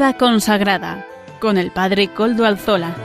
Consagrada 0.00 1.06
con 1.40 1.58
el 1.58 1.70
Padre 1.72 2.08
Coldo 2.08 2.46
Alzola. 2.46 2.96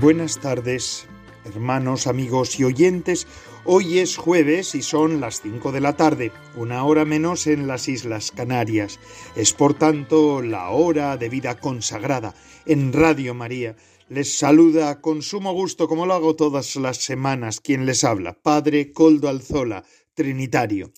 Buenas 0.00 0.40
tardes, 0.40 1.06
hermanos, 1.48 2.06
amigos 2.06 2.58
y 2.60 2.64
oyentes. 2.64 3.26
Hoy 3.64 3.98
es 3.98 4.16
jueves 4.16 4.74
y 4.74 4.82
son 4.82 5.20
las 5.20 5.40
5 5.42 5.72
de 5.72 5.80
la 5.80 5.96
tarde, 5.96 6.32
una 6.56 6.84
hora 6.84 7.04
menos 7.04 7.46
en 7.46 7.66
las 7.66 7.88
Islas 7.88 8.30
Canarias. 8.30 9.00
Es 9.34 9.52
por 9.52 9.74
tanto 9.74 10.42
la 10.42 10.70
hora 10.70 11.16
de 11.16 11.28
vida 11.28 11.58
consagrada 11.58 12.34
en 12.66 12.92
Radio 12.92 13.34
María. 13.34 13.76
Les 14.08 14.38
saluda 14.38 15.02
con 15.02 15.20
sumo 15.20 15.52
gusto, 15.52 15.86
como 15.86 16.06
lo 16.06 16.14
hago 16.14 16.34
todas 16.34 16.76
las 16.76 16.96
semanas, 16.96 17.60
quien 17.60 17.84
les 17.84 18.04
habla, 18.04 18.32
Padre 18.32 18.92
Coldo 18.92 19.28
Alzola, 19.28 19.84
Trinitario. 20.18 20.90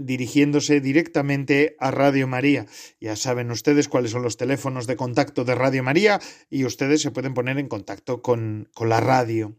dirigiéndose 0.00 0.80
directamente 0.80 1.76
a 1.78 1.90
Radio 1.90 2.26
María. 2.26 2.66
Ya 3.00 3.16
saben 3.16 3.50
ustedes 3.50 3.88
cuáles 3.88 4.12
son 4.12 4.22
los 4.22 4.38
teléfonos 4.38 4.86
de 4.86 4.96
contacto 4.96 5.44
de 5.44 5.54
Radio 5.54 5.82
María 5.82 6.20
y 6.48 6.64
ustedes 6.64 7.02
se 7.02 7.10
pueden 7.10 7.34
poner 7.34 7.58
en 7.58 7.68
contacto 7.68 8.22
con, 8.22 8.70
con 8.72 8.88
la 8.88 9.00
radio. 9.00 9.54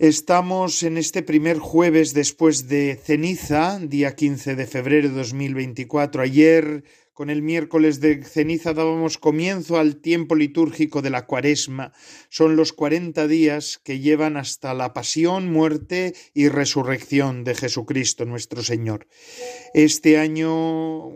Estamos 0.00 0.82
en 0.82 0.96
este 0.96 1.22
primer 1.22 1.58
jueves 1.58 2.14
después 2.14 2.68
de 2.68 2.96
ceniza, 2.96 3.78
día 3.78 4.16
15 4.16 4.56
de 4.56 4.66
febrero 4.66 5.10
de 5.10 5.14
2024. 5.14 6.22
Ayer 6.22 6.84
con 7.20 7.28
el 7.28 7.42
miércoles 7.42 8.00
de 8.00 8.24
ceniza 8.24 8.72
dábamos 8.72 9.18
comienzo 9.18 9.78
al 9.78 9.96
tiempo 9.96 10.34
litúrgico 10.34 11.02
de 11.02 11.10
la 11.10 11.26
cuaresma. 11.26 11.92
Son 12.30 12.56
los 12.56 12.72
cuarenta 12.72 13.26
días 13.26 13.78
que 13.84 13.98
llevan 13.98 14.38
hasta 14.38 14.72
la 14.72 14.94
pasión, 14.94 15.52
muerte 15.52 16.14
y 16.32 16.48
resurrección 16.48 17.44
de 17.44 17.54
Jesucristo 17.54 18.24
nuestro 18.24 18.62
Señor. 18.62 19.06
Este 19.74 20.16
año 20.16 21.10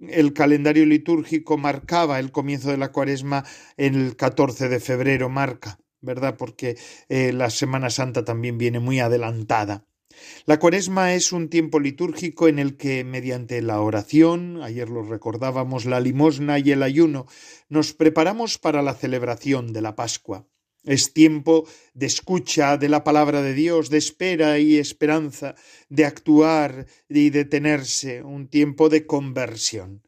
el 0.00 0.32
calendario 0.32 0.86
litúrgico 0.86 1.56
marcaba 1.56 2.18
el 2.18 2.32
comienzo 2.32 2.72
de 2.72 2.78
la 2.78 2.90
cuaresma 2.90 3.44
el 3.76 4.16
14 4.16 4.68
de 4.68 4.80
febrero, 4.80 5.28
marca, 5.28 5.78
¿verdad? 6.00 6.36
Porque 6.36 6.76
eh, 7.08 7.32
la 7.32 7.48
Semana 7.48 7.90
Santa 7.90 8.24
también 8.24 8.58
viene 8.58 8.80
muy 8.80 8.98
adelantada. 8.98 9.86
La 10.46 10.58
cuaresma 10.58 11.14
es 11.14 11.32
un 11.32 11.48
tiempo 11.48 11.80
litúrgico 11.80 12.48
en 12.48 12.58
el 12.58 12.76
que, 12.76 13.04
mediante 13.04 13.62
la 13.62 13.80
oración, 13.80 14.62
ayer 14.62 14.88
lo 14.88 15.02
recordábamos, 15.02 15.84
la 15.84 16.00
limosna 16.00 16.58
y 16.58 16.70
el 16.70 16.82
ayuno, 16.82 17.26
nos 17.68 17.92
preparamos 17.92 18.58
para 18.58 18.82
la 18.82 18.94
celebración 18.94 19.72
de 19.72 19.80
la 19.80 19.96
Pascua. 19.96 20.46
Es 20.84 21.14
tiempo 21.14 21.66
de 21.94 22.04
escucha 22.04 22.76
de 22.76 22.90
la 22.90 23.04
palabra 23.04 23.40
de 23.40 23.54
Dios, 23.54 23.88
de 23.88 23.96
espera 23.96 24.58
y 24.58 24.76
esperanza, 24.76 25.54
de 25.88 26.04
actuar 26.04 26.86
y 27.08 27.30
detenerse, 27.30 28.22
un 28.22 28.48
tiempo 28.48 28.90
de 28.90 29.06
conversión. 29.06 30.02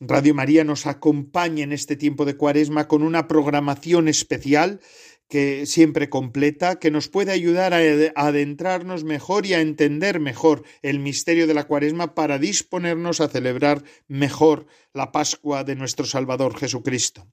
Radio 0.00 0.34
María 0.34 0.64
nos 0.64 0.86
acompaña 0.86 1.64
en 1.64 1.72
este 1.72 1.96
tiempo 1.96 2.24
de 2.24 2.36
cuaresma 2.36 2.88
con 2.88 3.02
una 3.02 3.26
programación 3.26 4.08
especial 4.08 4.80
que 5.28 5.66
siempre 5.66 6.08
completa, 6.08 6.78
que 6.78 6.90
nos 6.90 7.08
puede 7.08 7.32
ayudar 7.32 7.74
a 7.74 8.26
adentrarnos 8.26 9.04
mejor 9.04 9.46
y 9.46 9.54
a 9.54 9.60
entender 9.60 10.20
mejor 10.20 10.64
el 10.82 10.98
misterio 10.98 11.46
de 11.46 11.54
la 11.54 11.64
cuaresma 11.64 12.14
para 12.14 12.38
disponernos 12.38 13.20
a 13.20 13.28
celebrar 13.28 13.84
mejor 14.06 14.66
la 14.94 15.12
Pascua 15.12 15.64
de 15.64 15.76
nuestro 15.76 16.06
Salvador 16.06 16.56
Jesucristo. 16.58 17.28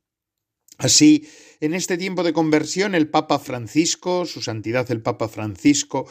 Así, 0.78 1.25
en 1.61 1.73
este 1.73 1.97
tiempo 1.97 2.23
de 2.23 2.34
conversión, 2.34 2.95
el 2.95 3.09
Papa 3.09 3.39
Francisco, 3.39 4.25
su 4.25 4.41
santidad 4.41 4.91
el 4.91 5.01
Papa 5.01 5.29
Francisco, 5.29 6.05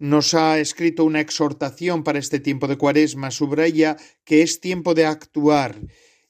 nos 0.00 0.34
ha 0.34 0.58
escrito 0.58 1.04
una 1.04 1.20
exhortación 1.20 2.02
para 2.02 2.18
este 2.18 2.40
tiempo 2.40 2.66
de 2.66 2.76
cuaresma, 2.76 3.30
subraya 3.30 3.96
que 4.24 4.42
es 4.42 4.60
tiempo 4.60 4.94
de 4.94 5.06
actuar 5.06 5.76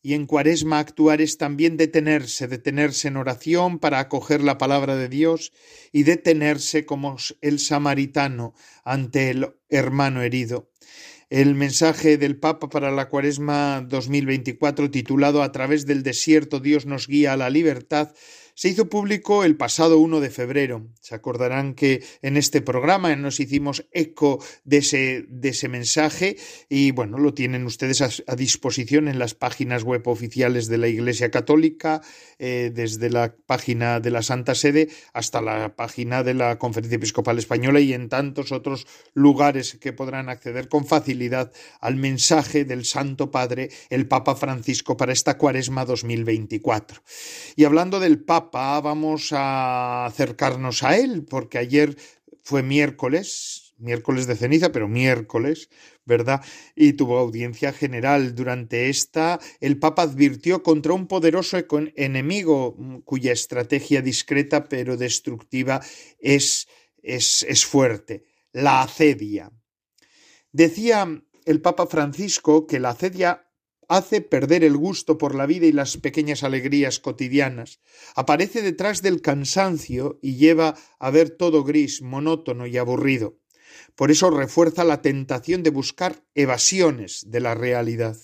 y 0.03 0.15
en 0.15 0.27
cuaresma 0.27 0.79
actuar 0.79 1.21
es 1.21 1.39
también 1.39 1.77
detenerse, 1.77 2.49
detenerse 2.49 3.09
en 3.09 3.17
oración 3.17 3.79
para 3.79 3.99
acoger 3.99 4.43
la 4.43 4.59
palabra 4.59 4.97
de 4.97 5.09
Dios 5.09 5.53
y 5.93 6.05
detenerse 6.05 6.87
como 6.87 7.17
el 7.41 7.59
samaritano 7.59 8.55
ante 8.85 9.31
el 9.31 9.55
hermano 9.69 10.23
herido. 10.23 10.71
El 11.31 11.55
mensaje 11.55 12.17
del 12.17 12.39
Papa 12.39 12.71
para 12.71 12.91
la 12.91 13.11
cuaresma 13.11 13.85
2024 13.87 14.91
titulado 14.91 15.43
A 15.43 15.53
través 15.53 15.85
del 15.85 16.03
desierto 16.03 16.59
Dios 16.59 16.87
nos 16.87 17.07
guía 17.07 17.35
a 17.35 17.37
la 17.37 17.51
libertad 17.51 18.15
se 18.59 18.69
hizo 18.69 18.89
público 18.89 19.45
el 19.45 19.57
pasado 19.57 20.01
1 20.01 20.19
de 20.19 20.31
febrero. 20.31 20.89
Se 21.01 21.15
acordarán 21.15 21.75
que 21.75 22.03
en 22.23 22.37
este 22.37 22.61
programa 22.61 23.15
nos 23.15 23.39
hicimos 23.39 23.87
eco 23.93 24.45
de 24.65 24.79
ese, 24.79 25.27
de 25.29 25.51
ese 25.51 25.69
mensaje 25.69 26.37
y 26.69 26.91
bueno, 26.91 27.19
lo 27.19 27.35
tienen 27.35 27.67
ustedes 27.67 28.03
a, 28.03 28.35
disposición 28.35 29.07
en 29.07 29.21
las 29.21 29.35
páginas 29.35 29.85
web 29.85 30.09
oficiales 30.09 30.67
de 30.67 30.77
la 30.79 30.89
Iglesia 30.89 31.31
Católica, 31.31 32.03
eh, 32.41 32.73
desde 32.75 33.11
la 33.11 33.33
página 33.47 34.01
de 34.01 34.11
la 34.11 34.25
Santa 34.25 34.57
Sede 34.57 34.89
hasta 35.13 35.41
la 35.41 35.77
página 35.77 36.25
de 36.25 36.35
la 36.35 36.59
Conferencia 36.59 36.97
Episcopal 36.97 37.39
Española 37.39 37.79
y 37.79 37.93
en 37.93 38.09
tantos 38.09 38.51
otros 38.51 38.89
lugares 39.15 39.79
que 39.81 39.93
podrán 39.93 40.29
acceder 40.29 40.69
con 40.69 40.85
facilidad 40.85 41.53
al 41.81 41.95
mensaje 41.95 42.65
del 42.65 42.85
Santo 42.85 43.31
Padre, 43.31 43.71
el 43.89 44.09
Papa 44.09 44.35
Francisco, 44.35 44.97
para 44.97 45.13
esta 45.13 45.39
cuaresma 45.39 45.85
2024. 45.85 47.05
Y 47.55 47.63
hablando 47.63 48.01
del 48.01 48.19
Papa, 48.19 48.48
vamos 48.53 49.33
a 49.33 50.07
acercarnos 50.07 50.83
a 50.83 50.97
él, 50.97 51.25
porque 51.29 51.59
ayer 51.59 51.97
fue 52.43 52.63
miércoles, 52.63 53.75
miércoles 53.79 54.27
de 54.27 54.37
ceniza, 54.37 54.73
pero 54.73 54.89
miércoles, 54.89 55.69
¿verdad? 56.05 56.43
Y 56.75 56.95
tuvo 56.95 57.19
audiencia 57.19 57.73
general. 57.73 58.35
Durante 58.35 58.89
esta, 58.89 59.39
el 59.61 59.79
Papa 59.79 60.03
advirtió 60.03 60.63
contra 60.63 60.95
un 60.95 61.07
poderoso 61.07 61.59
enemigo 61.97 62.77
cuya 63.05 63.33
estrategia 63.33 64.03
discreta 64.03 64.69
pero 64.69 64.97
destructiva 64.97 65.81
es, 66.19 66.69
es, 67.03 67.43
es 67.43 67.65
fuerte, 67.65 68.25
la 68.53 68.83
acedia. 68.83 69.53
Decía 70.53 71.07
el 71.45 71.61
Papa 71.61 71.87
Francisco 71.87 72.67
que 72.67 72.81
la 72.81 72.91
acedia 72.91 73.48
hace 73.89 74.21
perder 74.21 74.63
el 74.63 74.77
gusto 74.77 75.19
por 75.19 75.35
la 75.35 75.47
vida 75.47 75.67
y 75.67 75.73
las 75.73 75.97
pequeñas 75.97 76.45
alegrías 76.45 77.01
cotidianas. 77.01 77.81
Aparece 78.15 78.63
detrás 78.63 79.03
del 79.03 79.23
cansancio 79.23 80.19
y 80.23 80.37
lleva 80.37 80.77
a 80.99 81.11
ver 81.11 81.31
todo 81.31 81.65
gris, 81.65 82.03
monótono 82.03 82.67
y 82.67 82.77
aburrido. 82.77 83.39
Por 83.95 84.11
eso 84.11 84.31
refuerza 84.31 84.85
la 84.85 85.03
tentación 85.03 85.63
de 85.63 85.71
buscar 85.71 86.23
evasiones 86.35 87.25
de 87.29 87.41
la 87.41 87.55
realidad. 87.55 88.17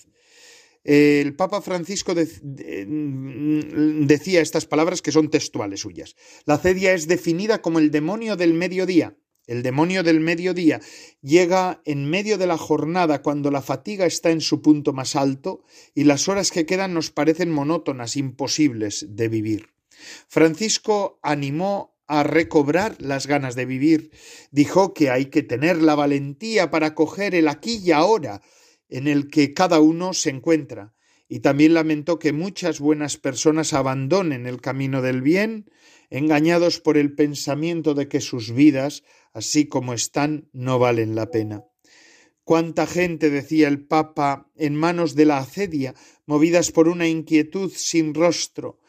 El 0.83 1.35
Papa 1.35 1.61
Francisco 1.61 2.13
mm, 2.13 4.05
decía 4.05 4.41
estas 4.41 4.67
palabras 4.67 5.01
que 5.01 5.11
son 5.11 5.31
textuales 5.31 5.79
suyas. 5.79 6.15
La 6.45 6.59
cedia 6.59 6.93
es 6.93 7.07
definida 7.07 7.63
como 7.63 7.79
el 7.79 7.89
demonio 7.89 8.35
del 8.35 8.53
mediodía, 8.53 9.17
el 9.47 9.63
demonio 9.63 10.03
del 10.03 10.19
mediodía 10.19 10.81
llega 11.21 11.81
en 11.85 12.09
medio 12.09 12.37
de 12.37 12.47
la 12.47 12.57
jornada 12.57 13.21
cuando 13.21 13.51
la 13.51 13.61
fatiga 13.61 14.05
está 14.05 14.31
en 14.31 14.41
su 14.41 14.61
punto 14.61 14.93
más 14.93 15.15
alto 15.15 15.63
y 15.93 16.03
las 16.03 16.27
horas 16.27 16.51
que 16.51 16.65
quedan 16.65 16.93
nos 16.93 17.11
parecen 17.11 17.51
monótonas, 17.51 18.17
imposibles 18.17 19.05
de 19.09 19.27
vivir. 19.27 19.69
Francisco 20.27 21.19
animó 21.21 21.95
a 22.07 22.23
recobrar 22.23 22.95
las 22.99 23.27
ganas 23.27 23.55
de 23.55 23.65
vivir. 23.65 24.11
Dijo 24.51 24.93
que 24.93 25.09
hay 25.09 25.27
que 25.27 25.43
tener 25.43 25.77
la 25.81 25.95
valentía 25.95 26.69
para 26.69 26.93
coger 26.93 27.35
el 27.35 27.47
aquí 27.47 27.81
y 27.83 27.91
ahora 27.91 28.41
en 28.89 29.07
el 29.07 29.29
que 29.29 29.53
cada 29.53 29.79
uno 29.79 30.13
se 30.13 30.29
encuentra. 30.29 30.94
Y 31.27 31.39
también 31.39 31.73
lamentó 31.73 32.19
que 32.19 32.33
muchas 32.33 32.79
buenas 32.79 33.17
personas 33.17 33.73
abandonen 33.73 34.45
el 34.45 34.61
camino 34.61 35.01
del 35.01 35.21
bien, 35.21 35.69
engañados 36.09 36.79
por 36.79 36.97
el 36.97 37.15
pensamiento 37.15 37.93
de 37.95 38.07
que 38.07 38.21
sus 38.21 38.53
vidas 38.53 39.03
así 39.35 39.67
como 39.67 39.93
están, 39.93 40.49
no 40.53 40.79
valen 40.79 41.13
la 41.13 41.29
pena. 41.29 41.65
Cuánta 42.45 42.87
gente, 42.87 43.29
decía 43.29 43.67
el 43.67 43.85
Papa, 43.85 44.49
en 44.55 44.75
manos 44.75 45.13
de 45.13 45.25
la 45.25 45.39
acedia, 45.39 45.93
movidas 46.25 46.71
por 46.71 46.87
una 46.87 47.07
inquietud 47.07 47.69
sin 47.75 48.13
rostro, 48.13 48.79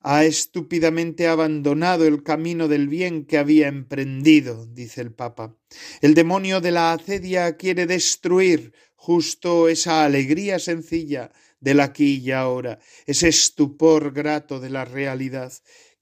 ha 0.00 0.24
estúpidamente 0.24 1.28
abandonado 1.28 2.06
el 2.06 2.24
camino 2.24 2.66
del 2.66 2.88
bien 2.88 3.24
que 3.24 3.38
había 3.38 3.68
emprendido, 3.68 4.66
dice 4.66 5.00
el 5.00 5.12
Papa. 5.12 5.56
El 6.00 6.14
demonio 6.14 6.60
de 6.60 6.72
la 6.72 6.92
acedia 6.92 7.56
quiere 7.56 7.86
destruir 7.86 8.72
justo 8.96 9.68
esa 9.68 10.04
alegría 10.04 10.58
sencilla 10.58 11.30
del 11.60 11.80
aquí 11.80 12.20
y 12.24 12.30
ahora, 12.30 12.78
ese 13.06 13.28
estupor 13.28 14.12
grato 14.12 14.60
de 14.60 14.70
la 14.70 14.84
realidad. 14.84 15.52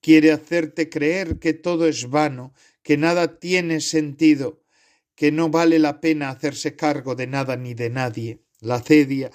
Quiere 0.00 0.32
hacerte 0.32 0.88
creer 0.88 1.38
que 1.38 1.52
todo 1.52 1.87
es 1.87 2.10
vano, 2.10 2.54
que 2.82 2.96
nada 2.96 3.38
tiene 3.38 3.81
sentido, 3.81 4.62
que 5.14 5.31
no 5.31 5.49
vale 5.50 5.78
la 5.78 6.00
pena 6.00 6.31
hacerse 6.31 6.75
cargo 6.75 7.14
de 7.14 7.26
nada 7.26 7.56
ni 7.56 7.75
de 7.75 7.90
nadie. 7.90 8.40
La 8.60 8.81
cedia, 8.81 9.31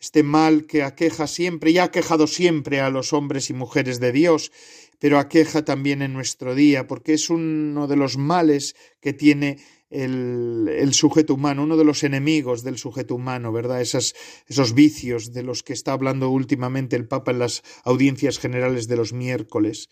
este 0.00 0.22
mal 0.22 0.66
que 0.66 0.82
aqueja 0.82 1.26
siempre 1.26 1.70
y 1.70 1.78
ha 1.78 1.84
aquejado 1.84 2.26
siempre 2.26 2.80
a 2.80 2.90
los 2.90 3.12
hombres 3.12 3.50
y 3.50 3.52
mujeres 3.52 4.00
de 4.00 4.10
Dios, 4.10 4.50
pero 4.98 5.18
aqueja 5.18 5.64
también 5.64 6.02
en 6.02 6.12
nuestro 6.12 6.54
día, 6.54 6.86
porque 6.86 7.14
es 7.14 7.30
uno 7.30 7.86
de 7.86 7.96
los 7.96 8.16
males 8.16 8.76
que 9.00 9.12
tiene 9.12 9.58
el, 9.92 10.68
el, 10.68 10.94
sujeto 10.94 11.34
humano, 11.34 11.62
uno 11.62 11.76
de 11.76 11.84
los 11.84 12.02
enemigos 12.02 12.62
del 12.64 12.78
sujeto 12.78 13.14
humano, 13.14 13.52
¿verdad? 13.52 13.80
Esos 13.80 14.74
vicios 14.74 15.32
de 15.32 15.42
los 15.42 15.62
que 15.62 15.74
está 15.74 15.92
hablando 15.92 16.30
últimamente 16.30 16.96
el 16.96 17.06
Papa 17.06 17.30
en 17.30 17.38
las 17.38 17.62
audiencias 17.84 18.38
generales 18.38 18.88
de 18.88 18.96
los 18.96 19.12
miércoles. 19.12 19.88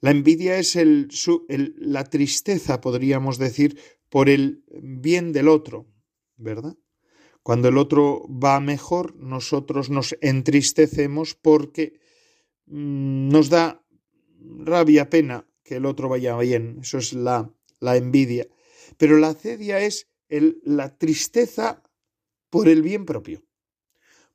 La 0.00 0.10
envidia 0.10 0.58
es 0.58 0.74
el, 0.74 1.08
la 1.78 2.04
tristeza, 2.04 2.80
podríamos 2.80 3.38
decir, 3.38 3.78
por 4.08 4.28
el 4.28 4.64
bien 4.82 5.32
del 5.32 5.48
otro, 5.48 5.86
¿verdad? 6.36 6.76
Cuando 7.42 7.68
el 7.68 7.78
otro 7.78 8.24
va 8.28 8.58
mejor, 8.60 9.16
nosotros 9.16 9.90
nos 9.90 10.16
entristecemos 10.20 11.34
porque 11.34 12.00
mm, 12.66 13.28
nos 13.28 13.48
da 13.48 13.84
rabia, 14.38 15.08
pena 15.08 15.46
que 15.62 15.76
el 15.76 15.86
otro 15.86 16.08
vaya 16.08 16.36
bien. 16.38 16.78
Eso 16.82 16.98
es 16.98 17.12
la, 17.12 17.54
la 17.80 17.96
envidia. 17.96 18.48
Pero 18.98 19.18
la 19.18 19.34
cedia 19.34 19.80
es 19.80 20.08
la 20.28 20.96
tristeza 20.96 21.82
por 22.50 22.68
el 22.68 22.82
bien 22.82 23.04
propio, 23.04 23.44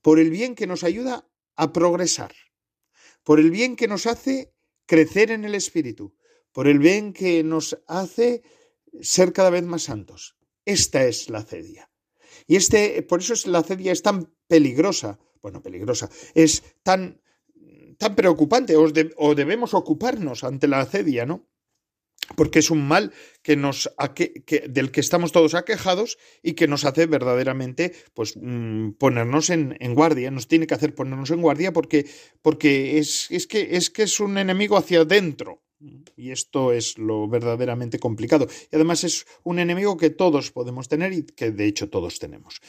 por 0.01 0.19
el 0.19 0.29
bien 0.29 0.55
que 0.55 0.67
nos 0.67 0.83
ayuda 0.83 1.27
a 1.55 1.73
progresar, 1.73 2.33
por 3.23 3.39
el 3.39 3.51
bien 3.51 3.75
que 3.75 3.87
nos 3.87 4.05
hace 4.05 4.53
crecer 4.85 5.31
en 5.31 5.43
el 5.43 5.55
Espíritu, 5.55 6.15
por 6.51 6.67
el 6.67 6.79
bien 6.79 7.13
que 7.13 7.43
nos 7.43 7.77
hace 7.87 8.41
ser 9.01 9.33
cada 9.33 9.49
vez 9.49 9.63
más 9.63 9.83
santos. 9.83 10.37
Esta 10.65 11.05
es 11.05 11.29
la 11.29 11.43
cedia. 11.43 11.89
Y 12.47 12.55
este, 12.55 13.01
por 13.03 13.19
eso 13.19 13.33
es, 13.33 13.47
la 13.47 13.63
cedia 13.63 13.91
es 13.91 14.01
tan 14.01 14.33
peligrosa, 14.47 15.19
bueno, 15.41 15.61
peligrosa, 15.61 16.09
es 16.33 16.63
tan, 16.83 17.21
tan 17.97 18.15
preocupante, 18.15 18.75
o, 18.75 18.87
o 19.17 19.35
debemos 19.35 19.73
ocuparnos 19.73 20.43
ante 20.43 20.67
la 20.67 20.85
cedia, 20.85 21.25
¿no? 21.25 21.47
Porque 22.35 22.59
es 22.59 22.71
un 22.71 22.87
mal 22.87 23.13
que 23.41 23.55
nos 23.55 23.89
del 24.67 24.91
que 24.91 24.99
estamos 24.99 25.31
todos 25.31 25.53
aquejados 25.53 26.17
y 26.43 26.53
que 26.53 26.67
nos 26.67 26.85
hace 26.85 27.05
verdaderamente 27.05 27.93
pues 28.13 28.33
mm, 28.35 28.91
ponernos 28.91 29.49
en, 29.49 29.77
guardia, 29.93 30.31
nos 30.31 30.47
tiene 30.47 30.67
que 30.67 30.73
hacer 30.73 30.93
ponernos 30.93 31.31
en 31.31 31.41
guardia 31.41 31.73
porque, 31.73 32.05
porque 32.41 32.97
es, 32.97 33.27
es, 33.31 33.47
que, 33.47 33.77
es 33.77 33.89
que 33.89 34.03
es 34.03 34.19
un 34.19 34.37
enemigo 34.37 34.77
hacia 34.77 35.01
adentro. 35.01 35.61
Y 36.15 36.31
esto 36.31 36.73
es 36.73 36.97
lo 36.97 37.27
verdaderamente 37.27 37.99
complicado. 37.99 38.47
Y 38.71 38.75
además 38.75 39.03
es 39.03 39.27
un 39.43 39.59
enemigo 39.59 39.95
que 39.95 40.09
todos 40.09 40.51
podemos 40.51 40.87
tener 40.87 41.13
y 41.13 41.23
que 41.23 41.51
de 41.51 41.67
hecho 41.67 41.89
todos 41.89 42.17
tenemos. 42.17 42.61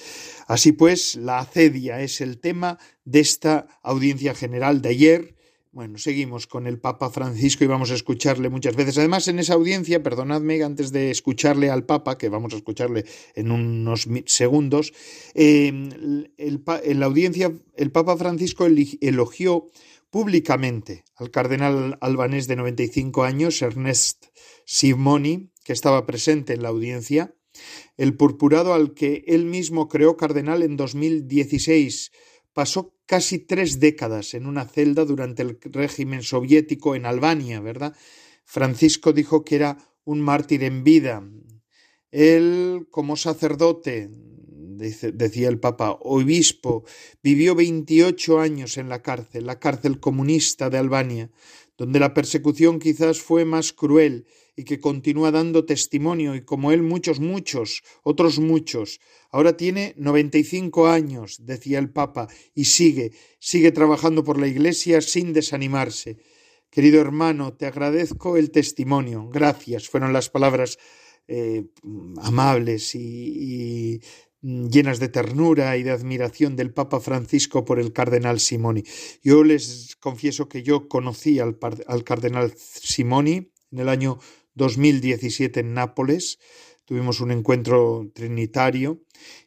Así 0.46 0.72
pues, 0.72 1.16
la 1.16 1.38
acedia 1.38 2.02
es 2.02 2.20
el 2.20 2.38
tema 2.38 2.78
de 3.04 3.20
esta 3.20 3.80
audiencia 3.82 4.34
general 4.34 4.82
de 4.82 4.90
ayer 4.90 5.37
bueno, 5.72 5.98
seguimos 5.98 6.46
con 6.46 6.66
el 6.66 6.78
Papa 6.78 7.10
Francisco 7.10 7.64
y 7.64 7.66
vamos 7.66 7.90
a 7.90 7.94
escucharle 7.94 8.48
muchas 8.48 8.74
veces. 8.74 8.98
Además, 8.98 9.28
en 9.28 9.38
esa 9.38 9.54
audiencia, 9.54 10.02
perdonadme, 10.02 10.62
antes 10.62 10.92
de 10.92 11.10
escucharle 11.10 11.70
al 11.70 11.84
Papa, 11.84 12.18
que 12.18 12.28
vamos 12.28 12.52
a 12.52 12.56
escucharle 12.56 13.04
en 13.34 13.50
unos 13.50 14.08
segundos, 14.26 14.92
em, 15.34 15.90
en 16.38 17.00
la 17.00 17.06
audiencia 17.06 17.52
el 17.76 17.92
Papa 17.92 18.16
Francisco 18.16 18.66
elogió 18.66 19.66
públicamente 20.10 21.04
al 21.16 21.30
cardenal 21.30 21.98
albanés 22.00 22.46
de 22.46 22.56
95 22.56 23.24
años, 23.24 23.60
Ernest 23.60 24.26
Simoni, 24.64 25.50
que 25.64 25.72
estaba 25.72 26.06
presente 26.06 26.54
en 26.54 26.62
la 26.62 26.70
audiencia, 26.70 27.34
el 27.96 28.16
purpurado 28.16 28.72
al 28.72 28.94
que 28.94 29.24
él 29.26 29.44
mismo 29.44 29.88
creó 29.88 30.16
cardenal 30.16 30.62
en 30.62 30.76
2016 30.76 32.12
pasó 32.52 32.97
casi 33.08 33.38
tres 33.38 33.80
décadas 33.80 34.34
en 34.34 34.46
una 34.46 34.66
celda 34.66 35.06
durante 35.06 35.40
el 35.42 35.58
régimen 35.62 36.22
soviético 36.22 36.94
en 36.94 37.06
Albania, 37.06 37.58
¿verdad? 37.58 37.96
Francisco 38.44 39.14
dijo 39.14 39.44
que 39.46 39.56
era 39.56 39.78
un 40.04 40.20
mártir 40.20 40.62
en 40.62 40.84
vida. 40.84 41.26
Él, 42.10 42.86
como 42.90 43.16
sacerdote, 43.16 44.10
decía 44.10 45.48
el 45.48 45.58
Papa, 45.58 45.96
obispo, 46.02 46.84
vivió 47.22 47.54
28 47.54 48.40
años 48.40 48.76
en 48.76 48.90
la 48.90 49.00
cárcel, 49.00 49.46
la 49.46 49.58
cárcel 49.58 50.00
comunista 50.00 50.68
de 50.68 50.76
Albania, 50.76 51.30
donde 51.78 52.00
la 52.00 52.12
persecución 52.12 52.78
quizás 52.78 53.22
fue 53.22 53.46
más 53.46 53.72
cruel 53.72 54.26
y 54.58 54.64
que 54.64 54.80
continúa 54.80 55.30
dando 55.30 55.64
testimonio, 55.64 56.34
y 56.34 56.40
como 56.42 56.72
él 56.72 56.82
muchos, 56.82 57.20
muchos, 57.20 57.84
otros 58.02 58.40
muchos. 58.40 58.98
Ahora 59.30 59.56
tiene 59.56 59.94
95 59.96 60.88
años, 60.88 61.46
decía 61.46 61.78
el 61.78 61.90
Papa, 61.90 62.26
y 62.56 62.64
sigue, 62.64 63.12
sigue 63.38 63.70
trabajando 63.70 64.24
por 64.24 64.36
la 64.36 64.48
Iglesia 64.48 65.00
sin 65.00 65.32
desanimarse. 65.32 66.18
Querido 66.70 67.00
hermano, 67.00 67.52
te 67.54 67.66
agradezco 67.66 68.36
el 68.36 68.50
testimonio. 68.50 69.28
Gracias. 69.28 69.88
Fueron 69.88 70.12
las 70.12 70.28
palabras 70.28 70.76
eh, 71.28 71.66
amables 72.20 72.96
y, 72.96 74.00
llenas 74.42 74.98
de 74.98 75.08
ternura 75.08 75.76
y 75.76 75.84
de 75.84 75.92
admiración 75.92 76.56
del 76.56 76.72
Papa 76.72 76.98
Francisco 76.98 77.64
por 77.64 77.78
el 77.78 77.92
cardenal 77.92 78.40
Simoni. 78.40 78.82
Yo 79.22 79.44
les 79.44 79.94
confieso 80.00 80.48
que 80.48 80.64
yo 80.64 80.88
conocí 80.88 81.38
al, 81.38 81.58
al 81.86 82.02
cardenal 82.04 82.52
Simoni 82.56 83.52
en 83.72 83.78
el 83.78 83.88
año 83.88 84.18
2017 84.58 85.60
en 85.60 85.72
Nápoles. 85.72 86.38
Tuvimos 86.84 87.20
un 87.20 87.30
encuentro 87.30 88.10
trinitario 88.14 89.02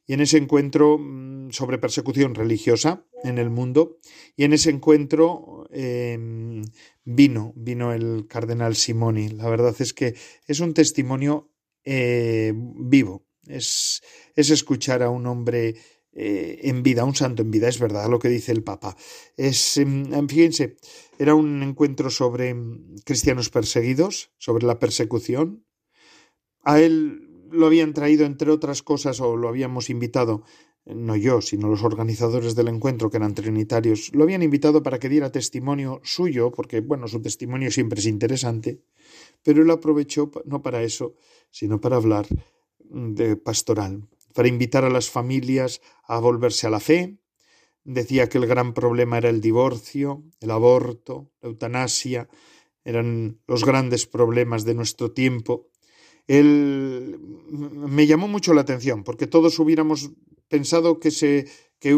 y 0.08 0.14
en 0.14 0.22
ese 0.22 0.38
encuentro 0.38 0.98
mm, 0.98 1.52
sobre 1.52 1.78
persecución 1.78 2.34
religiosa 2.34 3.06
en 3.24 3.38
el 3.38 3.52
mundo 3.52 4.00
y 4.36 4.44
en 4.46 4.54
ese 4.54 4.72
encuentro 4.72 5.68
em, 5.72 6.64
vino, 7.04 7.54
vino 7.56 7.94
el 7.94 8.26
cardenal 8.28 8.76
Simoni. 8.76 9.30
La 9.30 9.50
verdad 9.50 9.76
es 9.80 9.94
que 9.94 10.16
es 10.48 10.60
un 10.60 10.74
testimonio 10.74 11.52
eh, 11.84 12.54
vivo, 12.56 13.26
es, 13.48 14.02
es 14.36 14.50
escuchar 14.50 15.04
a 15.04 15.10
un 15.10 15.28
hombre 15.28 15.76
eh, 16.14 16.60
en 16.64 16.84
vida, 16.84 17.06
un 17.06 17.16
santo 17.16 17.42
en 17.42 17.52
vida, 17.52 17.68
es 17.68 17.80
verdad 17.80 18.10
lo 18.10 18.20
que 18.20 18.30
dice 18.30 18.52
el 18.52 18.64
Papa. 18.64 18.96
Es, 19.38 19.78
em, 19.78 20.28
fíjense, 20.28 20.78
era 21.18 21.36
un 21.36 21.64
encuentro 21.64 22.10
sobre 22.10 22.50
em, 22.50 22.96
cristianos 23.06 23.50
perseguidos, 23.50 24.32
sobre 24.38 24.66
la 24.66 24.80
persecución. 24.80 25.66
A 26.64 26.80
él 26.80 27.48
lo 27.52 27.66
habían 27.66 27.94
traído, 27.94 28.26
entre 28.26 28.52
otras 28.52 28.82
cosas, 28.84 29.20
o 29.22 29.36
lo 29.36 29.50
habíamos 29.50 29.90
invitado 29.90 30.44
no 30.86 31.16
yo, 31.16 31.42
sino 31.42 31.68
los 31.68 31.84
organizadores 31.84 32.56
del 32.56 32.68
encuentro, 32.68 33.10
que 33.10 33.18
eran 33.18 33.36
trinitarios, 33.36 34.14
lo 34.14 34.24
habían 34.24 34.44
invitado 34.44 34.82
para 34.82 35.00
que 35.00 35.10
diera 35.10 35.32
testimonio 35.32 36.02
suyo, 36.04 36.52
porque, 36.52 36.82
bueno, 36.82 37.08
su 37.08 37.22
testimonio 37.22 37.72
siempre 37.72 38.00
es 38.00 38.08
interesante, 38.08 38.82
pero 39.44 39.62
él 39.62 39.70
aprovechó 39.70 40.32
no 40.46 40.62
para 40.62 40.82
eso, 40.84 41.16
sino 41.52 41.80
para 41.80 41.98
hablar 41.98 42.26
de 42.80 43.38
pastoral, 43.38 44.08
para 44.34 44.48
invitar 44.48 44.86
a 44.86 44.90
las 44.90 45.10
familias 45.10 45.82
a 46.04 46.20
volverse 46.20 46.68
a 46.68 46.70
la 46.70 46.80
fe. 46.80 47.18
Decía 47.84 48.30
que 48.30 48.38
el 48.38 48.48
gran 48.48 48.74
problema 48.74 49.18
era 49.18 49.30
el 49.30 49.42
divorcio, 49.42 50.24
el 50.40 50.52
aborto, 50.52 51.32
la 51.42 51.50
eutanasia, 51.50 52.30
eran 52.84 53.40
los 53.48 53.64
grandes 53.64 54.06
problemas 54.06 54.66
de 54.66 54.74
nuestro 54.74 55.12
tiempo. 55.12 55.70
Él 56.28 57.20
me 57.50 58.08
llamó 58.08 58.28
mucho 58.28 58.54
la 58.54 58.62
atención, 58.62 59.04
porque 59.04 59.28
todos 59.28 59.58
hubiéramos 59.60 60.12
pensado 60.48 61.00
que, 61.00 61.12
se, 61.12 61.48
que 61.80 61.98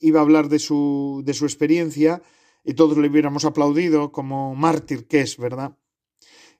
iba 0.00 0.20
a 0.20 0.22
hablar 0.22 0.48
de 0.48 0.58
su, 0.58 1.22
de 1.24 1.34
su 1.34 1.44
experiencia 1.44 2.22
y 2.64 2.74
todos 2.74 2.98
le 2.98 3.08
hubiéramos 3.08 3.44
aplaudido 3.44 4.12
como 4.12 4.54
mártir 4.54 5.06
que 5.06 5.20
es, 5.20 5.36
¿verdad? 5.36 5.76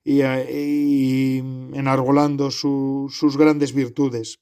Y, 0.03 0.23
y 0.23 1.39
enarbolando 1.75 2.51
sus 2.51 3.37
grandes 3.37 3.75
virtudes. 3.75 4.41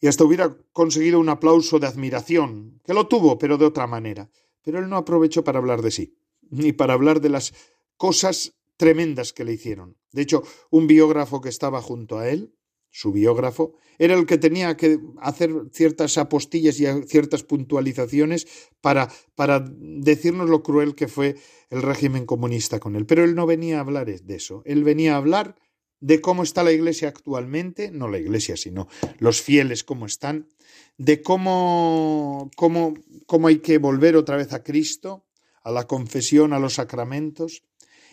Y 0.00 0.06
hasta 0.06 0.24
hubiera 0.24 0.56
conseguido 0.72 1.18
un 1.18 1.28
aplauso 1.28 1.78
de 1.78 1.86
admiración, 1.86 2.80
que 2.84 2.94
lo 2.94 3.08
tuvo, 3.08 3.38
pero 3.38 3.58
de 3.58 3.66
otra 3.66 3.86
manera. 3.86 4.30
Pero 4.62 4.78
él 4.78 4.88
no 4.88 4.96
aprovechó 4.96 5.44
para 5.44 5.58
hablar 5.58 5.82
de 5.82 5.90
sí, 5.90 6.16
ni 6.50 6.72
para 6.72 6.94
hablar 6.94 7.20
de 7.20 7.30
las 7.30 7.52
cosas 7.96 8.54
tremendas 8.76 9.32
que 9.32 9.44
le 9.44 9.52
hicieron. 9.52 9.96
De 10.12 10.22
hecho, 10.22 10.42
un 10.70 10.86
biógrafo 10.86 11.40
que 11.40 11.48
estaba 11.48 11.82
junto 11.82 12.18
a 12.18 12.28
él, 12.28 12.54
su 12.90 13.12
biógrafo, 13.12 13.74
era 13.98 14.14
el 14.14 14.24
que 14.24 14.38
tenía 14.38 14.76
que 14.76 15.00
hacer 15.20 15.52
ciertas 15.72 16.16
apostillas 16.16 16.80
y 16.80 16.86
ciertas 17.06 17.42
puntualizaciones 17.42 18.46
para, 18.80 19.12
para 19.34 19.64
decirnos 19.68 20.48
lo 20.48 20.62
cruel 20.62 20.94
que 20.94 21.08
fue 21.08 21.36
el 21.70 21.82
régimen 21.82 22.24
comunista 22.24 22.78
con 22.78 22.96
él. 22.96 23.04
Pero 23.04 23.24
él 23.24 23.34
no 23.34 23.46
venía 23.46 23.78
a 23.78 23.80
hablar 23.80 24.06
de 24.06 24.34
eso, 24.34 24.62
él 24.64 24.84
venía 24.84 25.14
a 25.14 25.18
hablar 25.18 25.56
de 26.00 26.20
cómo 26.20 26.42
está 26.42 26.62
la 26.62 26.72
iglesia 26.72 27.08
actualmente, 27.08 27.90
no 27.90 28.08
la 28.08 28.18
iglesia, 28.18 28.56
sino 28.56 28.88
los 29.18 29.42
fieles 29.42 29.84
cómo 29.84 30.06
están, 30.06 30.48
de 30.96 31.22
cómo, 31.22 32.50
cómo, 32.56 32.94
cómo 33.26 33.48
hay 33.48 33.58
que 33.58 33.78
volver 33.78 34.16
otra 34.16 34.36
vez 34.36 34.52
a 34.52 34.62
Cristo, 34.62 35.26
a 35.62 35.70
la 35.70 35.86
confesión, 35.86 36.52
a 36.52 36.58
los 36.58 36.74
sacramentos. 36.74 37.62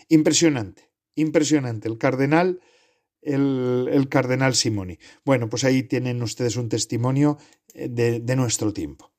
Impresionante, 0.09 0.91
impresionante. 1.15 1.87
El 1.87 1.97
cardenal 1.97 2.59
el, 3.25 4.07
cardenal 4.09 4.55
Simoni. 4.55 4.99
Bueno, 5.25 5.49
pues 5.49 5.63
ahí 5.63 5.83
tienen 5.83 6.21
ustedes 6.21 6.55
un 6.55 6.69
testimonio 6.69 7.37
eh, 7.73 7.89
de, 7.89 8.35
nuestro 8.35 8.71
tiempo. 8.71 9.11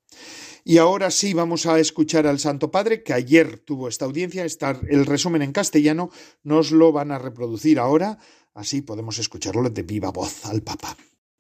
Y 0.69 0.79
ahora 0.79 1.13
sí 1.13 1.33
vamos 1.33 1.65
a 1.67 1.79
escuchar 1.79 2.27
al 2.27 2.41
Santo 2.41 2.73
Padre, 2.73 3.05
que 3.05 3.13
ayer 3.13 3.59
tuvo 3.59 3.87
esta 3.87 4.05
audiencia, 4.05 4.45
está 4.45 4.77
el 4.91 5.07
resumen 5.07 5.43
en 5.43 5.53
castellano, 5.53 6.11
nos 6.43 6.73
lo 6.73 6.91
van 6.91 7.13
a 7.13 7.21
reproducir 7.21 7.79
ahora, 7.79 8.19
así 8.53 8.83
podemos 8.83 9.17
escucharlo 9.21 9.71
de 9.71 9.85
viva 9.85 10.11
voz 10.11 10.45
al 10.45 10.63
Papa. 10.63 10.97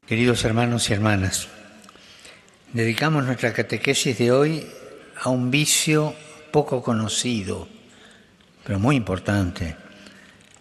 Queridos 0.06 0.44
hermanos 0.44 0.88
y 0.88 0.92
hermanas, 0.92 1.48
dedicamos 2.72 3.24
nuestra 3.24 3.52
catequesis 3.52 4.16
de 4.16 4.30
hoy 4.30 4.64
a 5.20 5.28
un 5.28 5.50
vicio 5.50 6.14
poco 6.52 6.80
conocido, 6.80 7.66
pero 8.64 8.78
muy 8.78 8.94
importante, 8.94 9.74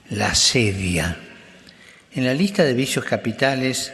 la 0.09 0.33
sedia. 0.33 1.19
En 2.13 2.25
la 2.25 2.33
lista 2.33 2.63
de 2.63 2.73
vicios 2.73 3.05
capitales, 3.05 3.93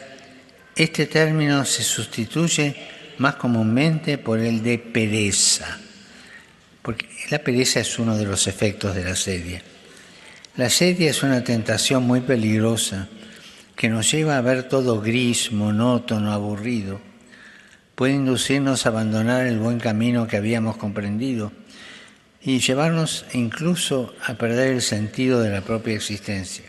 este 0.74 1.04
término 1.04 1.62
se 1.66 1.82
sustituye 1.82 2.74
más 3.18 3.36
comúnmente 3.36 4.18
por 4.18 4.38
el 4.38 4.62
de 4.62 4.78
pereza, 4.78 5.78
porque 6.82 7.06
la 7.30 7.38
pereza 7.38 7.80
es 7.80 7.98
uno 7.98 8.16
de 8.16 8.24
los 8.24 8.46
efectos 8.46 8.94
de 8.94 9.04
la 9.04 9.16
sedia. 9.16 9.62
La 10.56 10.68
sedia 10.68 11.10
es 11.10 11.22
una 11.22 11.42
tentación 11.44 12.02
muy 12.04 12.20
peligrosa 12.20 13.08
que 13.76 13.88
nos 13.88 14.10
lleva 14.10 14.36
a 14.36 14.42
ver 14.42 14.68
todo 14.68 15.00
gris, 15.00 15.50
monótono, 15.50 16.32
aburrido. 16.32 17.00
Puede 17.94 18.14
inducirnos 18.14 18.84
a 18.84 18.90
abandonar 18.90 19.46
el 19.46 19.58
buen 19.58 19.78
camino 19.78 20.26
que 20.26 20.36
habíamos 20.36 20.76
comprendido 20.76 21.52
y 22.42 22.58
llevarnos 22.58 23.24
incluso 23.32 24.14
a 24.26 24.34
perder 24.34 24.72
el 24.72 24.82
sentido 24.82 25.40
de 25.40 25.50
la 25.50 25.60
propia 25.60 25.94
existencia. 25.94 26.64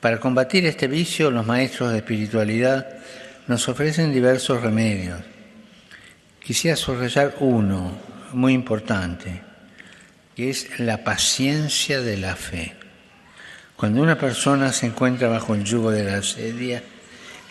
Para 0.00 0.20
combatir 0.20 0.66
este 0.66 0.86
vicio, 0.86 1.30
los 1.30 1.46
maestros 1.46 1.90
de 1.90 1.98
espiritualidad 1.98 2.86
nos 3.46 3.68
ofrecen 3.68 4.12
diversos 4.12 4.62
remedios. 4.62 5.20
Quisiera 6.42 6.76
subrayar 6.76 7.36
uno 7.40 7.96
muy 8.32 8.52
importante, 8.52 9.42
que 10.34 10.50
es 10.50 10.78
la 10.80 11.04
paciencia 11.04 12.00
de 12.00 12.16
la 12.16 12.36
fe. 12.36 12.74
Cuando 13.76 14.02
una 14.02 14.18
persona 14.18 14.72
se 14.72 14.86
encuentra 14.86 15.28
bajo 15.28 15.54
el 15.54 15.64
yugo 15.64 15.90
de 15.90 16.04
la 16.04 16.18
asedia, 16.18 16.82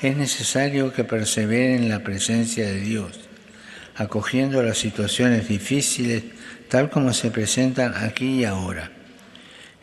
es 0.02 0.18
necesario 0.18 0.92
que 0.92 1.04
persevere 1.04 1.76
en 1.76 1.90
la 1.90 2.00
presencia 2.00 2.66
de 2.66 2.80
Dios, 2.80 3.20
acogiendo 3.96 4.64
las 4.64 4.78
situaciones 4.78 5.48
difíciles 5.48 6.24
tal 6.70 6.90
como 6.90 7.14
se 7.14 7.30
presentan 7.30 7.94
aquí 7.96 8.42
y 8.42 8.46
ahora. 8.46 8.92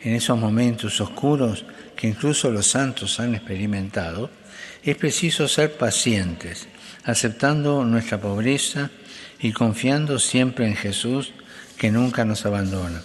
En 0.01 0.13
esos 0.13 0.37
momentos 0.37 0.99
oscuros, 0.99 1.63
que 1.95 2.07
incluso 2.07 2.51
los 2.51 2.67
santos 2.67 3.19
han 3.19 3.35
experimentado, 3.35 4.29
es 4.83 4.97
preciso 4.97 5.47
ser 5.47 5.77
pacientes, 5.77 6.67
aceptando 7.03 7.85
nuestra 7.85 8.19
pobreza 8.19 8.91
y 9.39 9.53
confiando 9.53 10.19
siempre 10.19 10.65
en 10.67 10.75
Jesús, 10.75 11.33
que 11.77 11.91
nunca 11.91 12.25
nos 12.25 12.45
abandona. 12.45 13.03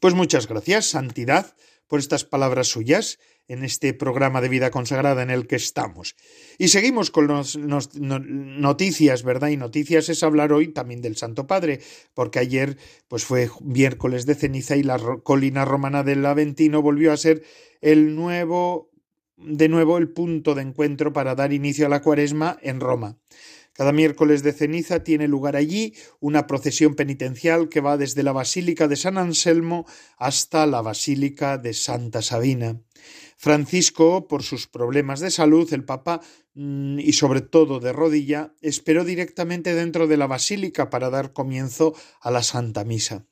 Pues 0.00 0.14
muchas 0.14 0.48
gracias, 0.48 0.86
Santidad, 0.86 1.54
por 1.86 2.00
estas 2.00 2.24
palabras 2.24 2.68
suyas 2.68 3.18
en 3.48 3.64
este 3.64 3.92
programa 3.92 4.40
de 4.40 4.48
vida 4.48 4.70
consagrada 4.70 5.22
en 5.22 5.30
el 5.30 5.46
que 5.46 5.56
estamos. 5.56 6.16
Y 6.58 6.68
seguimos 6.68 7.10
con 7.10 7.26
las 7.28 7.56
noticias, 7.56 9.22
¿verdad? 9.24 9.48
Y 9.48 9.56
noticias 9.56 10.08
es 10.08 10.22
hablar 10.22 10.52
hoy 10.52 10.68
también 10.68 11.02
del 11.02 11.16
Santo 11.16 11.46
Padre, 11.46 11.80
porque 12.14 12.38
ayer 12.38 12.78
pues 13.08 13.24
fue 13.24 13.50
miércoles 13.60 14.26
de 14.26 14.36
ceniza 14.36 14.76
y 14.76 14.82
la 14.82 14.98
colina 15.22 15.64
romana 15.64 16.02
del 16.02 16.24
Aventino 16.24 16.82
volvió 16.82 17.12
a 17.12 17.16
ser 17.16 17.42
el 17.80 18.14
nuevo 18.14 18.91
de 19.44 19.68
nuevo 19.68 19.98
el 19.98 20.08
punto 20.08 20.54
de 20.54 20.62
encuentro 20.62 21.12
para 21.12 21.34
dar 21.34 21.52
inicio 21.52 21.86
a 21.86 21.88
la 21.88 22.02
cuaresma 22.02 22.58
en 22.62 22.80
Roma. 22.80 23.18
Cada 23.74 23.92
miércoles 23.92 24.42
de 24.42 24.52
ceniza 24.52 25.02
tiene 25.02 25.28
lugar 25.28 25.56
allí 25.56 25.94
una 26.20 26.46
procesión 26.46 26.94
penitencial 26.94 27.70
que 27.70 27.80
va 27.80 27.96
desde 27.96 28.22
la 28.22 28.32
Basílica 28.32 28.86
de 28.86 28.96
San 28.96 29.16
Anselmo 29.16 29.86
hasta 30.18 30.66
la 30.66 30.82
Basílica 30.82 31.56
de 31.56 31.72
Santa 31.72 32.20
Sabina. 32.20 32.82
Francisco, 33.38 34.28
por 34.28 34.42
sus 34.42 34.68
problemas 34.68 35.20
de 35.20 35.30
salud, 35.30 35.72
el 35.72 35.84
Papa, 35.84 36.20
mm, 36.54 37.00
y 37.00 37.14
sobre 37.14 37.40
todo 37.40 37.80
de 37.80 37.92
rodilla, 37.92 38.54
esperó 38.60 39.04
directamente 39.04 39.74
dentro 39.74 40.06
de 40.06 40.16
la 40.18 40.26
basílica 40.26 40.90
para 40.90 41.10
dar 41.10 41.32
comienzo 41.32 41.94
a 42.20 42.30
la 42.30 42.42
Santa 42.42 42.84
Misa. 42.84 43.26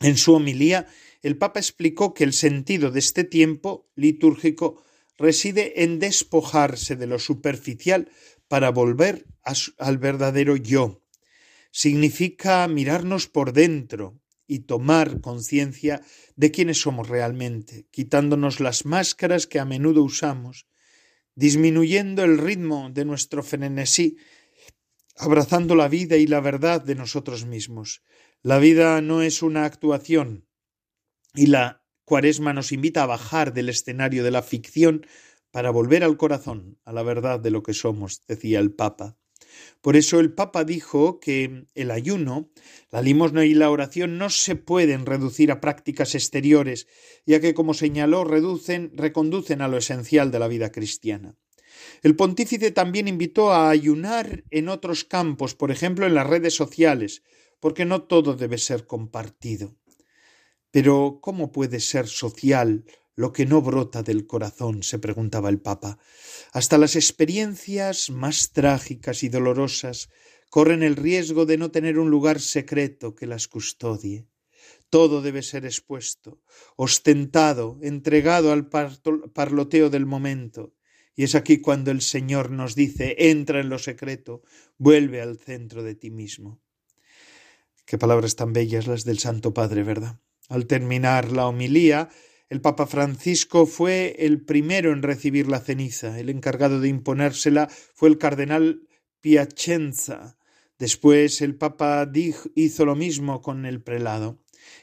En 0.00 0.16
su 0.16 0.32
homilía, 0.32 0.86
el 1.22 1.36
Papa 1.36 1.58
explicó 1.58 2.14
que 2.14 2.24
el 2.24 2.32
sentido 2.32 2.90
de 2.90 3.00
este 3.00 3.24
tiempo 3.24 3.90
litúrgico 3.96 4.82
reside 5.18 5.82
en 5.82 5.98
despojarse 5.98 6.96
de 6.96 7.06
lo 7.06 7.18
superficial 7.18 8.10
para 8.48 8.70
volver 8.70 9.26
al 9.78 9.98
verdadero 9.98 10.56
yo. 10.56 11.02
Significa 11.70 12.66
mirarnos 12.68 13.26
por 13.26 13.52
dentro, 13.52 14.20
y 14.46 14.60
tomar 14.60 15.20
conciencia 15.20 16.02
de 16.36 16.50
quiénes 16.50 16.80
somos 16.80 17.08
realmente, 17.08 17.86
quitándonos 17.90 18.60
las 18.60 18.84
máscaras 18.84 19.46
que 19.46 19.58
a 19.58 19.64
menudo 19.64 20.02
usamos, 20.02 20.66
disminuyendo 21.34 22.24
el 22.24 22.38
ritmo 22.38 22.90
de 22.90 23.04
nuestro 23.04 23.42
frenesí, 23.42 24.16
abrazando 25.16 25.74
la 25.74 25.88
vida 25.88 26.16
y 26.16 26.26
la 26.26 26.40
verdad 26.40 26.82
de 26.82 26.94
nosotros 26.94 27.46
mismos. 27.46 28.02
La 28.42 28.58
vida 28.58 29.00
no 29.00 29.22
es 29.22 29.42
una 29.42 29.64
actuación 29.64 30.46
y 31.34 31.46
la 31.46 31.84
cuaresma 32.06 32.54
nos 32.54 32.72
invita 32.72 33.02
a 33.02 33.06
bajar 33.06 33.52
del 33.52 33.68
escenario 33.68 34.24
de 34.24 34.30
la 34.30 34.42
ficción 34.42 35.06
para 35.50 35.70
volver 35.70 36.04
al 36.04 36.16
corazón, 36.16 36.78
a 36.84 36.92
la 36.92 37.02
verdad 37.02 37.40
de 37.40 37.50
lo 37.50 37.62
que 37.62 37.74
somos, 37.74 38.22
decía 38.26 38.60
el 38.60 38.72
Papa. 38.72 39.18
Por 39.80 39.96
eso 39.96 40.20
el 40.20 40.32
Papa 40.32 40.64
dijo 40.64 41.18
que 41.18 41.66
el 41.74 41.90
ayuno, 41.90 42.50
la 42.90 43.02
limosna 43.02 43.44
y 43.44 43.54
la 43.54 43.70
oración 43.70 44.18
no 44.18 44.30
se 44.30 44.54
pueden 44.54 45.04
reducir 45.04 45.50
a 45.50 45.60
prácticas 45.60 46.14
exteriores, 46.14 46.86
ya 47.26 47.40
que, 47.40 47.54
como 47.54 47.74
señaló, 47.74 48.24
reducen, 48.24 48.92
reconducen 48.94 49.60
a 49.60 49.68
lo 49.68 49.76
esencial 49.76 50.30
de 50.30 50.38
la 50.38 50.48
vida 50.48 50.70
cristiana. 50.70 51.36
El 52.02 52.14
pontífice 52.14 52.70
también 52.70 53.08
invitó 53.08 53.52
a 53.52 53.68
ayunar 53.68 54.44
en 54.50 54.68
otros 54.68 55.04
campos, 55.04 55.54
por 55.54 55.70
ejemplo 55.70 56.06
en 56.06 56.14
las 56.14 56.26
redes 56.26 56.54
sociales, 56.54 57.22
porque 57.60 57.84
no 57.84 58.02
todo 58.02 58.34
debe 58.36 58.58
ser 58.58 58.86
compartido. 58.86 59.74
Pero 60.76 61.20
¿cómo 61.22 61.52
puede 61.52 61.80
ser 61.80 62.06
social 62.06 62.84
lo 63.14 63.32
que 63.32 63.46
no 63.46 63.62
brota 63.62 64.02
del 64.02 64.26
corazón? 64.26 64.82
se 64.82 64.98
preguntaba 64.98 65.48
el 65.48 65.58
Papa. 65.58 65.98
Hasta 66.52 66.76
las 66.76 66.96
experiencias 66.96 68.10
más 68.10 68.52
trágicas 68.52 69.22
y 69.22 69.30
dolorosas 69.30 70.10
corren 70.50 70.82
el 70.82 70.96
riesgo 70.96 71.46
de 71.46 71.56
no 71.56 71.70
tener 71.70 71.98
un 71.98 72.10
lugar 72.10 72.40
secreto 72.40 73.14
que 73.14 73.24
las 73.26 73.48
custodie. 73.48 74.26
Todo 74.90 75.22
debe 75.22 75.42
ser 75.42 75.64
expuesto, 75.64 76.42
ostentado, 76.76 77.78
entregado 77.80 78.52
al 78.52 78.68
parloteo 78.68 79.88
del 79.88 80.04
momento. 80.04 80.74
Y 81.14 81.24
es 81.24 81.34
aquí 81.34 81.62
cuando 81.62 81.90
el 81.90 82.02
Señor 82.02 82.50
nos 82.50 82.74
dice, 82.74 83.16
entra 83.30 83.60
en 83.60 83.70
lo 83.70 83.78
secreto, 83.78 84.42
vuelve 84.76 85.22
al 85.22 85.38
centro 85.38 85.82
de 85.82 85.94
ti 85.94 86.10
mismo. 86.10 86.60
Qué 87.86 87.96
palabras 87.96 88.36
tan 88.36 88.52
bellas 88.52 88.86
las 88.86 89.04
del 89.04 89.20
Santo 89.20 89.54
Padre, 89.54 89.82
¿verdad? 89.82 90.20
Al 90.48 90.66
terminar 90.66 91.32
la 91.32 91.46
homilía, 91.46 92.08
el 92.48 92.60
Papa 92.60 92.86
Francisco 92.86 93.66
fue 93.66 94.14
el 94.18 94.44
primero 94.44 94.92
en 94.92 95.02
recibir 95.02 95.48
la 95.48 95.60
ceniza. 95.60 96.18
El 96.20 96.30
encargado 96.30 96.80
de 96.80 96.88
imponérsela 96.88 97.68
fue 97.68 98.08
el 98.08 98.18
cardenal 98.18 98.86
Piacenza. 99.20 100.38
Después 100.78 101.40
el 101.40 101.56
Papa 101.56 102.08
hizo 102.54 102.84
lo 102.84 102.94
mismo 102.94 103.42
con 103.42 103.66
el 103.66 103.82
prelado. 103.82 104.38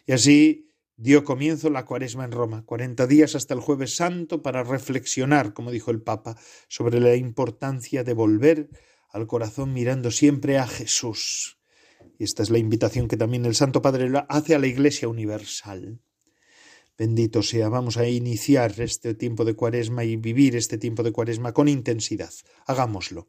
Y 0.05 0.11
así 0.11 0.67
dio 0.97 1.23
comienzo 1.23 1.69
la 1.69 1.85
cuaresma 1.85 2.25
en 2.25 2.31
Roma, 2.33 2.65
cuarenta 2.65 3.07
días 3.07 3.35
hasta 3.35 3.53
el 3.53 3.61
jueves 3.61 3.95
santo 3.95 4.41
para 4.41 4.63
reflexionar, 4.63 5.53
como 5.53 5.71
dijo 5.71 5.91
el 5.91 6.01
Papa, 6.01 6.37
sobre 6.67 6.99
la 6.99 7.15
importancia 7.15 8.03
de 8.03 8.13
volver 8.13 8.69
al 9.09 9.27
corazón 9.27 9.73
mirando 9.73 10.11
siempre 10.11 10.57
a 10.57 10.67
Jesús. 10.67 11.59
Y 12.19 12.23
esta 12.23 12.43
es 12.43 12.49
la 12.49 12.57
invitación 12.57 13.07
que 13.07 13.17
también 13.17 13.45
el 13.45 13.55
Santo 13.55 13.81
Padre 13.81 14.11
hace 14.29 14.55
a 14.55 14.59
la 14.59 14.67
Iglesia 14.67 15.07
Universal. 15.07 15.99
Bendito 16.97 17.41
sea, 17.41 17.69
vamos 17.69 17.97
a 17.97 18.07
iniciar 18.07 18.79
este 18.79 19.15
tiempo 19.15 19.45
de 19.45 19.55
cuaresma 19.55 20.03
y 20.03 20.15
vivir 20.15 20.55
este 20.55 20.77
tiempo 20.77 21.01
de 21.01 21.11
cuaresma 21.11 21.51
con 21.51 21.67
intensidad. 21.67 22.31
Hagámoslo. 22.67 23.27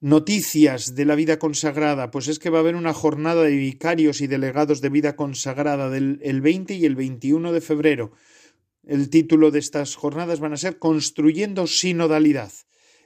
Noticias 0.00 0.94
de 0.94 1.04
la 1.04 1.14
vida 1.14 1.38
consagrada, 1.38 2.10
pues 2.10 2.28
es 2.28 2.38
que 2.38 2.50
va 2.50 2.58
a 2.58 2.60
haber 2.60 2.76
una 2.76 2.92
jornada 2.92 3.42
de 3.42 3.56
vicarios 3.56 4.20
y 4.20 4.26
delegados 4.26 4.80
de 4.82 4.90
vida 4.90 5.16
consagrada 5.16 5.90
del 5.90 6.20
el 6.22 6.42
20 6.42 6.74
y 6.74 6.84
el 6.84 6.94
21 6.94 7.50
de 7.52 7.60
febrero. 7.60 8.12
El 8.84 9.10
título 9.10 9.50
de 9.50 9.58
estas 9.58 9.96
jornadas 9.96 10.38
van 10.38 10.52
a 10.52 10.58
ser 10.58 10.78
Construyendo 10.78 11.66
sinodalidad. 11.66 12.52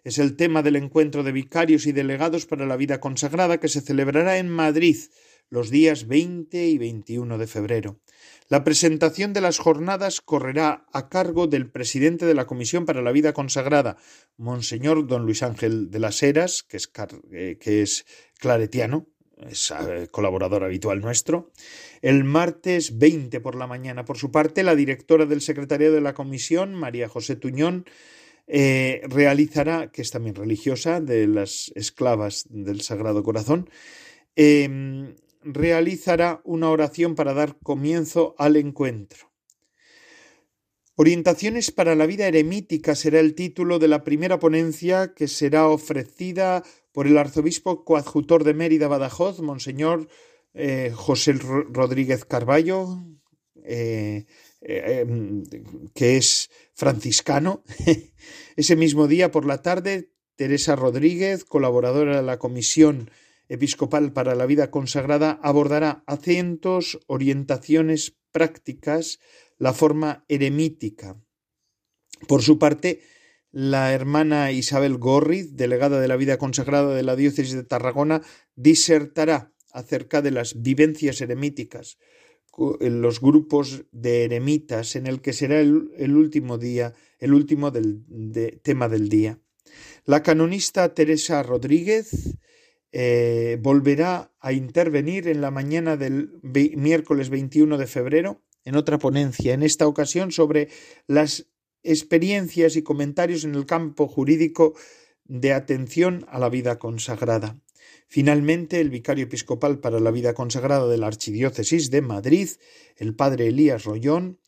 Es 0.04 0.18
el 0.18 0.36
tema 0.36 0.62
del 0.62 0.76
encuentro 0.76 1.22
de 1.22 1.32
vicarios 1.32 1.86
y 1.86 1.92
delegados 1.92 2.46
para 2.46 2.66
la 2.66 2.76
vida 2.76 3.00
consagrada 3.00 3.58
que 3.58 3.68
se 3.68 3.80
celebrará 3.80 4.38
en 4.38 4.48
Madrid 4.48 4.96
los 5.50 5.68
días 5.68 6.06
20 6.06 6.68
y 6.68 6.78
21 6.78 7.36
de 7.36 7.46
febrero. 7.46 8.00
La 8.48 8.64
presentación 8.64 9.32
de 9.32 9.40
las 9.40 9.58
jornadas 9.58 10.20
correrá 10.20 10.86
a 10.92 11.08
cargo 11.08 11.48
del 11.48 11.70
presidente 11.70 12.24
de 12.24 12.34
la 12.34 12.46
Comisión 12.46 12.86
para 12.86 13.02
la 13.02 13.12
Vida 13.12 13.32
Consagrada, 13.32 13.96
Monseñor 14.36 15.06
don 15.06 15.24
Luis 15.24 15.42
Ángel 15.42 15.90
de 15.90 15.98
las 15.98 16.22
Heras, 16.22 16.62
que 16.62 16.76
es, 16.76 16.90
eh, 17.32 17.58
es 17.60 18.06
claretiano, 18.38 19.08
es 19.48 19.72
eh, 19.72 20.08
colaborador 20.10 20.64
habitual 20.64 21.00
nuestro. 21.00 21.50
El 22.00 22.24
martes 22.24 22.98
20 22.98 23.40
por 23.40 23.56
la 23.56 23.66
mañana, 23.66 24.04
por 24.04 24.18
su 24.18 24.30
parte, 24.30 24.62
la 24.62 24.76
directora 24.76 25.26
del 25.26 25.40
secretariado 25.40 25.94
de 25.94 26.00
la 26.00 26.14
Comisión, 26.14 26.74
María 26.74 27.08
José 27.08 27.36
Tuñón, 27.36 27.86
eh, 28.46 29.02
realizará, 29.08 29.90
que 29.92 30.02
es 30.02 30.10
también 30.10 30.34
religiosa, 30.34 31.00
de 31.00 31.26
las 31.26 31.72
esclavas 31.74 32.46
del 32.48 32.80
Sagrado 32.80 33.22
Corazón, 33.22 33.68
em, 34.36 35.14
realizará 35.42 36.40
una 36.44 36.70
oración 36.70 37.14
para 37.14 37.34
dar 37.34 37.58
comienzo 37.62 38.34
al 38.38 38.56
encuentro. 38.56 39.30
Orientaciones 40.96 41.70
para 41.70 41.94
la 41.94 42.04
vida 42.04 42.26
eremítica 42.26 42.94
será 42.94 43.20
el 43.20 43.34
título 43.34 43.78
de 43.78 43.88
la 43.88 44.04
primera 44.04 44.38
ponencia 44.38 45.14
que 45.14 45.28
será 45.28 45.66
ofrecida 45.68 46.62
por 46.92 47.06
el 47.06 47.16
arzobispo 47.16 47.84
coadjutor 47.84 48.44
de 48.44 48.52
Mérida 48.52 48.86
Badajoz, 48.86 49.40
Monseñor 49.40 50.08
eh, 50.52 50.92
José 50.94 51.34
Rodríguez 51.34 52.24
Carballo, 52.24 52.98
eh, 53.62 54.26
em, 54.60 55.44
que 55.94 56.16
es 56.16 56.50
franciscano. 56.80 57.62
Ese 58.56 58.74
mismo 58.74 59.06
día 59.06 59.30
por 59.30 59.44
la 59.44 59.60
tarde, 59.60 60.14
Teresa 60.34 60.76
Rodríguez, 60.76 61.44
colaboradora 61.44 62.16
de 62.16 62.22
la 62.22 62.38
Comisión 62.38 63.10
Episcopal 63.50 64.14
para 64.14 64.34
la 64.34 64.46
Vida 64.46 64.70
Consagrada, 64.70 65.38
abordará 65.42 66.02
acentos, 66.06 66.98
orientaciones 67.06 68.16
prácticas, 68.32 69.18
la 69.58 69.74
forma 69.74 70.24
eremítica. 70.28 71.20
Por 72.26 72.40
su 72.40 72.58
parte, 72.58 73.02
la 73.50 73.92
hermana 73.92 74.50
Isabel 74.50 74.96
Gorriz, 74.96 75.56
delegada 75.56 76.00
de 76.00 76.08
la 76.08 76.16
vida 76.16 76.38
consagrada 76.38 76.94
de 76.94 77.02
la 77.02 77.14
diócesis 77.14 77.52
de 77.52 77.64
Tarragona, 77.64 78.22
disertará 78.54 79.52
acerca 79.70 80.22
de 80.22 80.30
las 80.30 80.62
vivencias 80.62 81.20
eremíticas, 81.20 81.98
los 82.80 83.20
grupos 83.20 83.84
de 83.92 84.24
eremitas, 84.24 84.96
en 84.96 85.06
el 85.06 85.20
que 85.20 85.32
será 85.32 85.60
el, 85.60 86.16
último 86.16 86.58
día, 86.58 86.94
el 87.18 87.32
último 87.32 87.70
del, 87.70 88.04
tema 88.62 88.88
del 88.88 89.08
día. 89.08 89.38
La 90.04 90.22
canonista 90.22 90.94
Teresa 90.94 91.42
Rodríguez 91.42 92.36
eh, 92.92 93.58
volverá 93.60 94.32
a 94.40 94.52
intervenir 94.52 95.28
en 95.28 95.40
la 95.40 95.50
mañana 95.50 95.96
del 95.96 96.32
miércoles 96.42 97.30
21 97.30 97.78
de 97.78 97.86
febrero 97.86 98.42
en 98.64 98.76
otra 98.76 98.98
ponencia, 98.98 99.54
en 99.54 99.62
esta 99.62 99.86
ocasión 99.86 100.32
sobre 100.32 100.68
las 101.06 101.46
experiencias 101.82 102.76
y 102.76 102.82
comentarios 102.82 103.44
en 103.44 103.54
el 103.54 103.64
campo 103.64 104.06
jurídico 104.06 104.74
de 105.24 105.52
atención 105.52 106.26
a 106.28 106.38
la 106.38 106.48
vida 106.48 106.78
consagrada. 106.78 107.56
Finalmente, 108.12 108.80
el 108.80 108.90
vicario 108.90 109.26
episcopal 109.26 109.78
para 109.78 110.00
la 110.00 110.10
vida 110.10 110.34
consagrada 110.34 110.88
de 110.88 110.98
la 110.98 111.06
Archidiócesis 111.06 111.92
de 111.92 112.02
Madrid, 112.02 112.48
el 112.96 113.14
padre 113.14 113.46
Elías 113.46 113.84
Rollón, 113.84 114.40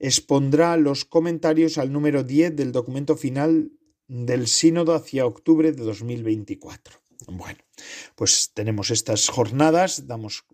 expondrá 0.00 0.76
los 0.76 1.04
comentarios 1.04 1.78
al 1.78 1.92
número 1.92 2.24
10 2.24 2.56
del 2.56 2.72
documento 2.72 3.16
final 3.16 3.70
del 4.08 4.48
Sínodo 4.48 4.94
hacia 4.94 5.26
octubre 5.26 5.70
de 5.70 5.84
2024. 5.84 7.00
Bueno, 7.28 7.60
pues 8.14 8.52
tenemos 8.54 8.90
estas 8.90 9.28
jornadas, 9.28 10.06
damos, 10.06 10.44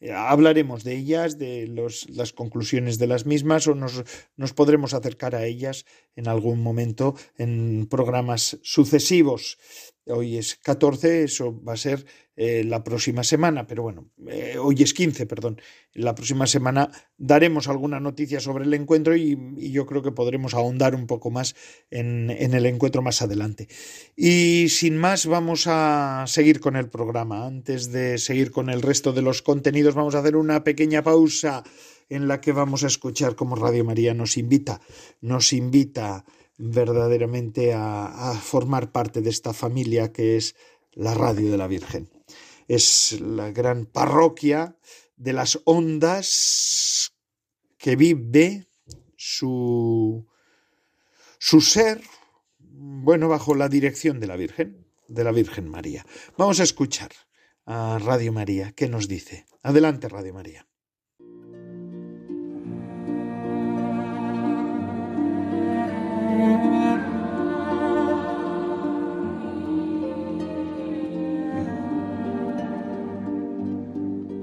eh, 0.00 0.12
hablaremos 0.12 0.84
de 0.84 0.96
ellas, 0.96 1.38
de 1.38 1.66
los, 1.66 2.08
las 2.10 2.32
conclusiones 2.32 2.98
de 2.98 3.06
las 3.06 3.26
mismas 3.26 3.66
o 3.66 3.74
nos, 3.74 4.04
nos 4.36 4.52
podremos 4.52 4.94
acercar 4.94 5.34
a 5.34 5.44
ellas 5.44 5.84
en 6.16 6.28
algún 6.28 6.62
momento 6.62 7.14
en 7.36 7.86
programas 7.88 8.58
sucesivos. 8.62 9.58
Hoy 10.06 10.36
es 10.36 10.56
14, 10.56 11.24
eso 11.24 11.62
va 11.64 11.72
a 11.72 11.78
ser 11.78 12.04
eh, 12.36 12.62
la 12.62 12.84
próxima 12.84 13.24
semana, 13.24 13.66
pero 13.66 13.84
bueno, 13.84 14.10
eh, 14.28 14.58
hoy 14.60 14.82
es 14.82 14.92
15, 14.92 15.24
perdón. 15.24 15.60
La 15.94 16.14
próxima 16.14 16.46
semana 16.46 16.90
daremos 17.16 17.68
alguna 17.68 18.00
noticia 18.00 18.40
sobre 18.40 18.64
el 18.64 18.74
encuentro 18.74 19.16
y, 19.16 19.38
yo 19.72 19.86
creo 19.86 20.02
que 20.02 20.12
podremos 20.12 20.52
ahondar 20.52 20.94
un 20.94 21.06
poco 21.06 21.30
más 21.30 21.54
en, 21.90 22.28
en, 22.30 22.52
el 22.52 22.66
encuentro 22.66 23.00
más 23.00 23.22
adelante. 23.22 23.68
Y 24.14 24.68
sin 24.68 24.98
más, 24.98 25.26
vamos 25.26 25.66
a 25.66 26.24
seguir 26.26 26.60
con 26.64 26.76
el 26.76 26.88
programa. 26.88 27.44
Antes 27.44 27.92
de 27.92 28.16
seguir 28.16 28.50
con 28.50 28.70
el 28.70 28.80
resto 28.80 29.12
de 29.12 29.20
los 29.20 29.42
contenidos, 29.42 29.94
vamos 29.94 30.14
a 30.14 30.20
hacer 30.20 30.34
una 30.34 30.64
pequeña 30.64 31.02
pausa 31.02 31.62
en 32.08 32.26
la 32.26 32.40
que 32.40 32.52
vamos 32.52 32.84
a 32.84 32.86
escuchar 32.86 33.36
cómo 33.36 33.54
Radio 33.54 33.84
María 33.84 34.14
nos 34.14 34.38
invita, 34.38 34.80
nos 35.20 35.52
invita 35.52 36.24
verdaderamente 36.56 37.74
a, 37.74 38.32
formar 38.42 38.92
parte 38.92 39.20
de 39.20 39.28
esta 39.28 39.52
familia 39.52 40.10
que 40.10 40.38
es 40.38 40.56
la 40.92 41.12
radio 41.12 41.50
de 41.50 41.58
la 41.58 41.66
Virgen 41.66 42.08
es 42.66 43.20
la 43.20 43.50
gran 43.50 43.84
parroquia 43.84 44.78
de 45.18 45.34
las 45.34 45.60
ondas 45.66 47.12
que 47.76 47.94
vive 47.94 48.68
su, 49.18 50.26
su 51.38 51.60
ser, 51.60 52.00
bueno, 52.58 53.28
bajo 53.28 53.54
la 53.54 53.68
dirección 53.68 54.18
de 54.18 54.28
la 54.28 54.36
Virgen, 54.36 54.83
de 55.08 55.24
la 55.24 55.32
Virgen 55.32 55.68
María. 55.68 56.04
Vamos 56.36 56.60
a 56.60 56.64
escuchar 56.64 57.10
a 57.66 57.98
Radio 57.98 58.32
María, 58.32 58.72
¿qué 58.72 58.88
nos 58.88 59.08
dice? 59.08 59.46
Adelante, 59.62 60.08
Radio 60.08 60.34
María. 60.34 60.66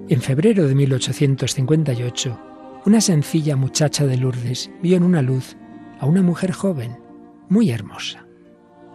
En 0.09 0.21
febrero 0.21 0.67
de 0.67 0.75
1858, 0.75 2.81
una 2.85 2.99
sencilla 2.99 3.55
muchacha 3.55 4.05
de 4.05 4.17
Lourdes 4.17 4.69
vio 4.81 4.97
en 4.97 5.03
una 5.03 5.21
luz 5.21 5.55
a 5.99 6.05
una 6.05 6.21
mujer 6.21 6.51
joven, 6.51 6.97
muy 7.47 7.69
hermosa. 7.69 8.27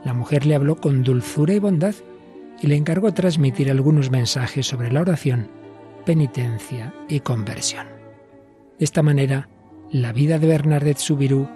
La 0.04 0.14
mujer 0.14 0.46
le 0.46 0.54
habló 0.54 0.76
con 0.76 1.02
dulzura 1.02 1.54
y 1.54 1.58
bondad 1.58 1.94
y 2.60 2.66
le 2.66 2.76
encargó 2.76 3.12
transmitir 3.12 3.70
algunos 3.70 4.10
mensajes 4.10 4.66
sobre 4.66 4.92
la 4.92 5.00
oración, 5.00 5.48
penitencia 6.04 6.94
y 7.08 7.20
conversión. 7.20 7.86
De 8.78 8.84
esta 8.84 9.02
manera, 9.02 9.48
la 9.90 10.12
vida 10.12 10.38
de 10.38 10.46
Bernadette 10.46 10.98
Soubirous 10.98 11.48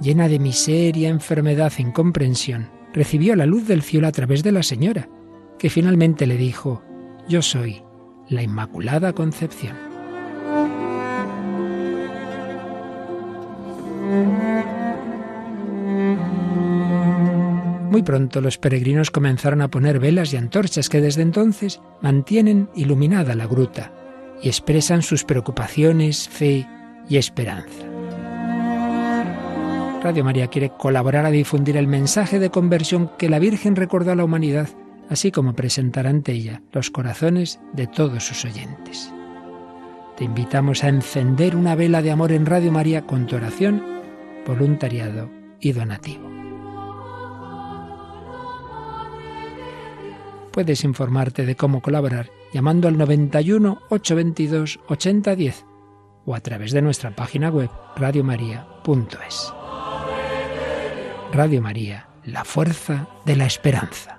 llena 0.00 0.28
de 0.28 0.38
miseria, 0.38 1.08
enfermedad 1.08 1.72
e 1.78 1.82
incomprensión, 1.82 2.70
recibió 2.92 3.36
la 3.36 3.46
luz 3.46 3.66
del 3.66 3.82
cielo 3.82 4.06
a 4.06 4.12
través 4.12 4.42
de 4.42 4.52
la 4.52 4.62
Señora, 4.62 5.08
que 5.58 5.70
finalmente 5.70 6.26
le 6.26 6.36
dijo, 6.36 6.82
Yo 7.28 7.42
soy 7.42 7.82
la 8.28 8.42
Inmaculada 8.42 9.12
Concepción. 9.12 9.76
Muy 17.96 18.02
pronto 18.02 18.42
los 18.42 18.58
peregrinos 18.58 19.10
comenzaron 19.10 19.62
a 19.62 19.68
poner 19.68 19.98
velas 19.98 20.30
y 20.30 20.36
antorchas 20.36 20.90
que 20.90 21.00
desde 21.00 21.22
entonces 21.22 21.80
mantienen 22.02 22.68
iluminada 22.74 23.34
la 23.34 23.46
gruta 23.46 23.90
y 24.42 24.48
expresan 24.48 25.00
sus 25.00 25.24
preocupaciones, 25.24 26.28
fe 26.28 26.68
y 27.08 27.16
esperanza. 27.16 27.86
Radio 30.02 30.24
María 30.24 30.48
quiere 30.48 30.72
colaborar 30.76 31.24
a 31.24 31.30
difundir 31.30 31.78
el 31.78 31.86
mensaje 31.86 32.38
de 32.38 32.50
conversión 32.50 33.12
que 33.16 33.30
la 33.30 33.38
Virgen 33.38 33.76
recordó 33.76 34.12
a 34.12 34.16
la 34.16 34.24
humanidad, 34.24 34.68
así 35.08 35.32
como 35.32 35.54
presentar 35.54 36.06
ante 36.06 36.32
ella 36.32 36.60
los 36.72 36.90
corazones 36.90 37.60
de 37.72 37.86
todos 37.86 38.24
sus 38.24 38.44
oyentes. 38.44 39.10
Te 40.18 40.24
invitamos 40.24 40.84
a 40.84 40.90
encender 40.90 41.56
una 41.56 41.74
vela 41.74 42.02
de 42.02 42.10
amor 42.10 42.32
en 42.32 42.44
Radio 42.44 42.72
María 42.72 43.06
con 43.06 43.26
tu 43.26 43.36
oración, 43.36 43.82
voluntariado 44.46 45.30
y 45.60 45.72
donativo. 45.72 46.35
Puedes 50.56 50.84
informarte 50.84 51.44
de 51.44 51.54
cómo 51.54 51.82
colaborar 51.82 52.30
llamando 52.50 52.88
al 52.88 52.96
91 52.96 53.78
822 53.90 54.80
8010 54.88 55.66
o 56.24 56.34
a 56.34 56.40
través 56.40 56.72
de 56.72 56.80
nuestra 56.80 57.14
página 57.14 57.50
web 57.50 57.68
radiomaria.es. 57.94 59.52
Radio 61.30 61.60
María, 61.60 62.08
la 62.24 62.46
fuerza 62.46 63.06
de 63.26 63.36
la 63.36 63.44
esperanza. 63.44 64.15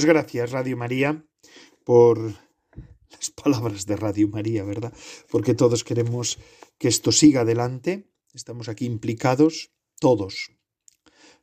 Pues 0.00 0.08
gracias, 0.08 0.52
Radio 0.52 0.78
María, 0.78 1.26
por 1.84 2.18
las 3.10 3.30
palabras 3.36 3.84
de 3.84 3.96
Radio 3.96 4.28
María, 4.28 4.64
¿verdad? 4.64 4.94
Porque 5.30 5.52
todos 5.52 5.84
queremos 5.84 6.38
que 6.78 6.88
esto 6.88 7.12
siga 7.12 7.42
adelante. 7.42 8.10
Estamos 8.32 8.70
aquí 8.70 8.86
implicados, 8.86 9.74
todos. 9.98 10.52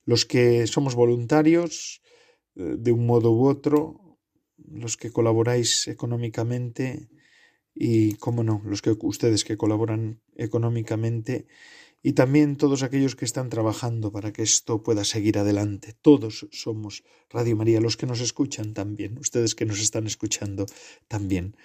Los 0.05 0.25
que 0.25 0.65
somos 0.65 0.95
voluntarios, 0.95 2.01
eh, 2.55 2.77
de 2.79 2.91
un 2.91 3.05
modo 3.05 3.31
u 3.31 3.45
otro, 3.45 4.17
los 4.57 4.97
que 4.97 5.11
colaboráis 5.11 5.87
económicamente 5.87 7.09
y, 7.75 8.15
cómo 8.15 8.43
no, 8.43 8.63
los 8.65 8.81
que 8.81 8.95
ustedes 8.99 9.43
que 9.43 9.55
colaboran 9.55 10.23
económicamente 10.35 11.45
y 12.03 12.13
también 12.13 12.55
todos 12.57 12.83
aquellos 12.83 13.15
que 13.15 13.25
están 13.25 13.49
trabajando 13.49 14.11
para 14.11 14.31
que 14.31 14.43
esto 14.43 14.83
pueda 14.83 15.03
seguir 15.03 15.37
adelante. 15.37 15.93
Todos 16.01 16.47
somos 16.51 17.03
Radio 17.29 17.55
María, 17.55 17.81
los 17.81 17.97
que 17.97 18.05
nos 18.05 18.21
escuchan 18.21 18.73
también, 18.73 19.17
ustedes 19.17 19.55
que 19.55 19.65
nos 19.65 19.79
están 19.79 20.07
escuchando 20.07 20.65
también. 21.07 21.55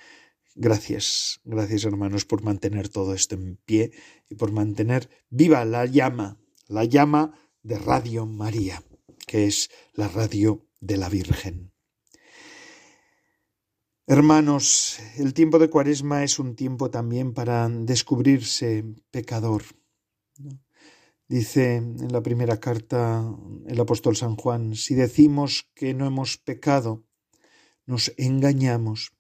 Gracias, 0.55 1.41
gracias 1.45 1.85
hermanos 1.85 2.25
por 2.25 2.43
mantener 2.43 2.89
todo 2.89 3.15
esto 3.15 3.35
en 3.35 3.57
pie 3.65 3.93
y 4.29 4.35
por 4.35 4.53
mantener 4.53 5.09
viva 5.31 5.65
la 5.65 5.87
llama, 5.87 6.39
la 6.67 6.85
llama 6.85 7.35
de 7.63 7.79
Radio 7.79 8.27
María, 8.27 8.83
que 9.27 9.47
es 9.47 9.71
la 9.95 10.09
radio 10.09 10.67
de 10.81 10.97
la 10.97 11.09
Virgen. 11.09 11.73
Hermanos, 14.07 14.99
el 15.17 15.33
tiempo 15.33 15.59
de 15.59 15.71
Cuaresma 15.71 16.25
es 16.25 16.39
un 16.39 16.57
tiempo 16.57 16.91
también 16.91 17.33
para 17.33 17.69
descubrirse 17.69 18.85
pecador 19.11 19.63
Dice 21.33 21.77
en 21.77 22.13
la 22.13 22.23
primera 22.23 22.61
carta 22.61 23.25
el 23.67 23.81
apóstol 23.81 24.17
San 24.17 24.37
Juan, 24.37 24.75
si 24.75 24.95
decimos 24.95 25.67
que 25.75 25.95
no 25.95 26.05
hemos 26.05 26.37
pecado, 26.37 27.07
nos 27.87 28.13
engañamos 28.19 29.13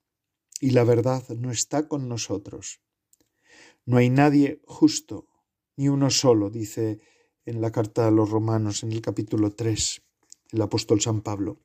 y 0.60 0.72
la 0.72 0.84
verdad 0.84 1.26
no 1.30 1.50
está 1.50 1.88
con 1.88 2.10
nosotros. 2.10 2.82
No 3.86 3.96
hay 3.96 4.10
nadie 4.10 4.60
justo, 4.66 5.26
ni 5.78 5.88
uno 5.88 6.10
solo, 6.10 6.50
dice 6.50 7.00
en 7.46 7.62
la 7.62 7.72
carta 7.72 8.06
a 8.06 8.10
los 8.10 8.28
romanos 8.28 8.82
en 8.82 8.92
el 8.92 9.00
capítulo 9.00 9.54
3, 9.54 10.02
el 10.50 10.60
apóstol 10.60 11.00
San 11.00 11.22
Pablo. 11.22 11.60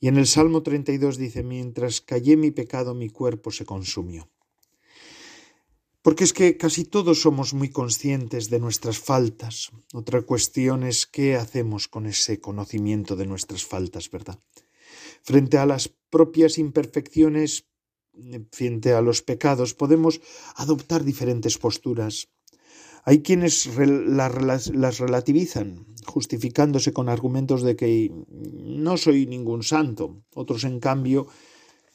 Y 0.00 0.08
en 0.08 0.16
el 0.16 0.26
Salmo 0.26 0.62
32 0.62 1.18
dice, 1.18 1.42
mientras 1.42 2.00
callé 2.00 2.38
mi 2.38 2.50
pecado, 2.50 2.94
mi 2.94 3.10
cuerpo 3.10 3.50
se 3.50 3.66
consumió. 3.66 4.30
Porque 6.02 6.24
es 6.24 6.32
que 6.32 6.56
casi 6.56 6.84
todos 6.84 7.20
somos 7.22 7.54
muy 7.54 7.70
conscientes 7.70 8.50
de 8.50 8.60
nuestras 8.60 8.98
faltas. 8.98 9.70
Otra 9.92 10.22
cuestión 10.22 10.84
es 10.84 11.06
qué 11.06 11.34
hacemos 11.34 11.88
con 11.88 12.06
ese 12.06 12.40
conocimiento 12.40 13.16
de 13.16 13.26
nuestras 13.26 13.64
faltas, 13.64 14.10
¿verdad? 14.10 14.38
Frente 15.22 15.58
a 15.58 15.66
las 15.66 15.88
propias 16.08 16.56
imperfecciones, 16.58 17.66
frente 18.52 18.92
a 18.92 19.00
los 19.00 19.22
pecados, 19.22 19.74
podemos 19.74 20.20
adoptar 20.54 21.04
diferentes 21.04 21.58
posturas. 21.58 22.28
Hay 23.04 23.22
quienes 23.22 23.66
las 23.76 24.98
relativizan, 24.98 25.86
justificándose 26.06 26.92
con 26.92 27.08
argumentos 27.08 27.62
de 27.62 27.74
que 27.74 28.12
no 28.28 28.96
soy 28.96 29.26
ningún 29.26 29.62
santo. 29.62 30.22
Otros, 30.34 30.64
en 30.64 30.78
cambio, 30.78 31.26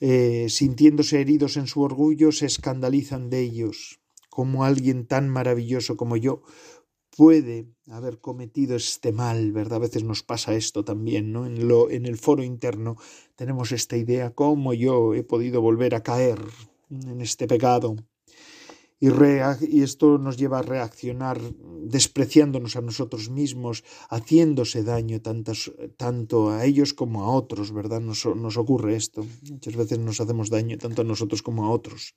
eh, 0.05 0.49
sintiéndose 0.49 1.21
heridos 1.21 1.55
en 1.55 1.65
su 1.65 1.81
orgullo, 1.81 2.33
se 2.33 2.45
escandalizan 2.45 3.29
de 3.29 3.39
ellos. 3.39 4.01
Como 4.29 4.65
alguien 4.65 5.07
tan 5.07 5.29
maravilloso 5.29 5.95
como 5.95 6.17
yo 6.17 6.41
puede 7.15 7.69
haber 7.87 8.19
cometido 8.19 8.75
este 8.75 9.13
mal, 9.13 9.53
¿verdad? 9.53 9.77
A 9.77 9.85
veces 9.87 10.03
nos 10.03 10.21
pasa 10.21 10.55
esto 10.55 10.83
también, 10.83 11.31
¿no? 11.31 11.45
En, 11.45 11.69
lo, 11.69 11.89
en 11.89 12.05
el 12.05 12.17
foro 12.17 12.43
interno 12.43 12.97
tenemos 13.37 13.71
esta 13.71 13.95
idea, 13.95 14.31
¿cómo 14.31 14.73
yo 14.73 15.13
he 15.13 15.23
podido 15.23 15.61
volver 15.61 15.95
a 15.95 16.03
caer 16.03 16.39
en 16.89 17.21
este 17.21 17.47
pecado? 17.47 17.95
Y, 19.03 19.81
esto 19.81 20.17
nos 20.17 20.37
lleva 20.37 20.59
a 20.59 20.61
reaccionar 20.61 21.37
despreciándonos 21.41 22.77
a 22.77 22.81
nosotros 22.81 23.29
mismos, 23.29 23.83
haciéndose 24.09 24.81
daño 24.83 25.19
tanto 25.97 26.51
a 26.51 26.63
ellos 26.63 26.93
como 26.93 27.23
a 27.23 27.31
otros, 27.35 27.73
¿verdad? 27.73 27.99
Nos, 27.99 28.25
nos 28.25 28.55
ocurre 28.55 28.95
esto. 28.95 29.25
Muchas 29.51 29.75
veces 29.75 29.99
nos 29.99 30.21
hacemos 30.21 30.49
daño 30.49 30.77
tanto 30.77 31.01
a 31.01 31.05
nosotros 31.11 31.41
como 31.41 31.65
a 31.65 31.71
otros. 31.71 32.15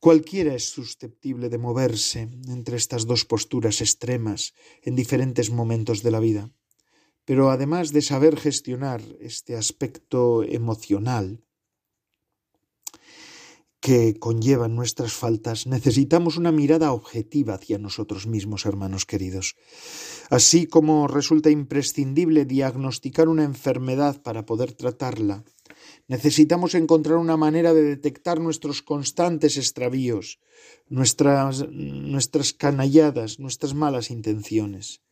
Cualquiera 0.00 0.54
es 0.54 0.70
susceptible 0.70 1.50
de 1.50 1.58
moverse 1.58 2.30
entre 2.48 2.78
estas 2.78 3.06
dos 3.06 3.26
posturas 3.26 3.82
extremas 3.82 4.54
en 4.80 4.96
diferentes 4.96 5.50
momentos 5.50 6.02
de 6.02 6.10
la 6.10 6.20
vida. 6.20 6.50
Pero 7.26 7.50
además 7.50 7.92
de 7.92 8.00
saber 8.00 8.38
gestionar 8.38 9.02
este 9.20 9.54
aspecto 9.54 10.44
emocional, 10.44 11.44
que 13.84 14.18
conllevan 14.18 14.74
nuestras 14.74 15.12
faltas, 15.12 15.66
necesitamos 15.66 16.38
una 16.38 16.52
mirada 16.52 16.94
objetiva 16.94 17.52
hacia 17.52 17.76
nosotros 17.76 18.26
mismos, 18.26 18.64
hermanos 18.64 19.04
queridos. 19.04 19.56
Así 20.30 20.66
como 20.66 21.06
resulta 21.06 21.50
imprescindible 21.50 22.46
diagnosticar 22.46 23.28
una 23.28 23.44
enfermedad 23.44 24.22
para 24.22 24.46
poder 24.46 24.72
tratarla, 24.72 25.44
necesitamos 26.08 26.74
encontrar 26.74 27.18
una 27.18 27.36
manera 27.36 27.74
de 27.74 27.82
detectar 27.82 28.40
nuestros 28.40 28.80
constantes 28.80 29.58
extravíos, 29.58 30.40
nuestras, 30.88 31.68
nuestras 31.68 32.54
canalladas, 32.54 33.38
nuestras 33.38 33.74
malas 33.74 34.10
intenciones. 34.10 35.02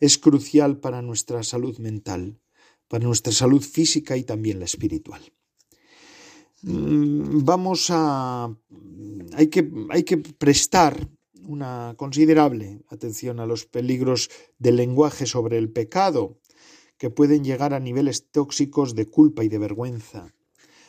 Es 0.00 0.16
crucial 0.16 0.78
para 0.78 1.02
nuestra 1.02 1.42
salud 1.42 1.76
mental, 1.76 2.40
para 2.88 3.04
nuestra 3.04 3.34
salud 3.34 3.60
física 3.60 4.16
y 4.16 4.24
también 4.24 4.58
la 4.58 4.64
espiritual. 4.64 5.20
Mm, 6.62 7.44
vamos 7.44 7.88
a... 7.90 8.54
Hay 9.34 9.48
que, 9.48 9.70
hay 9.90 10.02
que 10.04 10.18
prestar 10.18 11.08
una 11.46 11.94
considerable 11.96 12.82
atención 12.88 13.40
a 13.40 13.46
los 13.46 13.66
peligros 13.66 14.30
del 14.58 14.76
lenguaje 14.76 15.26
sobre 15.26 15.58
el 15.58 15.70
pecado, 15.70 16.38
que 16.98 17.10
pueden 17.10 17.44
llegar 17.44 17.74
a 17.74 17.80
niveles 17.80 18.30
tóxicos 18.30 18.94
de 18.94 19.06
culpa 19.06 19.42
y 19.42 19.48
de 19.48 19.58
vergüenza. 19.58 20.32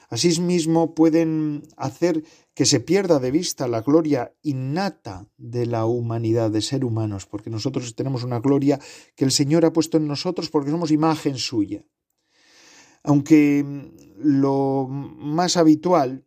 Asimismo, 0.09 0.93
pueden 0.93 1.63
hacer 1.75 2.23
que 2.53 2.65
se 2.65 2.79
pierda 2.79 3.17
de 3.17 3.31
vista 3.31 3.67
la 3.67 3.81
gloria 3.81 4.31
innata 4.43 5.27
de 5.37 5.65
la 5.65 5.87
humanidad, 5.87 6.51
de 6.51 6.61
ser 6.61 6.85
humanos, 6.85 7.25
porque 7.25 7.49
nosotros 7.49 7.95
tenemos 7.95 8.23
una 8.23 8.39
gloria 8.39 8.79
que 9.15 9.25
el 9.25 9.31
Señor 9.31 9.65
ha 9.65 9.73
puesto 9.73 9.97
en 9.97 10.07
nosotros 10.07 10.51
porque 10.51 10.69
somos 10.69 10.91
imagen 10.91 11.37
suya. 11.39 11.83
Aunque 13.03 13.65
lo 14.17 14.87
más 14.89 15.57
habitual 15.57 16.25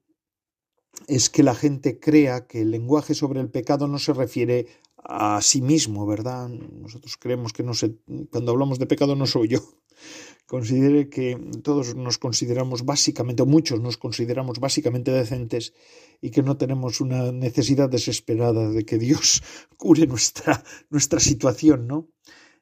es 1.09 1.31
que 1.31 1.43
la 1.43 1.55
gente 1.55 1.99
crea 1.99 2.47
que 2.47 2.63
el 2.63 2.71
lenguaje 2.71 3.15
sobre 3.15 3.41
el 3.41 3.51
pecado 3.51 3.89
no 3.89 3.99
se 3.99 4.13
refiere 4.13 4.67
a 5.09 5.41
sí 5.41 5.63
mismo, 5.63 6.05
¿verdad? 6.07 6.49
Nosotros 6.49 7.17
creemos 7.17 7.53
que 7.53 7.63
no 7.63 7.75
se, 7.75 7.97
cuando 8.31 8.53
hablamos 8.53 8.79
de 8.79 8.87
pecado 8.87 9.15
no 9.15 9.27
soy 9.27 9.49
yo. 9.49 9.61
Considere 10.47 11.09
que 11.09 11.37
todos 11.63 11.97
nos 11.97 12.19
consideramos 12.19 12.85
básicamente, 12.85 13.43
o 13.43 13.47
muchos 13.47 13.81
nos 13.81 13.97
consideramos 13.97 14.61
básicamente 14.61 15.11
decentes 15.11 15.75
y 16.21 16.31
que 16.31 16.43
no 16.43 16.57
tenemos 16.57 17.01
una 17.01 17.33
necesidad 17.33 17.89
desesperada 17.89 18.71
de 18.71 18.85
que 18.85 18.99
Dios 18.99 19.43
cure 19.77 20.07
nuestra, 20.07 20.63
nuestra 20.91 21.21
situación, 21.21 21.87
¿no? 21.87 22.09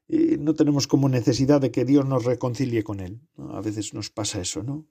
No 0.08 0.54
tenemos 0.54 0.86
como 0.86 1.08
necesidad 1.08 1.60
de 1.60 1.70
que 1.70 1.84
Dios 1.84 2.06
nos 2.06 2.24
reconcilie 2.24 2.82
con 2.82 3.00
Él. 3.00 3.20
A 3.38 3.60
veces 3.60 3.94
nos 3.94 4.10
pasa 4.10 4.40
eso, 4.40 4.62
¿no? 4.62 4.86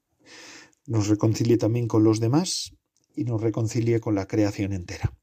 Nos 0.86 1.08
reconcilie 1.08 1.58
también 1.58 1.88
con 1.88 2.04
los 2.04 2.20
demás 2.20 2.76
y 3.16 3.24
nos 3.24 3.42
reconcilie 3.42 4.00
con 4.00 4.16
la 4.16 4.28
creación 4.28 4.74
entera. 4.74 5.16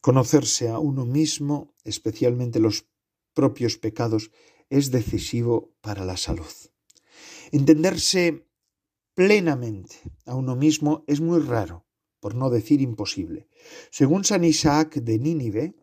Conocerse 0.00 0.68
a 0.68 0.78
uno 0.78 1.04
mismo, 1.04 1.74
especialmente 1.84 2.60
los 2.60 2.86
propios 3.34 3.76
pecados, 3.76 4.30
es 4.70 4.90
decisivo 4.90 5.74
para 5.80 6.04
la 6.04 6.16
salud. 6.16 6.46
Entenderse 7.52 8.46
plenamente 9.14 9.96
a 10.24 10.34
uno 10.34 10.56
mismo 10.56 11.04
es 11.06 11.20
muy 11.20 11.40
raro, 11.40 11.86
por 12.20 12.34
no 12.34 12.50
decir 12.50 12.80
imposible. 12.80 13.48
Según 13.90 14.24
San 14.24 14.44
Isaac 14.44 14.94
de 14.96 15.18
Nínive, 15.18 15.74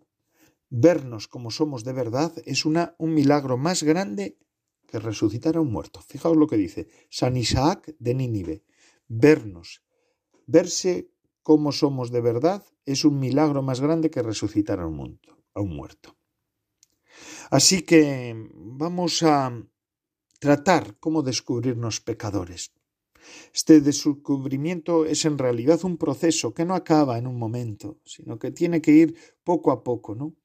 vernos 0.73 1.27
como 1.27 1.51
somos 1.51 1.83
de 1.83 1.93
verdad 1.93 2.33
es 2.45 2.65
una, 2.65 2.95
un 2.97 3.13
milagro 3.13 3.57
más 3.57 3.83
grande 3.83 4.39
que 4.88 4.97
resucitar 4.97 5.55
a 5.55 5.62
un 5.62 5.71
muerto. 5.71 6.01
Fijaos 6.01 6.36
lo 6.36 6.47
que 6.47 6.57
dice 6.57 6.89
San 7.12 7.38
Isaac 7.38 7.95
de 7.99 8.15
Nínive. 8.15 8.63
Vernos, 9.07 9.83
verse 10.47 11.12
como 11.43 11.71
somos 11.71 12.12
de 12.12 12.21
verdad 12.21 12.65
es 12.86 13.05
un 13.05 13.19
milagro 13.19 13.62
más 13.62 13.81
grande 13.81 14.09
que 14.09 14.23
resucitar 14.23 14.79
a 14.79 14.88
un, 14.88 15.19
a 15.53 15.62
un 15.62 15.75
muerto. 15.75 16.17
Así 17.51 17.83
que 17.83 18.36
vamos 18.55 19.21
a 19.21 19.51
tratar 20.39 20.97
cómo 20.99 21.21
descubrirnos 21.21 22.01
pecadores. 22.01 22.73
Este 23.53 23.81
descubrimiento 23.81 25.05
es 25.05 25.25
en 25.25 25.38
realidad 25.38 25.79
un 25.83 25.97
proceso 25.97 26.53
que 26.53 26.65
no 26.65 26.75
acaba 26.75 27.17
en 27.17 27.27
un 27.27 27.38
momento, 27.38 27.99
sino 28.05 28.39
que 28.39 28.51
tiene 28.51 28.81
que 28.81 28.91
ir 28.91 29.15
poco 29.43 29.71
a 29.71 29.83
poco, 29.83 30.15
¿no? 30.15 30.36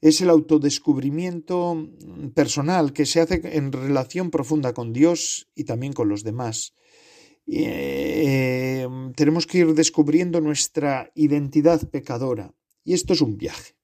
Es 0.00 0.20
el 0.20 0.30
autodescubrimiento 0.30 1.88
personal 2.34 2.92
que 2.92 3.04
se 3.04 3.20
hace 3.20 3.40
en 3.56 3.72
relación 3.72 4.30
profunda 4.30 4.72
con 4.72 4.92
Dios 4.92 5.48
y 5.56 5.64
también 5.64 5.92
con 5.92 6.08
los 6.08 6.22
demás. 6.22 6.74
Eh, 7.46 8.86
tenemos 9.16 9.46
que 9.46 9.58
ir 9.58 9.74
descubriendo 9.74 10.40
nuestra 10.40 11.10
identidad 11.14 11.88
pecadora 11.88 12.54
y 12.84 12.92
esto 12.92 13.14
es 13.14 13.22
un 13.22 13.36
viaje. 13.36 13.74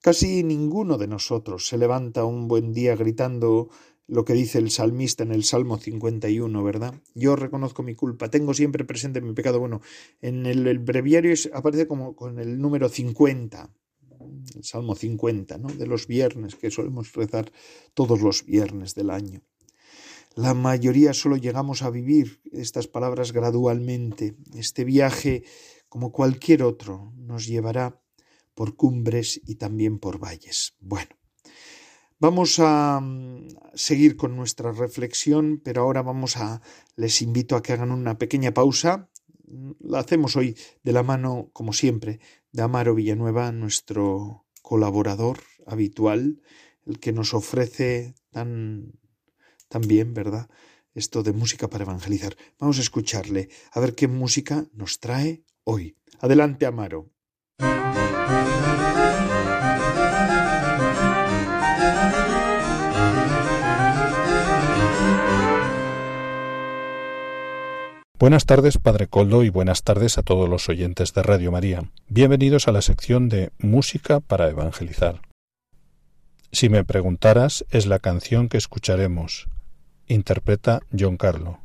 Casi 0.00 0.42
ninguno 0.42 0.98
de 0.98 1.06
nosotros 1.06 1.66
se 1.66 1.78
levanta 1.78 2.26
un 2.26 2.46
buen 2.46 2.74
día 2.74 2.94
gritando 2.94 3.70
lo 4.06 4.24
que 4.24 4.34
dice 4.34 4.58
el 4.58 4.70
salmista 4.70 5.22
en 5.22 5.32
el 5.32 5.44
Salmo 5.44 5.78
51, 5.78 6.62
¿verdad? 6.62 6.94
Yo 7.14 7.36
reconozco 7.36 7.82
mi 7.82 7.94
culpa, 7.94 8.30
tengo 8.30 8.52
siempre 8.54 8.84
presente 8.84 9.20
mi 9.20 9.32
pecado. 9.32 9.58
Bueno, 9.58 9.80
en 10.20 10.46
el, 10.46 10.78
breviario 10.78 11.34
aparece 11.52 11.86
como 11.86 12.14
con 12.14 12.38
el 12.38 12.58
número 12.60 12.88
50, 12.88 13.70
el 14.56 14.64
Salmo 14.64 14.94
50, 14.94 15.58
¿no? 15.58 15.68
De 15.68 15.86
los 15.86 16.06
viernes, 16.06 16.54
que 16.54 16.70
solemos 16.70 17.12
rezar 17.14 17.50
todos 17.94 18.20
los 18.20 18.44
viernes 18.44 18.94
del 18.94 19.10
año. 19.10 19.42
La 20.34 20.52
mayoría 20.52 21.14
solo 21.14 21.36
llegamos 21.36 21.82
a 21.82 21.90
vivir 21.90 22.40
estas 22.52 22.88
palabras 22.88 23.32
gradualmente. 23.32 24.34
Este 24.54 24.84
viaje, 24.84 25.44
como 25.88 26.10
cualquier 26.10 26.64
otro, 26.64 27.12
nos 27.16 27.46
llevará 27.46 28.00
por 28.54 28.76
cumbres 28.76 29.40
y 29.46 29.54
también 29.54 29.98
por 29.98 30.18
valles. 30.18 30.74
Bueno, 30.80 31.10
Vamos 32.24 32.58
a 32.58 33.00
mm, 33.02 33.48
seguir 33.74 34.16
con 34.16 34.34
nuestra 34.34 34.72
reflexión, 34.72 35.60
pero 35.62 35.82
ahora 35.82 36.00
vamos 36.00 36.38
a 36.38 36.62
les 36.96 37.20
invito 37.20 37.54
a 37.54 37.62
que 37.62 37.74
hagan 37.74 37.92
una 37.92 38.16
pequeña 38.16 38.54
pausa. 38.54 39.10
La 39.78 39.98
hacemos 39.98 40.34
hoy 40.34 40.56
de 40.82 40.92
la 40.94 41.02
mano, 41.02 41.50
como 41.52 41.74
siempre, 41.74 42.20
de 42.50 42.62
Amaro 42.62 42.94
Villanueva, 42.94 43.52
nuestro 43.52 44.46
colaborador 44.62 45.40
habitual, 45.66 46.40
el 46.86 46.98
que 46.98 47.12
nos 47.12 47.34
ofrece 47.34 48.14
tan, 48.30 48.98
tan 49.68 49.82
bien, 49.82 50.14
¿verdad? 50.14 50.48
Esto 50.94 51.22
de 51.22 51.34
música 51.34 51.68
para 51.68 51.84
evangelizar. 51.84 52.38
Vamos 52.58 52.78
a 52.78 52.80
escucharle, 52.80 53.50
a 53.70 53.80
ver 53.80 53.94
qué 53.94 54.08
música 54.08 54.64
nos 54.72 54.98
trae 54.98 55.44
hoy. 55.64 55.98
Adelante, 56.20 56.64
Amaro. 56.64 57.13
Buenas 68.24 68.46
tardes, 68.46 68.78
Padre 68.78 69.06
Coldo, 69.06 69.44
y 69.44 69.50
buenas 69.50 69.82
tardes 69.82 70.16
a 70.16 70.22
todos 70.22 70.48
los 70.48 70.70
oyentes 70.70 71.12
de 71.12 71.22
Radio 71.22 71.52
María. 71.52 71.90
Bienvenidos 72.08 72.68
a 72.68 72.72
la 72.72 72.80
sección 72.80 73.28
de 73.28 73.50
Música 73.58 74.20
para 74.20 74.48
Evangelizar. 74.48 75.20
Si 76.50 76.70
me 76.70 76.84
preguntaras, 76.84 77.66
es 77.70 77.84
la 77.84 77.98
canción 77.98 78.48
que 78.48 78.56
escucharemos. 78.56 79.50
Interpreta 80.06 80.80
John 80.98 81.18
Carlo. 81.18 81.60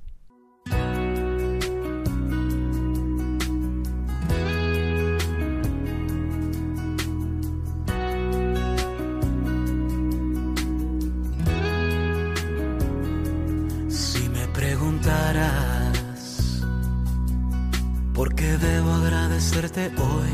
Hoy 19.98 20.30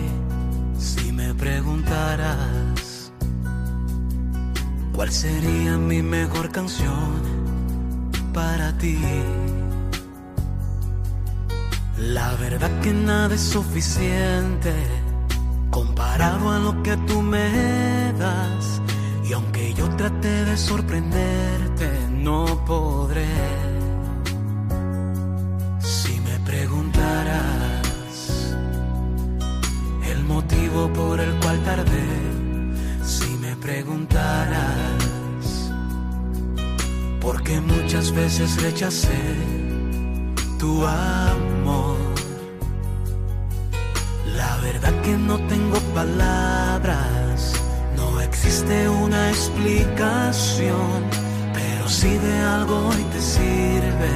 si 0.79 1.11
me 1.11 1.33
preguntaras 1.35 3.11
cuál 4.93 5.11
sería 5.11 5.77
mi 5.77 6.01
mejor 6.01 6.51
canción 6.51 7.21
para 8.33 8.75
ti. 8.79 8.99
La 11.97 12.33
verdad 12.35 12.71
que 12.81 12.91
nada 12.91 13.35
es 13.35 13.41
suficiente 13.41 14.73
comparado 15.69 16.51
a 16.51 16.59
lo 16.59 16.81
que 16.81 16.97
tú 17.07 17.21
me 17.21 18.13
das. 18.17 18.81
Y 19.29 19.33
aunque 19.33 19.73
yo 19.75 19.87
trate 19.95 20.45
de 20.45 20.57
sorprenderte, 20.57 21.89
no 22.11 22.65
podré. 22.65 23.64
Motivo 30.45 30.87
por 30.93 31.19
el 31.19 31.33
cual 31.39 31.59
tardé, 31.63 32.07
si 33.03 33.27
me 33.37 33.55
preguntaras, 33.55 35.01
porque 37.19 37.59
muchas 37.61 38.11
veces 38.11 38.61
rechacé 38.61 39.23
tu 40.59 40.85
amor. 40.85 41.97
La 44.35 44.57
verdad 44.57 44.93
que 45.01 45.17
no 45.17 45.37
tengo 45.47 45.79
palabras, 45.95 47.53
no 47.97 48.21
existe 48.21 48.87
una 48.87 49.29
explicación, 49.29 50.97
pero 51.53 51.89
si 51.89 52.17
de 52.17 52.37
algo 52.57 52.89
hoy 52.89 53.03
te 53.13 53.21
sirve, 53.21 54.13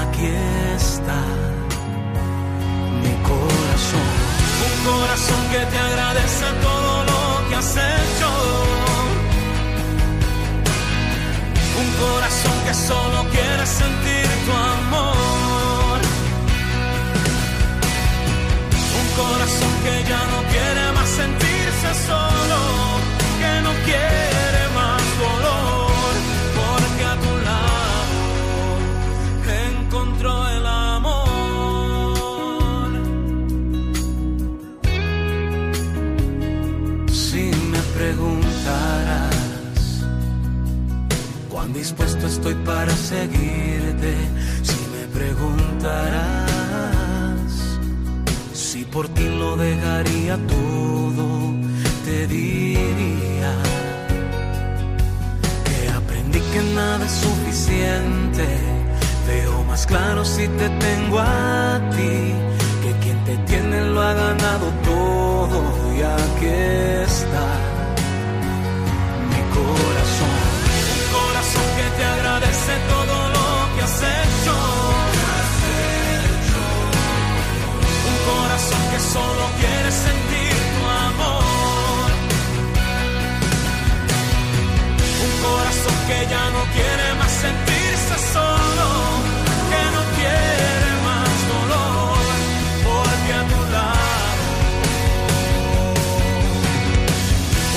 aquí 0.00 0.28
está 0.76 1.55
corazón 4.86 5.42
que 5.52 5.62
te 5.72 5.78
agradece 5.78 6.46
todo 6.62 6.92
lo 7.10 7.48
que 7.48 7.54
has 7.56 7.72
hecho. 7.90 8.28
Un 11.82 11.88
corazón 12.04 12.56
que 12.66 12.74
solo 12.90 13.18
quiere 13.34 13.66
sentir 13.80 14.28
tu 14.46 14.52
amor. 14.74 15.98
Un 19.00 19.08
corazón 19.22 19.72
que 19.84 19.94
ya 20.10 20.22
no 20.32 20.38
quiere 20.52 20.84
más 20.96 21.08
sentirse 21.20 21.88
solo, 22.08 22.58
que 23.40 23.52
no 23.64 23.72
quiere 23.86 24.45
dispuesto 41.76 42.26
estoy 42.26 42.54
para 42.54 42.92
seguirte. 42.92 44.14
preguntarás 45.12 46.46
si 48.52 48.84
por 48.84 49.08
ti 49.08 49.28
lo 49.28 49.56
dejaría 49.56 50.36
todo, 50.46 51.54
te 52.04 52.26
diría 52.26 53.52
que 55.66 55.88
aprendí 55.90 56.40
que 56.52 56.62
nada 56.74 57.04
es 57.04 57.12
suficiente. 57.12 58.46
Veo 59.26 59.64
más 59.64 59.86
claro 59.86 60.24
si 60.24 60.46
te 60.48 60.68
tengo 60.68 61.18
a 61.18 61.80
ti, 61.96 62.32
que 62.82 62.92
quien 63.02 63.24
te 63.24 63.36
tiene 63.48 63.80
lo 63.90 64.02
ha 64.02 64.12
ganado 64.14 64.66
todo 64.84 65.58
y 65.96 66.02
aquí 66.02 66.95
solo 79.16 79.44
quiere 79.60 79.90
sentir 80.06 80.54
tu 80.74 80.82
amor. 81.08 82.08
Un 85.26 85.32
corazón 85.46 85.96
que 86.08 86.18
ya 86.32 86.44
no 86.56 86.62
quiere 86.76 87.06
más 87.20 87.32
sentirse 87.44 88.14
solo, 88.34 88.86
que 89.70 89.82
no 89.94 90.02
quiere 90.16 90.90
más 91.08 91.34
dolor, 91.54 92.24
porque 92.86 93.32
a 93.40 93.42
tu 93.52 93.60
lado. 93.74 94.44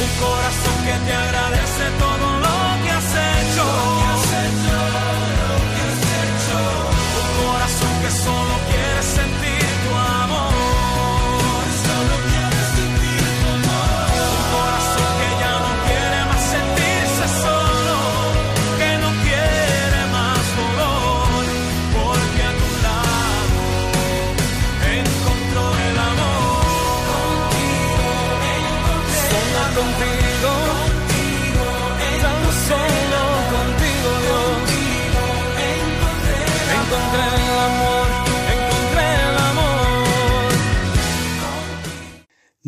Un 0.04 0.12
corazón 0.26 0.78
que 0.88 0.96
te 1.06 1.14
agradece 1.24 1.86
todo 2.00 2.09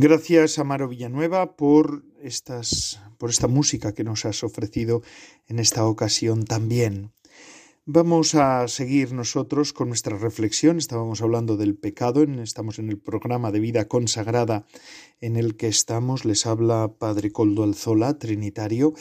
Gracias, 0.03 0.57
Amaro 0.57 0.87
Villanueva, 0.87 1.55
por 1.55 2.03
estas, 2.23 2.99
por 3.19 3.29
esta 3.29 3.47
música 3.47 3.93
que 3.93 4.03
nos 4.03 4.25
has 4.25 4.43
ofrecido 4.43 5.03
en 5.47 5.59
esta 5.59 5.85
ocasión 5.85 6.43
también. 6.43 7.11
Vamos 7.87 8.35
a 8.35 8.67
seguir 8.67 9.11
nosotros 9.11 9.73
con 9.73 9.87
nuestra 9.87 10.15
reflexión. 10.15 10.77
Estábamos 10.77 11.23
hablando 11.23 11.57
del 11.57 11.75
pecado, 11.75 12.21
estamos 12.21 12.77
en 12.77 12.89
el 12.89 12.99
programa 12.99 13.51
de 13.51 13.59
vida 13.59 13.87
consagrada 13.87 14.67
en 15.19 15.35
el 15.35 15.57
que 15.57 15.67
estamos. 15.67 16.23
Les 16.23 16.45
habla 16.45 16.93
Padre 16.99 17.31
Coldo 17.31 17.63
Alzola, 17.63 18.19
Trinitario, 18.19 18.93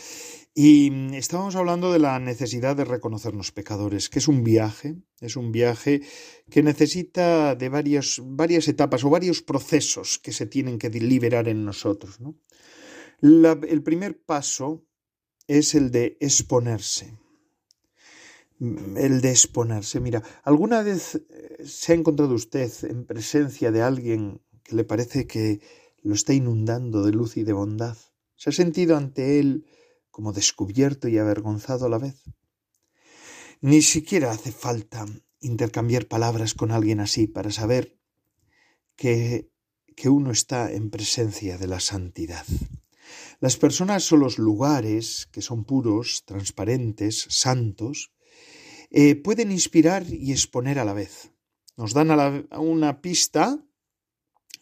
y 0.54 0.90
mm, 0.90 1.12
estábamos 1.12 1.56
hablando 1.56 1.92
de 1.92 1.98
la 1.98 2.18
necesidad 2.20 2.74
de 2.74 2.86
reconocernos 2.86 3.52
pecadores, 3.52 4.08
que 4.08 4.18
es 4.18 4.28
un 4.28 4.44
viaje, 4.44 4.96
es 5.20 5.36
un 5.36 5.52
viaje 5.52 6.00
que 6.48 6.62
necesita 6.62 7.54
de 7.56 7.68
varias, 7.68 8.22
varias 8.24 8.66
etapas 8.66 9.04
o 9.04 9.10
varios 9.10 9.42
procesos 9.42 10.18
que 10.18 10.32
se 10.32 10.46
tienen 10.46 10.78
que 10.78 10.88
liberar 10.88 11.48
en 11.48 11.66
nosotros. 11.66 12.18
¿no? 12.18 12.34
El 13.20 13.82
primer 13.82 14.22
paso 14.22 14.86
es 15.46 15.74
el 15.74 15.90
de 15.90 16.16
exponerse. 16.18 17.18
El 18.60 19.22
de 19.22 19.30
exponerse. 19.30 20.00
Mira, 20.00 20.22
¿alguna 20.44 20.82
vez 20.82 21.14
eh, 21.14 21.64
se 21.64 21.92
ha 21.92 21.94
encontrado 21.94 22.34
usted 22.34 22.70
en 22.82 23.06
presencia 23.06 23.70
de 23.70 23.80
alguien 23.80 24.42
que 24.62 24.76
le 24.76 24.84
parece 24.84 25.26
que 25.26 25.60
lo 26.02 26.14
está 26.14 26.34
inundando 26.34 27.02
de 27.02 27.12
luz 27.12 27.38
y 27.38 27.44
de 27.44 27.54
bondad? 27.54 27.96
¿Se 28.36 28.50
ha 28.50 28.52
sentido 28.52 28.98
ante 28.98 29.38
él 29.38 29.64
como 30.10 30.34
descubierto 30.34 31.08
y 31.08 31.16
avergonzado 31.16 31.86
a 31.86 31.88
la 31.88 31.98
vez? 31.98 32.22
Ni 33.62 33.80
siquiera 33.80 34.30
hace 34.30 34.52
falta 34.52 35.06
intercambiar 35.40 36.06
palabras 36.06 36.52
con 36.52 36.70
alguien 36.70 37.00
así 37.00 37.26
para 37.26 37.50
saber 37.50 37.98
que, 38.94 39.50
que 39.96 40.10
uno 40.10 40.32
está 40.32 40.70
en 40.70 40.90
presencia 40.90 41.56
de 41.56 41.66
la 41.66 41.80
santidad. 41.80 42.44
Las 43.40 43.56
personas 43.56 44.12
o 44.12 44.18
los 44.18 44.38
lugares 44.38 45.28
que 45.32 45.40
son 45.40 45.64
puros, 45.64 46.24
transparentes, 46.26 47.26
santos, 47.30 48.12
eh, 48.90 49.16
pueden 49.16 49.52
inspirar 49.52 50.04
y 50.08 50.32
exponer 50.32 50.78
a 50.78 50.84
la 50.84 50.92
vez. 50.92 51.32
Nos 51.76 51.94
dan 51.94 52.10
una 52.58 53.00
pista 53.00 53.64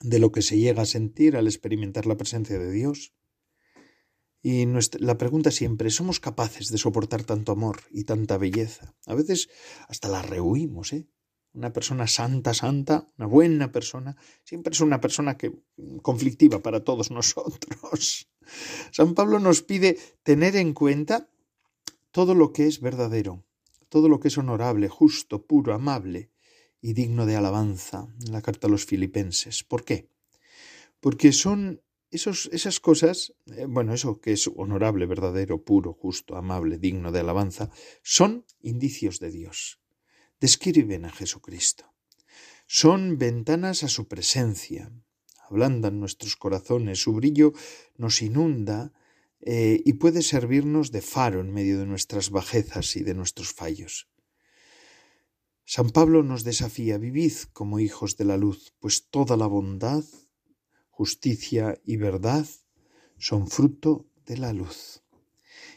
de 0.01 0.19
lo 0.19 0.31
que 0.31 0.43
se 0.43 0.59
llega 0.59 0.83
a 0.83 0.87
sentir 0.87 1.37
al 1.37 1.47
experimentar 1.47 2.07
la 2.07 2.17
presencia 2.17 2.59
de 2.59 2.71
Dios. 2.71 3.15
Y 4.41 4.67
la 5.01 5.19
pregunta 5.19 5.51
siempre, 5.51 5.91
¿somos 5.91 6.21
capaces 6.21 6.69
de 6.69 6.79
soportar 6.79 7.25
tanto 7.25 7.53
amor 7.53 7.81
y 7.91 8.05
tanta 8.05 8.39
belleza? 8.39 8.95
A 9.07 9.15
veces 9.15 9.49
hasta 9.89 10.09
la 10.09 10.23
rehuimos, 10.23 10.93
¿eh? 10.93 11.09
Una 11.55 11.73
persona 11.73 12.07
santa, 12.07 12.55
santa, 12.55 13.11
una 13.19 13.27
buena 13.27 13.73
persona, 13.73 14.17
siempre 14.45 14.73
es 14.73 14.81
una 14.81 15.01
persona 15.01 15.37
que 15.37 15.53
conflictiva 16.03 16.61
para 16.61 16.85
todos 16.85 17.11
nosotros. 17.19 18.31
San 18.93 19.15
Pablo 19.15 19.41
nos 19.41 19.63
pide 19.63 19.99
tener 20.23 20.55
en 20.57 20.73
cuenta 20.73 21.31
todo 22.13 22.35
lo 22.35 22.53
que 22.53 22.67
es 22.67 22.81
verdadero, 22.81 23.45
todo 23.89 24.09
lo 24.09 24.21
que 24.21 24.29
es 24.29 24.39
honorable, 24.39 24.89
justo, 24.89 25.47
puro, 25.47 25.75
amable 25.75 26.31
y 26.81 26.93
digno 26.93 27.27
de 27.27 27.37
alabanza 27.37 28.09
en 28.25 28.33
la 28.33 28.43
carta 28.43 28.67
a 28.67 28.71
los 28.71 28.85
filipenses. 28.85 29.65
¿Por 29.65 29.85
qué? 29.85 30.09
Porque 31.01 31.33
son 31.33 31.83
esos, 32.11 32.49
esas 32.53 32.81
cosas, 32.81 33.35
eh, 33.47 33.67
bueno, 33.67 33.95
eso 33.95 34.21
que 34.21 34.33
es 34.33 34.49
honorable, 34.57 35.07
verdadero, 35.07 35.63
puro, 35.63 35.93
justo, 35.93 36.37
amable, 36.37 36.79
digno 36.79 37.13
de 37.13 37.21
alabanza, 37.21 37.71
son 38.03 38.45
indicios 38.61 39.21
de 39.21 39.31
Dios. 39.31 39.81
Describen 40.41 41.05
a 41.05 41.11
Jesucristo. 41.11 41.93
Son 42.67 43.19
ventanas 43.19 43.83
a 43.83 43.89
su 43.89 44.09
presencia. 44.09 44.93
Ablandan 45.49 46.01
nuestros 46.01 46.37
corazones, 46.37 47.01
su 47.03 47.15
brillo 47.15 47.53
nos 47.97 48.21
inunda 48.23 48.93
eh, 49.41 49.81
y 49.85 49.95
puede 49.95 50.23
servirnos 50.23 50.91
de 50.91 51.03
faro 51.03 51.41
en 51.41 51.53
medio 51.53 51.79
de 51.79 51.87
nuestras 51.87 52.31
bajezas 52.31 52.97
y 52.97 53.03
de 53.03 53.15
nuestros 53.15 53.53
fallos. 53.53 54.09
San 55.65 55.91
Pablo 55.91 56.23
nos 56.23 56.45
desafía, 56.45 56.97
vivid 56.97 57.35
como 57.53 57.79
hijos 57.79 58.17
de 58.17 58.25
la 58.25 58.37
luz, 58.37 58.75
pues 58.79 59.09
toda 59.11 59.37
la 59.37 59.47
bondad, 59.47 60.03
justicia 60.89 61.79
y 61.85 61.99
verdad 61.99 62.47
son 63.19 63.49
fruto 63.49 64.09
de 64.25 64.39
la 64.39 64.53
luz. 64.53 65.03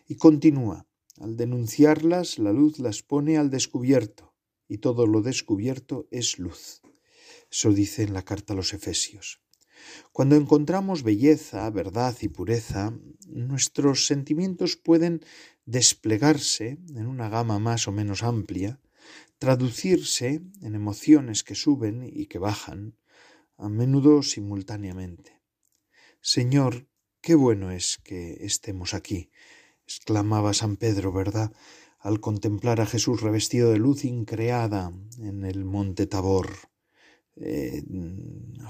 Y 0.08 0.16
continúa, 0.16 0.88
al 1.20 1.36
denunciarlas, 1.36 2.40
la 2.40 2.54
luz 2.54 2.80
las 2.80 3.04
pone 3.04 3.38
al 3.38 3.50
descubierto, 3.50 4.34
y 4.68 4.78
todo 4.78 5.06
lo 5.06 5.22
descubierto 5.22 6.08
es 6.10 6.40
luz. 6.40 6.82
Eso 7.52 7.74
dice 7.74 8.04
en 8.04 8.14
la 8.14 8.24
carta 8.24 8.54
a 8.54 8.56
los 8.56 8.74
Efesios. 8.74 9.41
Cuando 10.12 10.36
encontramos 10.36 11.04
belleza, 11.04 11.70
verdad 11.70 12.16
y 12.22 12.28
pureza, 12.28 12.94
nuestros 13.28 14.06
sentimientos 14.06 14.76
pueden 14.76 15.24
desplegarse 15.66 16.80
en 16.96 17.08
una 17.08 17.30
gama 17.30 17.60
más 17.60 17.88
o 17.88 17.92
menos 17.92 18.24
amplia, 18.24 18.80
traducirse 19.40 20.42
en 20.62 20.76
emociones 20.76 21.44
que 21.44 21.56
suben 21.56 22.10
y 22.12 22.28
que 22.28 22.40
bajan, 22.40 22.98
a 23.58 23.70
menudo 23.70 24.24
simultáneamente. 24.24 25.42
Señor, 26.22 26.88
qué 27.22 27.36
bueno 27.36 27.72
es 27.72 28.00
que 28.04 28.38
estemos 28.42 28.94
aquí, 28.94 29.32
exclamaba 29.86 30.54
San 30.54 30.78
Pedro, 30.78 31.12
¿verdad? 31.12 31.52
al 32.02 32.20
contemplar 32.20 32.82
a 32.82 32.88
Jesús 32.88 33.22
revestido 33.22 33.72
de 33.72 33.78
luz 33.78 34.06
increada 34.06 34.92
en 35.20 35.46
el 35.46 35.66
monte 35.66 36.08
Tabor, 36.08 36.50
eh, 37.42 37.84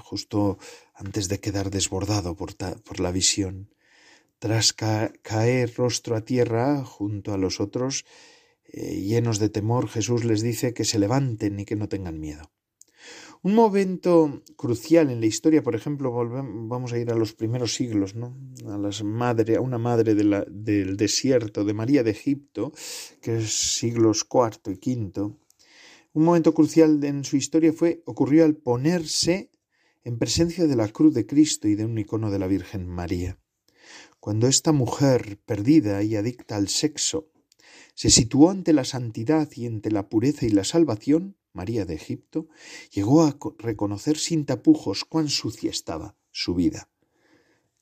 justo 0.02 0.58
antes 0.94 1.28
de 1.28 1.40
quedar 1.40 1.70
desbordado 1.70 2.36
por, 2.36 2.54
por 2.56 3.00
la 3.00 3.12
visión. 3.12 3.68
Tras 4.38 4.72
ca- 4.72 5.12
caer 5.22 5.72
rostro 5.76 6.16
a 6.16 6.22
tierra 6.22 6.84
junto 6.84 7.32
a 7.32 7.38
los 7.38 7.60
otros, 7.60 8.04
eh, 8.64 9.00
llenos 9.00 9.38
de 9.38 9.48
temor, 9.48 9.88
Jesús 9.88 10.24
les 10.24 10.42
dice 10.42 10.74
que 10.74 10.84
se 10.84 10.98
levanten 10.98 11.60
y 11.60 11.64
que 11.64 11.76
no 11.76 11.88
tengan 11.88 12.18
miedo. 12.18 12.50
Un 13.44 13.54
momento 13.56 14.42
crucial 14.56 15.10
en 15.10 15.20
la 15.20 15.26
historia, 15.26 15.62
por 15.62 15.74
ejemplo, 15.74 16.12
volvemos, 16.12 16.68
vamos 16.68 16.92
a 16.92 16.98
ir 16.98 17.10
a 17.10 17.16
los 17.16 17.32
primeros 17.32 17.74
siglos, 17.74 18.14
¿no? 18.14 18.36
A 18.68 18.78
las 18.78 19.02
madre, 19.02 19.56
a 19.56 19.60
una 19.60 19.78
madre 19.78 20.14
del 20.14 20.96
desierto, 20.96 21.64
de 21.64 21.74
María 21.74 22.04
de 22.04 22.12
Egipto, 22.12 22.72
que 23.20 23.38
es 23.38 23.52
siglos 23.78 24.22
cuarto 24.22 24.70
y 24.70 24.78
quinto. 24.78 25.38
Un 26.14 26.24
momento 26.24 26.52
crucial 26.52 27.02
en 27.04 27.24
su 27.24 27.36
historia 27.36 27.72
fue 27.72 28.02
ocurrió 28.06 28.44
al 28.44 28.56
ponerse 28.56 29.50
en 30.04 30.18
presencia 30.18 30.66
de 30.66 30.76
la 30.76 30.88
cruz 30.88 31.14
de 31.14 31.26
Cristo 31.26 31.68
y 31.68 31.74
de 31.74 31.84
un 31.84 31.96
icono 31.98 32.30
de 32.30 32.38
la 32.38 32.46
Virgen 32.46 32.86
María. 32.86 33.38
Cuando 34.20 34.46
esta 34.46 34.72
mujer 34.72 35.40
perdida 35.44 36.02
y 36.02 36.16
adicta 36.16 36.56
al 36.56 36.68
sexo 36.68 37.30
se 37.94 38.10
situó 38.10 38.50
ante 38.50 38.72
la 38.72 38.84
santidad 38.84 39.48
y 39.54 39.66
ante 39.66 39.90
la 39.90 40.08
pureza 40.08 40.46
y 40.46 40.50
la 40.50 40.64
salvación, 40.64 41.36
María 41.52 41.84
de 41.84 41.94
Egipto, 41.94 42.48
llegó 42.92 43.22
a 43.22 43.36
reconocer 43.58 44.16
sin 44.18 44.46
tapujos 44.46 45.04
cuán 45.04 45.28
sucia 45.28 45.70
estaba 45.70 46.16
su 46.30 46.54
vida, 46.54 46.90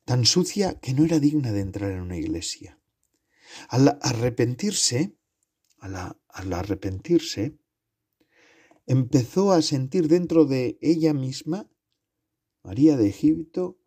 tan 0.05 0.25
sucia 0.25 0.79
que 0.81 0.93
no 0.93 1.05
era 1.05 1.21
digna 1.21 1.53
de 1.53 1.61
entrar 1.61 1.93
en 1.93 2.01
una 2.01 2.17
iglesia. 2.17 2.81
Al 3.69 3.99
arrepentirse, 4.03 5.15
al, 5.79 6.53
arrepentirse, 6.53 7.59
empezó 8.91 9.53
a 9.53 9.63
sentir 9.63 10.09
dentro 10.09 10.47
de 10.47 10.77
ella 10.81 11.15
misma, 11.15 11.71
María 12.65 12.97
de 12.97 13.09
Egipto, 13.09 13.79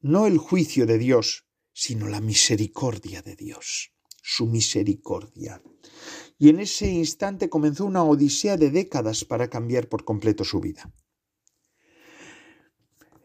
no 0.00 0.26
el 0.26 0.38
juicio 0.38 0.86
de 0.86 0.98
Dios, 0.98 1.48
sino 1.72 2.06
la 2.06 2.20
misericordia 2.20 3.22
de 3.22 3.34
Dios, 3.34 3.92
su 4.22 4.46
misericordia. 4.46 5.60
Y 6.38 6.48
en 6.48 6.60
ese 6.60 6.86
instante 6.86 7.48
comenzó 7.48 7.86
una 7.86 8.04
odisea 8.04 8.56
de 8.56 8.70
décadas 8.70 9.24
para 9.24 9.50
cambiar 9.50 9.88
por 9.88 10.04
completo 10.04 10.44
su 10.44 10.60
vida. 10.60 10.92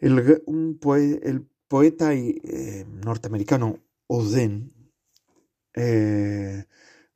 El, 0.02 1.48
poeta 1.68 2.16
eh, 2.16 2.86
norteamericano 2.88 3.78
Oden 4.08 4.74
eh, 5.76 6.66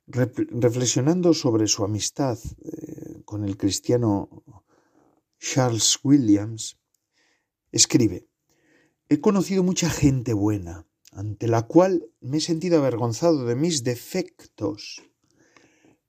reflexionando 0.06 1.34
sobre 1.34 1.66
su 1.66 1.82
amistad 1.82 2.38
eh, 2.62 2.93
con 3.34 3.44
el 3.44 3.56
cristiano 3.56 4.44
Charles 5.40 5.98
Williams, 6.04 6.78
escribe, 7.72 8.28
He 9.08 9.20
conocido 9.20 9.64
mucha 9.64 9.90
gente 9.90 10.34
buena, 10.34 10.86
ante 11.10 11.48
la 11.48 11.62
cual 11.62 12.06
me 12.20 12.36
he 12.36 12.40
sentido 12.40 12.78
avergonzado 12.78 13.44
de 13.44 13.56
mis 13.56 13.82
defectos, 13.82 15.02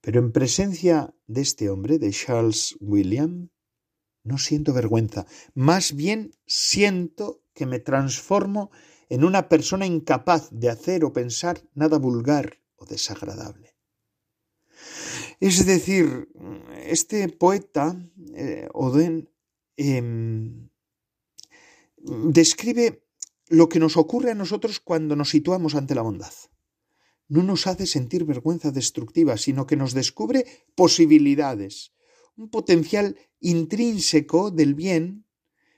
pero 0.01 0.19
en 0.19 0.33
presencia 0.33 1.15
de 1.25 1.41
este 1.41 1.71
hombre, 1.71 1.97
de 1.97 2.11
Charles 2.11 2.77
Williams, 2.79 3.49
no 4.23 4.37
siento 4.37 4.71
vergüenza, 4.71 5.25
más 5.55 5.95
bien 5.95 6.35
siento 6.45 7.41
que 7.55 7.65
me 7.65 7.79
transformo 7.79 8.69
en 9.09 9.23
una 9.23 9.49
persona 9.49 9.87
incapaz 9.87 10.49
de 10.51 10.69
hacer 10.69 11.03
o 11.03 11.11
pensar 11.11 11.59
nada 11.73 11.97
vulgar 11.97 12.59
o 12.75 12.85
desagradable. 12.85 13.74
Es 15.39 15.65
decir, 15.65 16.29
este 16.85 17.29
poeta, 17.29 17.95
eh, 18.33 18.67
Oden, 18.73 19.29
em, 19.77 20.69
describe 21.97 23.03
lo 23.47 23.69
que 23.69 23.79
nos 23.79 23.97
ocurre 23.97 24.31
a 24.31 24.35
nosotros 24.35 24.79
cuando 24.79 25.15
nos 25.15 25.29
situamos 25.29 25.75
ante 25.75 25.95
la 25.95 26.01
bondad. 26.01 26.33
No 27.27 27.43
nos 27.43 27.67
hace 27.67 27.85
sentir 27.85 28.25
vergüenza 28.25 28.71
destructiva, 28.71 29.37
sino 29.37 29.65
que 29.65 29.75
nos 29.75 29.93
descubre 29.93 30.45
posibilidades, 30.75 31.93
un 32.37 32.49
potencial 32.49 33.17
intrínseco 33.39 34.51
del 34.51 34.75
bien 34.75 35.25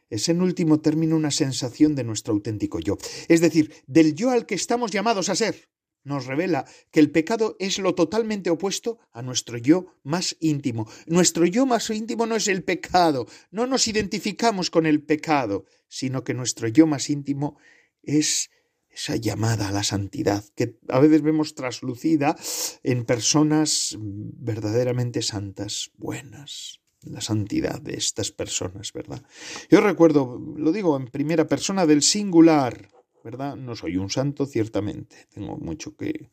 es 0.10 0.30
en 0.30 0.42
último 0.42 0.80
término 0.80 1.16
una 1.16 1.32
sensación 1.32 1.96
de 1.96 2.04
nuestro 2.04 2.34
auténtico 2.34 2.80
yo, 2.80 2.98
es 3.28 3.42
decir, 3.42 3.74
del 3.88 4.16
yo 4.16 4.30
al 4.30 4.46
que 4.46 4.56
estamos 4.56 4.92
llamados 4.92 5.30
a 5.30 5.36
ser. 5.36 5.70
Nos 6.08 6.26
revela 6.26 6.64
que 6.90 7.02
el 7.02 7.12
pecado 7.12 7.58
es 7.60 7.80
lo 7.80 7.94
totalmente 7.94 8.50
opuesto 8.50 8.98
a 9.12 9.22
nuestro 9.22 9.58
yo 9.58 9.88
más 10.04 10.38
íntimo. 10.40 10.90
Nuestro 11.06 11.46
yo 11.46 11.66
más 11.66 11.90
íntimo 11.90 12.26
no 12.26 12.38
es 12.38 12.48
el 12.48 12.64
pecado, 12.64 13.28
no 13.52 13.68
nos 13.68 13.90
identificamos 13.90 14.70
con 14.70 14.86
el 14.86 15.04
pecado, 15.04 15.66
sino 15.90 16.24
que 16.24 16.34
nuestro 16.34 16.70
yo 16.70 16.88
más 16.88 17.10
íntimo 17.10 17.58
es 18.04 18.50
esa 18.90 19.18
llamada 19.18 19.68
a 19.68 19.74
la 19.74 19.84
santidad 19.84 20.46
que 20.56 20.80
a 20.88 21.00
veces 21.00 21.24
vemos 21.24 21.56
traslucida 21.56 22.38
en 22.84 23.04
personas 23.04 23.98
verdaderamente 24.00 25.22
santas, 25.22 25.92
buenas, 25.98 26.80
la 27.02 27.20
santidad 27.20 27.82
de 27.82 27.96
estas 27.96 28.32
personas, 28.32 28.94
¿verdad? 28.94 29.24
Yo 29.70 29.82
recuerdo, 29.82 30.42
lo 30.56 30.72
digo 30.72 30.96
en 30.96 31.08
primera 31.08 31.48
persona 31.48 31.86
del 31.86 32.02
singular, 32.02 32.97
¿verdad? 33.28 33.58
No 33.58 33.76
soy 33.76 33.98
un 33.98 34.10
santo, 34.10 34.46
ciertamente, 34.46 35.28
tengo 35.34 35.58
mucho 35.58 35.98
que, 35.98 36.30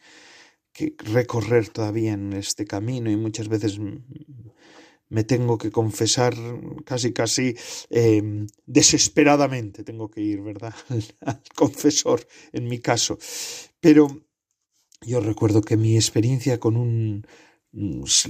recorrer 0.99 1.69
todavía 1.69 2.13
en 2.13 2.33
este 2.33 2.65
camino 2.67 3.11
y 3.11 3.17
muchas 3.17 3.49
veces 3.49 3.81
me 5.09 5.25
tengo 5.25 5.59
que 5.59 5.73
confesar 5.73 6.35
casi, 6.85 7.13
casi 7.13 7.57
em, 7.91 8.47
desesperadamente, 8.67 9.83
tengo 9.83 10.09
que 10.09 10.21
ir, 10.21 10.41
¿verdad? 10.43 10.75
Al 11.21 11.43
confesor, 11.57 12.21
en 12.53 12.69
mi 12.69 12.79
caso. 12.79 13.19
Pero 13.81 14.03
yo 15.03 15.19
recuerdo 15.21 15.63
que 15.63 15.77
mi 15.77 15.97
experiencia 15.97 16.61
con 16.61 16.77
un 16.77 17.27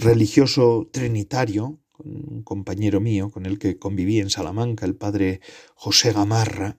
religioso 0.01 0.89
trinitario, 0.91 1.81
un 1.99 2.43
compañero 2.43 2.99
mío 3.01 3.31
con 3.31 3.45
el 3.45 3.59
que 3.59 3.79
conviví 3.79 4.21
en 4.21 4.31
Salamanca, 4.31 4.87
el 4.87 4.97
padre 4.97 5.41
José 5.75 6.13
Gamarra. 6.13 6.79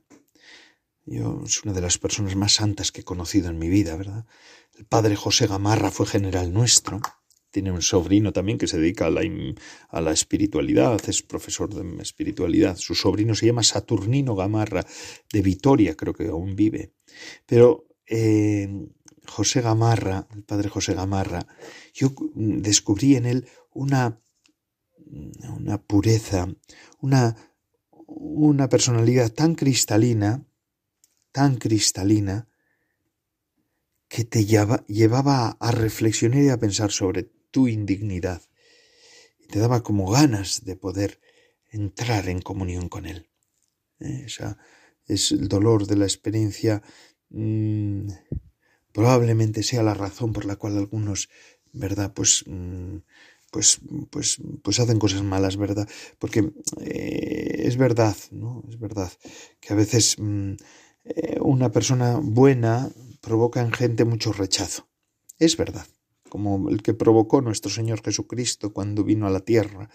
Yo 1.06 1.42
es 1.46 1.64
una 1.64 1.74
de 1.74 1.82
las 1.82 1.98
personas 1.98 2.36
más 2.36 2.54
santas 2.54 2.92
que 2.92 3.02
he 3.02 3.04
conocido 3.04 3.50
en 3.50 3.60
mi 3.60 3.70
vida, 3.70 3.96
¿verdad? 3.96 4.26
El 4.78 4.86
padre 4.86 5.16
José 5.16 5.48
Gamarra 5.48 5.92
fue 5.92 6.06
general 6.06 6.52
nuestro. 6.52 7.02
Tiene 7.52 7.72
un 7.72 7.82
sobrino 7.82 8.34
también 8.34 8.58
que 8.58 8.68
se 8.68 8.78
dedica 8.78 9.06
a 9.06 9.10
la, 9.10 9.22
a 9.90 10.02
la 10.02 10.12
espiritualidad, 10.12 11.00
es 11.08 11.22
profesor 11.22 11.74
de 11.74 12.02
espiritualidad. 12.02 12.76
Su 12.76 12.96
sobrino 12.96 13.34
se 13.36 13.46
llama 13.46 13.64
Saturnino 13.64 14.36
Gamarra, 14.36 14.86
de 15.32 15.42
Vitoria, 15.42 15.96
creo 15.96 16.14
que 16.14 16.28
aún 16.28 16.56
vive. 16.56 16.92
Pero 17.46 17.88
eh, 18.08 18.68
José 19.26 19.62
Gamarra, 19.62 20.28
el 20.36 20.44
padre 20.44 20.68
José 20.68 20.96
Gamarra, 20.96 21.48
yo 21.94 22.14
descubrí 22.36 23.16
en 23.16 23.26
él 23.26 23.48
una 23.72 24.20
una 25.56 25.82
pureza, 25.82 26.48
una, 27.00 27.36
una 28.08 28.70
personalidad 28.70 29.32
tan 29.32 29.56
cristalina, 29.56 30.45
tan 31.36 31.58
cristalina, 31.58 32.48
que 34.08 34.24
te 34.24 34.46
llevaba 34.46 35.58
a 35.60 35.72
reflexionar 35.72 36.42
y 36.42 36.48
a 36.50 36.58
pensar 36.58 36.92
sobre 36.92 37.24
tu 37.52 37.68
indignidad. 37.68 38.42
Y 39.40 39.48
te 39.48 39.60
daba 39.60 39.84
como 39.84 40.10
ganas 40.10 40.64
de 40.64 40.78
poder 40.78 41.20
entrar 41.72 42.30
en 42.30 42.42
comunión 42.42 42.88
con 42.88 43.06
Él. 43.06 43.28
Eh, 44.00 44.24
esa 44.28 44.58
es 45.08 45.34
el 45.34 45.50
dolor 45.50 45.88
de 45.88 45.98
la 45.98 46.06
experiencia. 46.06 46.82
Mm, 47.32 48.08
probablemente 48.94 49.62
sea 49.62 49.84
la 49.84 49.94
razón 49.94 50.32
por 50.32 50.46
la 50.46 50.56
cual 50.56 50.78
algunos, 50.78 51.28
¿verdad? 51.74 52.14
Pues 52.14 52.46
mm, 52.48 53.00
pues, 53.52 53.82
pues, 54.10 54.38
pues 54.64 54.80
hacen 54.80 55.00
cosas 55.00 55.24
malas, 55.24 55.58
¿verdad? 55.58 55.88
Porque 56.18 56.52
eh, 56.80 57.64
es 57.66 57.76
verdad, 57.76 58.16
¿no? 58.32 58.64
Es 58.70 58.80
verdad 58.80 59.12
que 59.60 59.74
a 59.74 59.76
veces 59.76 60.16
mm, 60.18 60.56
eh, 61.06 61.38
una 61.40 61.72
persona 61.72 62.20
buena 62.22 62.90
provoca 63.22 63.62
en 63.62 63.72
gente 63.72 64.06
mucho 64.06 64.34
rechazo. 64.34 64.88
Es 65.38 65.58
verdad, 65.58 65.86
como 66.30 66.70
el 66.70 66.82
que 66.82 66.94
provocó 66.94 67.42
nuestro 67.42 67.72
Señor 67.72 68.02
Jesucristo 68.04 68.74
cuando 68.74 69.04
vino 69.04 69.28
a 69.28 69.30
la 69.30 69.42
tierra 69.42 69.90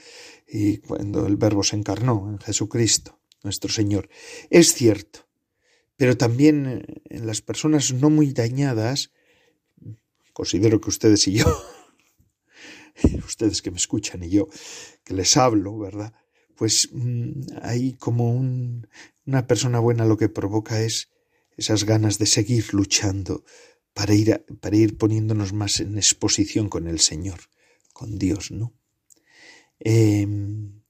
y 0.46 0.78
cuando 0.78 1.26
el 1.26 1.36
Verbo 1.36 1.62
se 1.62 1.76
encarnó 1.76 2.28
en 2.30 2.38
Jesucristo, 2.38 3.18
nuestro 3.42 3.70
Señor. 3.70 4.08
Es 4.50 4.74
cierto, 4.74 5.28
pero 5.96 6.16
también 6.16 6.66
eh, 6.66 7.02
en 7.06 7.26
las 7.26 7.42
personas 7.42 7.92
no 7.92 8.08
muy 8.08 8.32
dañadas, 8.32 9.12
considero 10.32 10.80
que 10.80 10.90
ustedes 10.90 11.26
y 11.28 11.32
yo 11.34 11.46
ustedes 13.26 13.62
que 13.62 13.70
me 13.70 13.78
escuchan 13.78 14.22
y 14.22 14.30
yo 14.30 14.48
que 15.04 15.14
les 15.14 15.36
hablo, 15.36 15.78
¿verdad? 15.78 16.14
Pues 16.60 16.90
mm, 16.92 17.56
hay 17.62 17.94
como 17.94 18.32
una 18.32 19.46
persona 19.46 19.78
buena 19.78 20.04
lo 20.04 20.18
que 20.18 20.28
provoca 20.28 20.82
es 20.82 21.08
esas 21.56 21.84
ganas 21.84 22.18
de 22.18 22.26
seguir 22.26 22.74
luchando 22.74 23.44
para 23.94 24.12
ir, 24.12 24.44
para 24.60 24.76
ir 24.76 24.98
poniéndonos 24.98 25.54
más 25.54 25.80
en 25.80 25.96
exposición 25.96 26.68
con 26.68 26.86
el 26.86 27.00
Señor, 27.00 27.40
con 27.94 28.18
Dios, 28.18 28.50
¿no? 28.50 28.74
Em, 29.78 30.82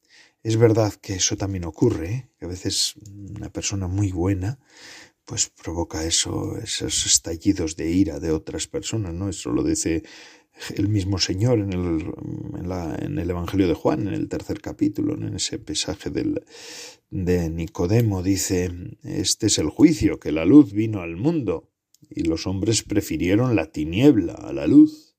es 0.43 0.57
verdad 0.57 0.93
que 0.95 1.15
eso 1.15 1.37
también 1.37 1.65
ocurre, 1.65 2.11
¿eh? 2.11 2.31
que 2.37 2.47
a 2.47 2.49
veces 2.49 2.97
una 3.39 3.53
persona 3.53 3.87
muy 3.87 4.11
buena 4.11 4.59
pues 5.25 5.51
provoca 5.51 6.05
eso, 6.05 6.57
esos 6.57 7.07
estallidos 7.07 7.77
de 7.77 7.93
ira 7.93 8.19
de 8.19 8.33
otras 8.33 8.67
personas, 8.67 9.15
¿no? 9.15 9.29
Eso 9.29 9.53
lo 9.53 9.63
dice 9.63 10.03
el 10.77 10.89
mismo 10.89 11.19
Señor 11.19 11.59
en 11.59 11.73
el, 11.73 12.13
en, 13.01 13.19
el 13.19 13.31
Evangelio 13.31 13.67
de 13.67 13.75
Juan, 13.75 14.07
en 14.07 14.15
el 14.15 14.29
tercer 14.29 14.61
capítulo, 14.61 15.15
en 15.15 15.35
ese 15.35 15.59
pesaje 15.59 16.11
del, 16.11 16.45
de 17.11 17.51
Nicodemo, 17.51 18.23
dice, 18.23 18.71
este 19.03 19.47
es 19.47 19.59
el 19.59 19.71
juicio, 19.71 20.21
que 20.21 20.33
la 20.33 20.45
luz 20.45 20.73
vino 20.73 21.01
al 21.01 21.17
mundo, 21.17 21.71
y 22.09 22.25
los 22.25 22.47
hombres 22.47 22.83
prefirieron 22.83 23.57
la 23.57 23.71
tiniebla 23.71 24.35
a 24.35 24.53
la 24.53 24.67
luz, 24.67 25.17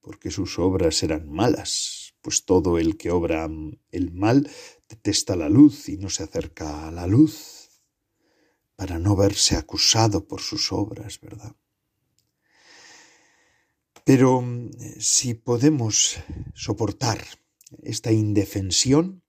porque 0.00 0.30
sus 0.30 0.58
obras 0.58 1.02
eran 1.02 1.28
malas, 1.28 2.14
pues 2.20 2.44
todo 2.44 2.78
el 2.78 2.96
que 2.96 3.10
obra 3.10 3.48
el 3.90 4.12
mal 4.12 4.48
detesta 4.88 5.36
la 5.36 5.48
luz 5.48 5.88
y 5.88 5.96
no 5.96 6.08
se 6.10 6.22
acerca 6.22 6.86
a 6.86 6.92
la 6.92 7.06
luz 7.06 7.56
para 8.76 8.98
no 8.98 9.16
verse 9.16 9.56
acusado 9.56 10.28
por 10.28 10.40
sus 10.40 10.70
obras, 10.70 11.20
¿verdad? 11.20 11.56
Pero 14.06 14.44
si 15.00 15.34
podemos 15.34 16.18
soportar 16.54 17.18
esta 17.82 18.12
indefensión, 18.12 19.24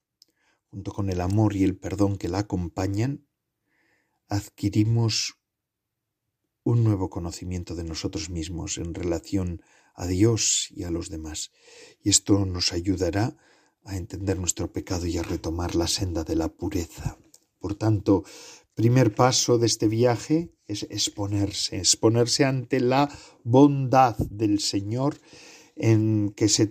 junto 0.70 0.92
con 0.92 1.10
el 1.10 1.20
amor 1.20 1.56
y 1.56 1.64
el 1.64 1.76
perdón 1.76 2.16
que 2.16 2.28
la 2.28 2.38
acompañan, 2.38 3.26
adquirimos 4.28 5.34
un 6.62 6.84
nuevo 6.84 7.10
conocimiento 7.10 7.74
de 7.74 7.82
nosotros 7.82 8.30
mismos 8.30 8.78
en 8.78 8.94
relación 8.94 9.62
a 9.96 10.06
Dios 10.06 10.68
y 10.70 10.84
a 10.84 10.92
los 10.92 11.08
demás. 11.08 11.50
Y 12.00 12.10
esto 12.10 12.46
nos 12.46 12.72
ayudará 12.72 13.36
a 13.84 13.96
entender 13.96 14.38
nuestro 14.38 14.72
pecado 14.72 15.06
y 15.06 15.18
a 15.18 15.24
retomar 15.24 15.74
la 15.74 15.88
senda 15.88 16.22
de 16.22 16.36
la 16.36 16.50
pureza. 16.50 17.18
Por 17.58 17.74
tanto, 17.74 18.22
primer 18.78 19.12
paso 19.12 19.58
de 19.58 19.66
este 19.66 19.88
viaje 19.88 20.52
es 20.68 20.84
exponerse, 20.84 21.78
exponerse 21.78 22.44
ante 22.44 22.78
la 22.78 23.10
bondad 23.42 24.16
del 24.30 24.60
Señor 24.60 25.18
en 25.74 26.32
que 26.36 26.48
se, 26.48 26.70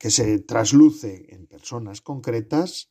que 0.00 0.10
se 0.10 0.40
trasluce 0.40 1.26
en 1.28 1.46
personas 1.46 2.00
concretas 2.00 2.90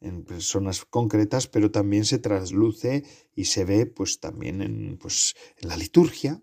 en 0.00 0.22
personas 0.22 0.84
concretas, 0.84 1.48
pero 1.48 1.70
también 1.70 2.04
se 2.04 2.18
trasluce 2.18 3.04
y 3.34 3.46
se 3.46 3.64
ve 3.64 3.86
pues 3.86 4.20
también 4.20 4.60
en, 4.60 4.98
pues, 4.98 5.34
en 5.56 5.68
la 5.68 5.76
liturgia, 5.76 6.42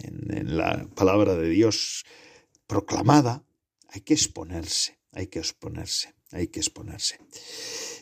en, 0.00 0.56
la 0.56 0.88
palabra 0.96 1.36
de 1.36 1.50
Dios 1.50 2.04
proclamada. 2.66 3.44
Hay 3.88 4.00
que 4.00 4.14
exponerse, 4.14 4.98
hay 5.12 5.26
que 5.26 5.38
exponerse, 5.38 6.14
hay 6.30 6.48
que 6.48 6.60
exponerse. 6.60 7.18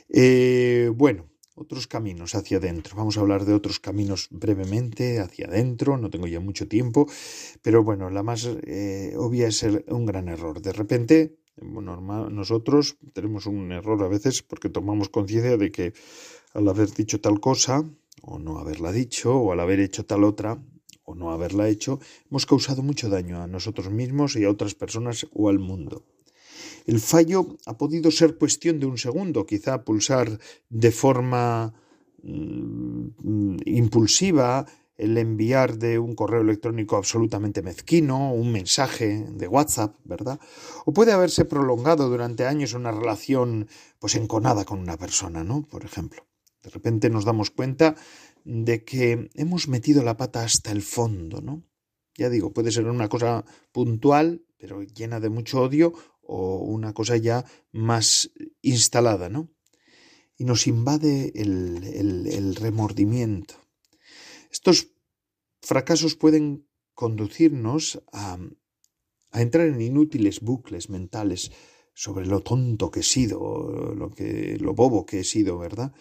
Eh, 0.09 0.91
bueno, 0.95 1.29
otros 1.55 1.87
caminos 1.87 2.35
hacia 2.35 2.59
adentro. 2.59 2.97
Vamos 2.97 3.17
a 3.17 3.21
hablar 3.21 3.45
de 3.45 3.55
otros 3.55 3.81
caminos 3.81 4.29
brevemente 4.31 5.21
hacia 5.21 5.47
adentro, 5.47 5.97
no 5.97 6.11
tengo 6.11 6.27
ya 6.27 6.41
mucho 6.41 6.69
tiempo, 6.69 7.07
pero 7.63 7.83
bueno, 7.83 8.11
la 8.11 8.23
más 8.23 8.49
eh, 8.63 9.15
obvia 9.17 9.49
es 9.49 9.63
un 9.63 10.07
gran 10.07 10.29
error. 10.29 10.63
De 10.63 10.73
repente 10.73 11.37
normal, 11.63 12.35
nosotros 12.35 12.97
tenemos 13.13 13.47
un 13.47 13.73
error 13.73 14.03
a 14.03 14.09
veces 14.09 14.43
porque 14.43 14.69
tomamos 14.69 15.09
conciencia 15.09 15.57
de 15.57 15.71
que 15.71 15.93
al 16.55 16.69
haber 16.69 16.91
dicho 16.91 17.21
tal 17.21 17.41
cosa, 17.41 17.85
o 18.23 18.39
no 18.39 18.59
haberla 18.59 18.93
dicho, 18.93 19.37
o 19.37 19.53
al 19.53 19.61
haber 19.61 19.81
hecho 19.81 20.05
tal 20.05 20.25
otra, 20.25 20.63
o 21.05 21.15
no 21.15 21.31
haberla 21.31 21.69
hecho, 21.69 22.01
hemos 22.31 22.47
causado 22.47 22.83
mucho 22.83 23.09
daño 23.09 23.43
a 23.43 23.47
nosotros 23.47 23.91
mismos 23.91 24.37
y 24.37 24.45
a 24.45 24.51
otras 24.51 24.75
personas 24.75 25.27
o 25.33 25.49
al 25.49 25.59
mundo. 25.59 26.05
El 26.91 26.99
fallo 26.99 27.57
ha 27.67 27.79
podido 27.79 28.11
ser 28.11 28.37
cuestión 28.37 28.81
de 28.81 28.87
un 28.87 28.99
segundo, 28.99 29.47
quizá 29.47 29.85
pulsar 29.85 30.41
de 30.69 30.91
forma 30.91 31.73
mm, 32.21 33.59
impulsiva 33.65 34.67
el 34.97 35.17
enviar 35.17 35.79
de 35.79 36.01
un 36.01 36.17
correo 36.17 36.41
electrónico 36.41 36.97
absolutamente 36.97 37.63
mezquino, 37.63 38.35
un 38.35 38.51
mensaje 38.51 39.25
de 39.31 39.47
WhatsApp, 39.47 39.95
¿verdad? 40.03 40.41
O 40.85 40.93
puede 40.93 41.13
haberse 41.13 41.45
prolongado 41.45 42.09
durante 42.09 42.45
años 42.45 42.75
una 42.75 42.91
relación 42.91 43.69
pues 44.01 44.17
enconada 44.17 44.65
con 44.65 44.81
una 44.81 44.97
persona, 44.99 45.45
¿no? 45.45 45.63
Por 45.63 45.85
ejemplo. 45.85 46.27
De 46.65 46.71
repente 46.71 47.09
nos 47.09 47.25
damos 47.25 47.53
cuenta 47.53 47.95
de 48.45 48.83
que 48.83 49.31
hemos 49.35 49.69
metido 49.69 50.03
la 50.03 50.17
pata 50.17 50.43
hasta 50.43 50.73
el 50.73 50.83
fondo, 50.83 51.41
¿no? 51.41 51.63
Ya 52.17 52.31
digo, 52.31 52.53
puede 52.53 52.73
ser 52.73 52.87
una 52.87 53.09
cosa 53.09 53.45
puntual, 53.71 54.45
pero 54.59 54.83
llena 54.83 55.21
de 55.21 55.31
mucho 55.31 55.63
odio, 55.63 55.95
o 56.33 56.59
una 56.59 56.93
cosa 56.93 57.17
ya 57.17 57.45
más 57.73 58.31
instalada, 58.63 59.29
¿no? 59.29 59.51
Y 60.37 60.45
nos 60.45 60.67
invade 60.67 61.33
el, 61.35 62.57
remordimiento 62.57 63.55
estos 64.51 64.89
fracasos 65.63 66.17
pueden 66.17 66.67
conducirnos 66.95 68.03
a, 68.13 68.39
entrar 69.33 69.69
en 69.69 69.81
inútiles 69.81 70.41
bucles 70.41 70.91
mentales 70.91 71.53
sobre 71.95 72.27
lo 72.27 72.41
tonto 72.41 72.91
que 72.91 73.01
he 73.01 73.05
sido, 73.05 73.95
lo, 73.95 74.11
que, 74.11 74.59
lo 74.59 74.75
bobo 74.75 75.07
que 75.07 75.21
he 75.21 75.25
sido, 75.25 75.59
¿verdad? 75.59 75.93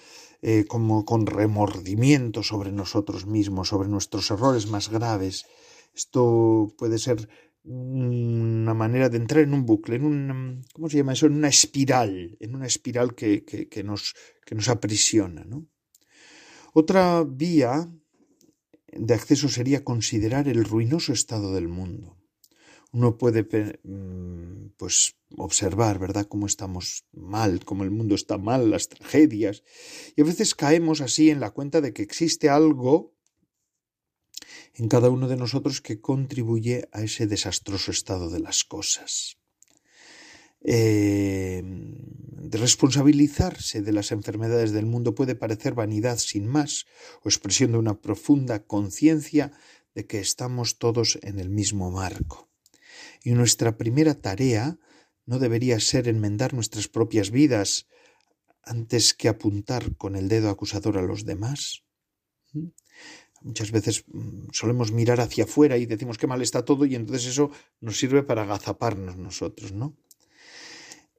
Eh, 0.41 0.65
como 0.67 1.05
con 1.05 1.27
remordimiento 1.27 2.41
sobre 2.41 2.71
nosotros 2.71 3.25
mismos, 3.27 3.67
sobre 3.69 3.89
nuestros 3.89 4.31
errores 4.31 4.67
más 4.67 4.89
graves. 4.89 5.45
Esto 5.93 6.73
puede 6.77 6.97
ser 6.97 7.29
una 7.71 8.73
manera 8.73 9.09
de 9.09 9.17
entrar 9.17 9.43
en 9.43 9.53
un 9.53 9.65
bucle, 9.65 9.95
en 9.97 10.03
un, 10.03 10.65
¿cómo 10.73 10.89
se 10.89 10.97
llama 10.97 11.13
eso? 11.13 11.27
En 11.27 11.33
una 11.33 11.49
espiral, 11.49 12.35
en 12.39 12.55
una 12.55 12.65
espiral 12.65 13.13
que, 13.13 13.43
que, 13.45 13.83
nos, 13.83 14.15
que 14.45 14.55
nos 14.55 14.69
aprisiona, 14.69 15.45
¿no? 15.45 15.67
Otra 16.73 17.23
vía 17.23 17.91
de 18.91 19.13
acceso 19.13 19.49
sería 19.49 19.83
considerar 19.83 20.47
el 20.47 20.65
ruinoso 20.65 21.13
estado 21.13 21.53
del 21.53 21.67
mundo. 21.67 22.17
Uno 22.91 23.17
puede 23.17 23.43
mm, 23.83 24.71
pues 24.77 25.15
observar, 25.37 25.99
¿verdad?, 25.99 26.25
cómo 26.27 26.47
estamos 26.47 27.05
mal, 27.11 27.63
cómo 27.65 27.83
el 27.83 27.91
mundo 27.91 28.15
está 28.15 28.39
mal, 28.39 28.71
las 28.71 28.89
tragedias, 28.89 29.63
y 30.15 30.21
a 30.21 30.25
veces 30.25 30.55
caemos 30.55 31.01
así 31.01 31.29
en 31.29 31.39
la 31.39 31.51
cuenta 31.51 31.81
de 31.81 31.93
que 31.93 32.01
existe 32.01 32.49
algo 32.49 33.13
en 34.75 34.87
cada 34.87 35.09
uno 35.09 35.27
de 35.27 35.37
nosotros 35.37 35.81
que 35.81 35.99
contribuye 35.99 36.87
a 36.91 37.01
ese 37.01 37.27
desastroso 37.27 37.91
estado 37.91 38.29
de 38.29 38.39
las 38.39 38.63
cosas. 38.63 39.37
Eh, 40.61 41.63
responsabilizarse 42.51 43.81
de 43.81 43.93
las 43.93 44.11
enfermedades 44.11 44.71
del 44.71 44.85
mundo 44.85 45.15
puede 45.15 45.35
parecer 45.35 45.73
vanidad 45.73 46.17
sin 46.17 46.47
más 46.47 46.85
o 47.23 47.29
expresión 47.29 47.71
de 47.71 47.77
una 47.77 48.01
profunda 48.01 48.65
conciencia 48.65 49.51
de 49.95 50.05
que 50.05 50.19
estamos 50.19 50.77
todos 50.77 51.19
en 51.21 51.39
el 51.39 51.49
mismo 51.49 51.91
marco. 51.91 52.49
Y 53.23 53.31
nuestra 53.31 53.77
primera 53.77 54.15
tarea 54.15 54.77
no 55.25 55.39
debería 55.39 55.79
ser 55.79 56.07
enmendar 56.07 56.53
nuestras 56.53 56.87
propias 56.87 57.31
vidas 57.31 57.87
antes 58.63 59.13
que 59.13 59.29
apuntar 59.29 59.95
con 59.95 60.15
el 60.15 60.27
dedo 60.27 60.49
acusador 60.49 60.97
a 60.97 61.01
los 61.01 61.25
demás. 61.25 61.83
Muchas 63.41 63.71
veces 63.71 64.05
mm, 64.07 64.49
solemos 64.51 64.91
mirar 64.91 65.19
hacia 65.21 65.45
afuera 65.45 65.77
y 65.77 65.85
decimos 65.85 66.17
que 66.17 66.27
mal 66.27 66.41
está 66.41 66.65
todo 66.65 66.85
y 66.85 66.95
entonces 66.95 67.27
eso 67.27 67.51
nos 67.81 67.97
sirve 67.97 68.23
para 68.23 68.43
agazaparnos 68.43 69.17
nosotros, 69.17 69.71
¿no? 69.71 69.95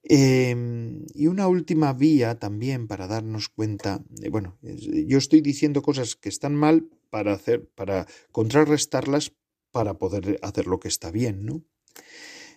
Em, 0.02 1.04
y 1.14 1.26
una 1.26 1.46
última 1.46 1.92
vía 1.92 2.38
también 2.38 2.88
para 2.88 3.06
darnos 3.06 3.48
cuenta, 3.48 4.02
bueno, 4.30 4.58
yo 4.62 5.18
estoy 5.18 5.40
diciendo 5.40 5.82
cosas 5.82 6.16
que 6.16 6.30
están 6.30 6.54
mal 6.54 6.88
para 7.10 7.34
hacer, 7.34 7.68
para 7.74 8.06
contrarrestarlas, 8.32 9.32
para 9.70 9.98
poder 9.98 10.38
hacer 10.42 10.66
lo 10.66 10.80
que 10.80 10.88
está 10.88 11.10
bien, 11.10 11.44
¿no? 11.44 11.62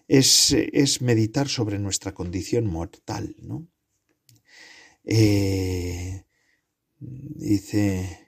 Es, 0.07 0.51
es 0.51 1.01
meditar 1.01 1.47
sobre 1.47 1.79
nuestra 1.79 2.13
condición 2.13 2.65
mortal, 2.65 3.35
¿no? 3.41 3.67
Eh, 5.05 6.23
dice, 6.99 8.22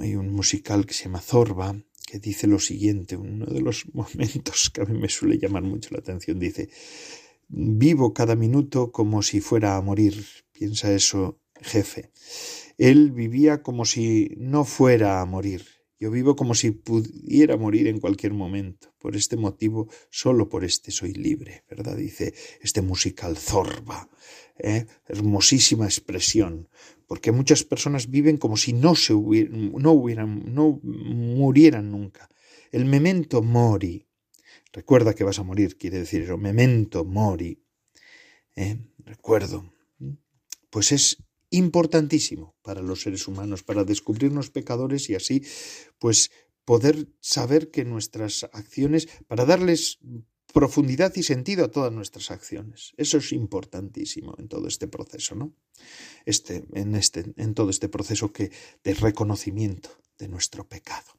hay 0.00 0.14
un 0.14 0.32
musical 0.32 0.86
que 0.86 0.94
se 0.94 1.04
llama 1.04 1.20
Zorba, 1.20 1.76
que 2.06 2.18
dice 2.18 2.46
lo 2.46 2.58
siguiente, 2.58 3.16
uno 3.16 3.46
de 3.46 3.60
los 3.60 3.86
momentos 3.94 4.70
que 4.70 4.82
a 4.82 4.84
mí 4.84 4.98
me 4.98 5.08
suele 5.08 5.38
llamar 5.38 5.62
mucho 5.62 5.90
la 5.92 5.98
atención, 5.98 6.38
dice, 6.38 6.70
Vivo 7.50 8.12
cada 8.12 8.36
minuto 8.36 8.92
como 8.92 9.22
si 9.22 9.40
fuera 9.40 9.78
a 9.78 9.80
morir, 9.80 10.22
piensa 10.52 10.92
eso, 10.92 11.40
jefe. 11.62 12.12
Él 12.76 13.10
vivía 13.10 13.62
como 13.62 13.86
si 13.86 14.34
no 14.36 14.66
fuera 14.66 15.22
a 15.22 15.24
morir. 15.24 15.64
Yo 15.98 16.10
vivo 16.10 16.36
como 16.36 16.54
si 16.54 16.70
pudiera 16.72 17.56
morir 17.56 17.88
en 17.88 18.00
cualquier 18.00 18.34
momento. 18.34 18.94
Por 18.98 19.16
este 19.16 19.36
motivo, 19.36 19.88
solo 20.10 20.48
por 20.48 20.62
este 20.62 20.90
soy 20.90 21.14
libre, 21.14 21.64
¿verdad? 21.70 21.96
Dice 21.96 22.34
este 22.60 22.82
musical 22.82 23.36
Zorba. 23.36 24.08
¿eh? 24.58 24.86
Hermosísima 25.06 25.86
expresión. 25.86 26.68
Porque 27.08 27.32
muchas 27.32 27.64
personas 27.64 28.08
viven 28.08 28.36
como 28.36 28.56
si 28.56 28.72
no 28.72 28.94
se 28.94 29.14
hubieran, 29.14 29.72
no 29.72 29.90
hubieran, 29.90 30.54
no 30.54 30.78
murieran 30.84 31.90
nunca. 31.90 32.28
El 32.70 32.84
memento 32.84 33.42
mori, 33.42 34.08
Recuerda 34.72 35.14
que 35.14 35.24
vas 35.24 35.38
a 35.38 35.42
morir, 35.42 35.78
quiere 35.78 35.98
decir 35.98 36.22
eso, 36.22 36.36
memento 36.36 37.04
mori. 37.04 37.62
¿eh? 38.54 38.78
Recuerdo. 38.98 39.72
Pues 40.70 40.92
es 40.92 41.24
importantísimo 41.50 42.54
para 42.62 42.82
los 42.82 43.02
seres 43.02 43.26
humanos, 43.26 43.62
para 43.62 43.84
descubrirnos 43.84 44.50
pecadores 44.50 45.08
y 45.08 45.14
así, 45.14 45.42
pues 45.98 46.30
poder 46.66 47.08
saber 47.20 47.70
que 47.70 47.84
nuestras 47.86 48.44
acciones, 48.52 49.08
para 49.26 49.46
darles 49.46 49.98
profundidad 50.52 51.14
y 51.16 51.22
sentido 51.22 51.64
a 51.64 51.70
todas 51.70 51.92
nuestras 51.92 52.30
acciones. 52.30 52.92
Eso 52.96 53.18
es 53.18 53.32
importantísimo 53.32 54.34
en 54.38 54.48
todo 54.48 54.66
este 54.66 54.88
proceso, 54.88 55.34
¿no? 55.34 55.52
Este, 56.24 56.64
en, 56.74 56.94
este, 56.94 57.32
en 57.36 57.54
todo 57.54 57.70
este 57.70 57.88
proceso 57.88 58.32
que, 58.32 58.50
de 58.82 58.94
reconocimiento 58.94 59.90
de 60.18 60.28
nuestro 60.28 60.66
pecado. 60.66 61.18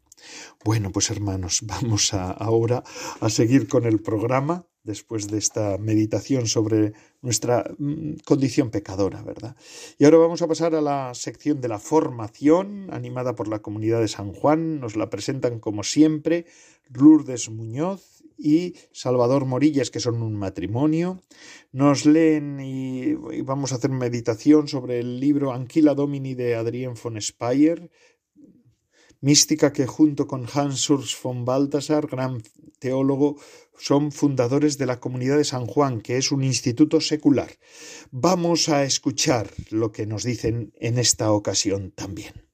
Bueno, 0.66 0.92
pues 0.92 1.10
hermanos, 1.10 1.62
vamos 1.64 2.14
a, 2.14 2.32
ahora 2.32 2.84
a 3.20 3.30
seguir 3.30 3.68
con 3.68 3.86
el 3.86 4.00
programa 4.02 4.66
después 4.84 5.28
de 5.28 5.38
esta 5.38 5.78
meditación 5.78 6.48
sobre 6.48 6.94
nuestra 7.22 7.70
mm, 7.78 8.14
condición 8.26 8.72
pecadora, 8.72 9.22
¿verdad? 9.22 9.56
Y 9.98 10.06
ahora 10.06 10.18
vamos 10.18 10.42
a 10.42 10.48
pasar 10.48 10.74
a 10.74 10.82
la 10.82 11.14
sección 11.14 11.62
de 11.62 11.68
la 11.68 11.80
formación, 11.80 12.88
animada 12.92 13.36
por 13.36 13.48
la 13.48 13.60
comunidad 13.60 14.00
de 14.00 14.08
San 14.08 14.34
Juan. 14.34 14.80
Nos 14.80 14.96
la 14.96 15.10
presentan, 15.10 15.60
como 15.60 15.84
siempre, 15.84 16.46
Lourdes 16.90 17.50
Muñoz 17.50 18.19
y 18.40 18.76
Salvador 18.94 19.46
Morillas, 19.46 19.92
que 19.92 20.00
son 20.00 20.24
un 20.24 20.36
matrimonio. 20.36 21.22
Nos 21.72 22.06
leen 22.06 22.60
y, 22.62 23.14
vamos 23.44 23.72
a 23.72 23.76
hacer 23.76 23.92
meditación 23.92 24.68
sobre 24.68 25.00
el 25.00 25.20
libro 25.20 25.52
Anquila 25.52 25.94
Domini 25.94 26.34
de 26.34 26.56
Adrien 26.56 26.94
von 27.02 27.22
Speyer, 27.22 27.92
mística 29.22 29.74
que 29.74 29.86
junto 29.86 30.26
con 30.26 30.48
Hans 30.52 30.90
Urs 30.90 31.18
von 31.22 31.44
Balthasar, 31.44 32.08
gran 32.08 32.42
teólogo, 32.80 33.36
son 33.78 34.14
fundadores 34.14 34.78
de 34.78 34.86
la 34.86 35.02
Comunidad 35.02 35.38
de 35.38 35.44
San 35.44 35.66
Juan, 35.66 36.00
que 36.00 36.18
es 36.18 36.32
un 36.32 36.44
instituto 36.44 37.02
secular. 37.02 37.52
Vamos 38.12 38.70
a 38.70 38.84
escuchar 38.84 39.50
lo 39.70 39.92
que 39.92 40.06
nos 40.06 40.24
dicen 40.24 40.72
en 40.80 40.98
esta 40.98 41.34
ocasión 41.34 41.92
también. 41.92 42.50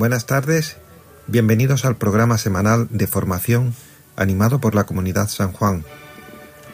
Buenas 0.00 0.24
tardes, 0.24 0.78
bienvenidos 1.26 1.84
al 1.84 1.94
programa 1.94 2.38
semanal 2.38 2.88
de 2.88 3.06
formación 3.06 3.74
animado 4.16 4.58
por 4.58 4.74
la 4.74 4.84
Comunidad 4.84 5.28
San 5.28 5.52
Juan, 5.52 5.84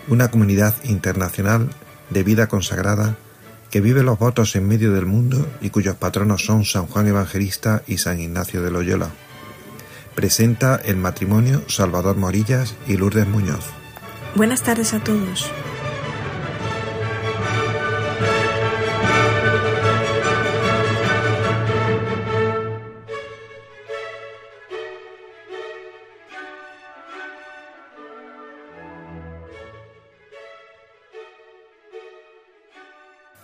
una 0.07 0.31
comunidad 0.31 0.77
internacional 0.85 1.69
de 2.09 2.23
vida 2.23 2.47
consagrada 2.47 3.17
que 3.69 3.81
vive 3.81 4.05
los 4.05 4.21
votos 4.21 4.55
en 4.55 4.69
medio 4.69 4.93
del 4.93 5.07
mundo 5.07 5.45
y 5.61 5.71
cuyos 5.71 5.97
patronos 5.97 6.45
son 6.45 6.65
San 6.65 6.87
Juan 6.87 7.09
Evangelista 7.09 7.83
y 7.89 7.99
San 7.99 8.21
Ignacio 8.21 8.63
de 8.63 8.71
Loyola. 8.71 9.11
Presenta 10.15 10.77
el 10.77 10.97
matrimonio 10.97 11.65
Salvador 11.67 12.17
Morillas 12.17 12.77
y 12.87 12.97
Lourdes 12.97 13.27
Muñoz. 13.27 13.65
Buenas 14.37 14.63
tardes 14.63 14.95
a 14.95 15.03
todos. 15.03 15.51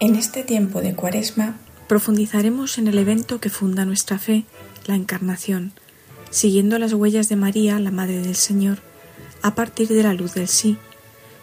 En 0.02 0.16
este 0.16 0.42
tiempo 0.42 0.80
de 0.80 0.96
Cuaresma 0.96 1.54
profundizaremos 1.86 2.76
en 2.76 2.88
el 2.88 2.98
evento 2.98 3.38
que 3.38 3.50
funda 3.50 3.84
nuestra 3.84 4.18
fe, 4.18 4.44
la 4.86 4.96
Encarnación, 4.96 5.70
siguiendo 6.28 6.76
las 6.80 6.92
huellas 6.92 7.28
de 7.28 7.36
María, 7.36 7.78
la 7.78 7.92
Madre 7.92 8.18
del 8.18 8.34
Señor, 8.34 8.78
a 9.42 9.54
partir 9.54 9.86
de 9.86 10.02
la 10.02 10.12
luz 10.12 10.34
del 10.34 10.48
sí, 10.48 10.76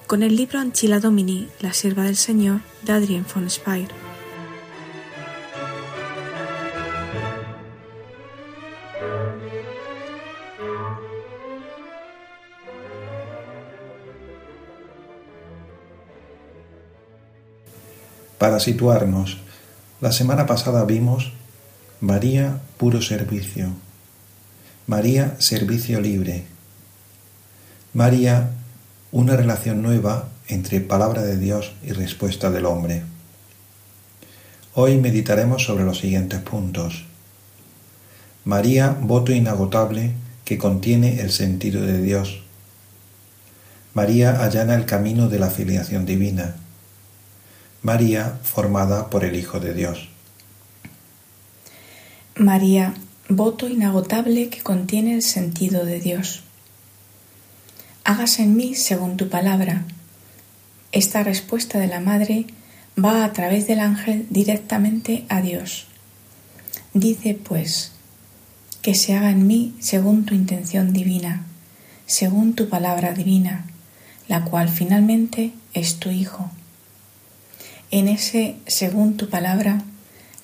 con 0.07 0.23
el 0.23 0.35
libro 0.35 0.59
Anchila 0.59 0.99
Domini, 0.99 1.47
la 1.61 1.71
sierva 1.71 2.03
del 2.03 2.17
Señor, 2.17 2.59
de 2.83 2.91
Adrien 2.91 3.25
von 3.33 3.49
Speyer. 3.49 3.87
Para 18.39 18.61
situarnos, 18.61 19.37
la 19.99 20.13
semana 20.13 20.45
pasada 20.45 20.85
vimos 20.85 21.33
María 21.99 22.61
puro 22.77 23.01
servicio, 23.01 23.67
María 24.87 25.35
servicio 25.39 25.99
libre, 25.99 26.45
María 27.93 28.51
una 29.11 29.35
relación 29.35 29.81
nueva 29.81 30.29
entre 30.47 30.79
palabra 30.79 31.21
de 31.21 31.37
Dios 31.37 31.73
y 31.83 31.91
respuesta 31.91 32.49
del 32.49 32.65
hombre. 32.65 33.03
Hoy 34.73 34.97
meditaremos 34.97 35.65
sobre 35.65 35.83
los 35.83 35.99
siguientes 35.99 36.39
puntos. 36.39 37.03
María, 38.45 38.95
voto 39.01 39.33
inagotable 39.33 40.13
que 40.45 40.57
contiene 40.57 41.19
el 41.19 41.31
sentido 41.31 41.81
de 41.81 42.01
Dios. 42.01 42.39
María 43.93 44.41
allana 44.41 44.75
el 44.75 44.85
camino 44.85 45.27
de 45.27 45.39
la 45.39 45.49
filiación 45.49 46.05
divina. 46.05 46.55
María 47.81 48.37
formada 48.43 49.09
por 49.09 49.23
el 49.23 49.37
Hijo 49.37 49.61
de 49.61 49.73
Dios. 49.73 50.09
María, 52.35 52.93
voto 53.29 53.69
inagotable 53.69 54.49
que 54.49 54.61
contiene 54.61 55.15
el 55.15 55.21
sentido 55.21 55.85
de 55.85 56.01
Dios. 56.01 56.43
Hágase 58.03 58.43
en 58.43 58.57
mí 58.57 58.75
según 58.75 59.15
tu 59.15 59.29
palabra. 59.29 59.85
Esta 60.91 61.23
respuesta 61.23 61.79
de 61.79 61.87
la 61.87 62.01
Madre 62.01 62.47
va 63.01 63.23
a 63.23 63.31
través 63.31 63.65
del 63.65 63.79
ángel 63.79 64.27
directamente 64.29 65.25
a 65.29 65.41
Dios. 65.41 65.87
Dice 66.93 67.33
pues, 67.33 67.93
que 68.81 68.93
se 68.93 69.15
haga 69.15 69.31
en 69.31 69.47
mí 69.47 69.73
según 69.79 70.25
tu 70.25 70.33
intención 70.33 70.91
divina, 70.91 71.45
según 72.07 72.55
tu 72.55 72.67
palabra 72.67 73.13
divina, 73.13 73.67
la 74.27 74.43
cual 74.43 74.67
finalmente 74.67 75.53
es 75.73 75.97
tu 75.99 76.09
Hijo. 76.09 76.51
En 77.91 78.07
ese, 78.07 78.55
según 78.67 79.17
tu 79.17 79.29
palabra, 79.29 79.83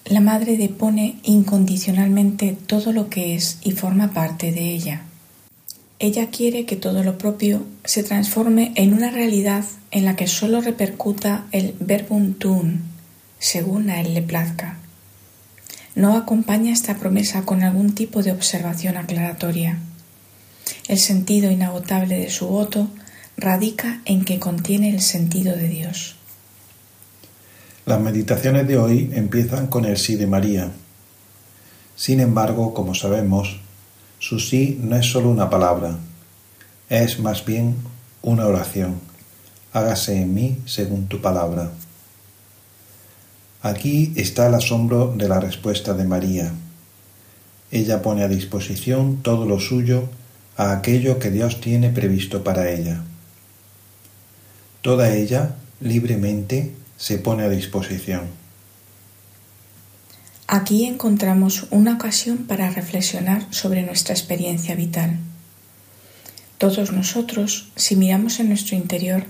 la 0.05 0.19
Madre 0.19 0.57
depone 0.57 1.19
incondicionalmente 1.23 2.57
todo 2.65 2.91
lo 2.91 3.09
que 3.09 3.35
es 3.35 3.59
y 3.63 3.71
forma 3.71 4.13
parte 4.13 4.51
de 4.51 4.71
ella. 4.71 5.03
Ella 5.99 6.29
quiere 6.29 6.65
que 6.65 6.75
todo 6.75 7.03
lo 7.03 7.17
propio 7.17 7.65
se 7.83 8.03
transforme 8.03 8.73
en 8.75 8.93
una 8.93 9.11
realidad 9.11 9.63
en 9.91 10.05
la 10.05 10.15
que 10.15 10.27
sólo 10.27 10.59
repercuta 10.61 11.45
el 11.51 11.75
verbum 11.79 12.33
tuum, 12.33 12.81
según 13.39 13.89
a 13.89 14.01
él 14.01 14.13
le 14.13 14.21
plazca. 14.21 14.77
No 15.95 16.17
acompaña 16.17 16.73
esta 16.73 16.97
promesa 16.97 17.43
con 17.43 17.63
algún 17.63 17.95
tipo 17.95 18.23
de 18.23 18.31
observación 18.31 18.97
aclaratoria. 18.97 19.79
El 20.87 20.99
sentido 20.99 21.49
inagotable 21.51 22.17
de 22.17 22.29
su 22.29 22.47
voto 22.47 22.89
radica 23.37 24.01
en 24.05 24.25
que 24.25 24.39
contiene 24.39 24.89
el 24.89 25.01
sentido 25.01 25.55
de 25.55 25.69
Dios. 25.69 26.15
Las 27.85 28.01
meditaciones 28.01 28.67
de 28.67 28.79
hoy 28.79 29.11
empiezan 29.13 29.67
con 29.67 29.85
el 29.85 29.97
sí 29.97 30.15
de 30.15 30.25
María. 30.25 30.71
Sin 31.95 32.19
embargo, 32.19 32.73
como 32.73 32.95
sabemos, 32.95 33.59
su 34.17 34.39
sí 34.39 34.79
no 34.81 34.95
es 34.95 35.05
solo 35.05 35.29
una 35.29 35.51
palabra, 35.51 35.95
es 36.89 37.19
más 37.19 37.45
bien 37.45 37.75
una 38.23 38.47
oración. 38.47 38.95
Hágase 39.71 40.19
en 40.19 40.33
mí 40.33 40.57
según 40.65 41.05
tu 41.07 41.21
palabra. 41.21 41.73
Aquí 43.61 44.13
está 44.15 44.47
el 44.47 44.55
asombro 44.55 45.13
de 45.15 45.29
la 45.29 45.39
respuesta 45.39 45.93
de 45.93 46.05
María. 46.05 46.53
Ella 47.69 48.01
pone 48.01 48.23
a 48.23 48.27
disposición 48.27 49.17
todo 49.21 49.45
lo 49.45 49.59
suyo 49.59 50.09
a 50.57 50.71
aquello 50.71 51.19
que 51.19 51.29
Dios 51.29 51.61
tiene 51.61 51.91
previsto 51.91 52.43
para 52.43 52.71
ella. 52.71 53.03
Toda 54.81 55.13
ella, 55.13 55.53
libremente, 55.81 56.73
se 56.97 57.17
pone 57.17 57.43
a 57.43 57.49
disposición. 57.49 58.27
Aquí 60.47 60.85
encontramos 60.85 61.67
una 61.71 61.95
ocasión 61.95 62.45
para 62.45 62.69
reflexionar 62.69 63.47
sobre 63.49 63.81
nuestra 63.81 64.13
experiencia 64.13 64.75
vital. 64.75 65.17
Todos 66.57 66.91
nosotros, 66.91 67.71
si 67.75 67.95
miramos 67.95 68.39
en 68.39 68.49
nuestro 68.49 68.75
interior, 68.75 69.25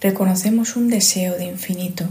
reconocemos 0.00 0.76
un 0.76 0.88
deseo 0.88 1.36
de 1.36 1.46
infinito. 1.46 2.06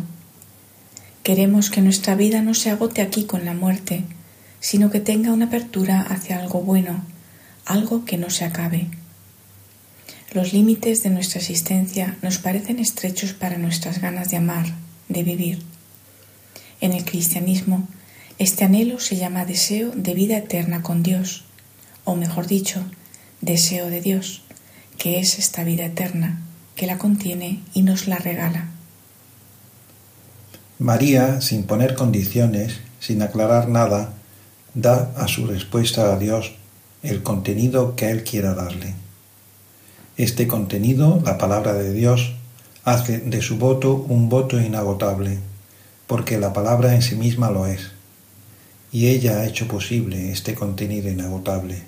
Queremos 1.23 1.69
que 1.69 1.81
nuestra 1.81 2.15
vida 2.15 2.41
no 2.41 2.53
se 2.53 2.69
agote 2.69 3.01
aquí 3.01 3.23
con 3.23 3.45
la 3.45 3.53
muerte, 3.53 4.03
sino 4.59 4.91
que 4.91 4.99
tenga 4.99 5.31
una 5.31 5.45
apertura 5.45 6.01
hacia 6.01 6.37
algo 6.39 6.61
bueno, 6.61 7.03
algo 7.65 8.03
que 8.03 8.17
no 8.17 8.29
se 8.29 8.43
acabe. 8.43 8.89
Los 10.33 10.51
límites 10.51 11.01
de 11.03 11.11
nuestra 11.11 11.39
existencia 11.39 12.17
nos 12.21 12.39
parecen 12.39 12.79
estrechos 12.79 13.33
para 13.33 13.57
nuestras 13.57 14.01
ganas 14.01 14.29
de 14.29 14.37
amar, 14.37 14.65
de 15.13 15.23
vivir. 15.23 15.59
En 16.81 16.91
el 16.91 17.05
cristianismo, 17.05 17.87
este 18.39 18.65
anhelo 18.65 18.99
se 18.99 19.15
llama 19.15 19.45
deseo 19.45 19.91
de 19.95 20.13
vida 20.13 20.37
eterna 20.37 20.81
con 20.81 21.03
Dios, 21.03 21.45
o 22.03 22.15
mejor 22.15 22.47
dicho, 22.47 22.83
deseo 23.39 23.89
de 23.89 24.01
Dios, 24.01 24.41
que 24.97 25.19
es 25.19 25.39
esta 25.39 25.63
vida 25.63 25.85
eterna, 25.85 26.41
que 26.75 26.87
la 26.87 26.97
contiene 26.97 27.61
y 27.73 27.83
nos 27.83 28.07
la 28.07 28.17
regala. 28.17 28.67
María, 30.79 31.39
sin 31.39 31.63
poner 31.63 31.95
condiciones, 31.95 32.79
sin 32.99 33.21
aclarar 33.21 33.69
nada, 33.69 34.13
da 34.73 35.13
a 35.15 35.27
su 35.27 35.45
respuesta 35.45 36.11
a 36.11 36.17
Dios 36.17 36.55
el 37.03 37.21
contenido 37.21 37.95
que 37.95 38.09
Él 38.09 38.23
quiera 38.23 38.53
darle. 38.53 38.95
Este 40.17 40.47
contenido, 40.47 41.21
la 41.23 41.37
palabra 41.37 41.73
de 41.73 41.93
Dios, 41.93 42.33
hace 42.83 43.19
de 43.19 43.41
su 43.41 43.57
voto 43.57 43.95
un 43.95 44.29
voto 44.29 44.59
inagotable, 44.59 45.39
porque 46.07 46.37
la 46.37 46.51
palabra 46.51 46.95
en 46.95 47.01
sí 47.01 47.15
misma 47.15 47.49
lo 47.49 47.65
es, 47.65 47.91
y 48.91 49.07
ella 49.07 49.37
ha 49.37 49.45
hecho 49.45 49.67
posible 49.67 50.31
este 50.31 50.53
contenido 50.53 51.09
inagotable. 51.09 51.83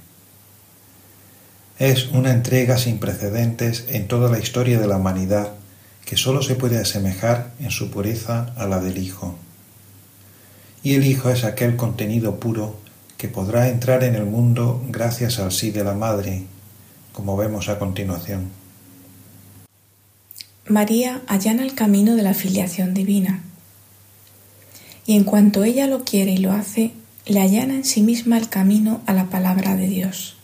Es 1.78 2.08
una 2.08 2.32
entrega 2.32 2.78
sin 2.78 3.00
precedentes 3.00 3.86
en 3.90 4.08
toda 4.08 4.32
la 4.32 4.40
historia 4.40 4.80
de 4.80 4.88
la 4.88 4.98
humanidad 4.98 5.52
que 6.06 6.16
sólo 6.16 6.42
se 6.42 6.56
puede 6.56 6.78
asemejar 6.78 7.52
en 7.60 7.72
su 7.72 7.92
pureza 7.92 8.54
a 8.56 8.66
la 8.66 8.80
del 8.80 8.98
Hijo. 8.98 9.36
Y 10.84 10.94
el 10.96 11.06
Hijo 11.06 11.30
es 11.30 11.44
aquel 11.44 11.76
contenido 11.76 12.40
puro 12.40 12.80
que 13.18 13.28
podrá 13.28 13.68
entrar 13.70 14.04
en 14.04 14.16
el 14.16 14.26
mundo 14.26 14.82
gracias 14.88 15.40
al 15.40 15.52
sí 15.52 15.72
de 15.72 15.84
la 15.84 15.94
Madre, 15.94 16.44
como 17.12 17.36
vemos 17.36 17.70
a 17.70 17.80
continuación. 17.80 18.65
María 20.68 21.22
allana 21.28 21.62
el 21.62 21.76
camino 21.76 22.16
de 22.16 22.24
la 22.24 22.34
filiación 22.34 22.96
divina. 22.96 23.44
Y 25.06 25.16
en 25.16 25.24
cuanto 25.24 25.64
ella 25.64 25.86
lo 25.86 26.04
quiere 26.04 26.32
y 26.32 26.38
lo 26.38 26.54
hace, 26.54 26.92
le 27.28 27.40
allana 27.40 27.76
en 27.76 27.86
sí 27.86 28.02
misma 28.02 28.40
el 28.40 28.50
camino 28.50 29.02
a 29.06 29.14
la 29.14 29.30
palabra 29.30 29.76
de 29.76 29.86
Dios. 29.86 30.38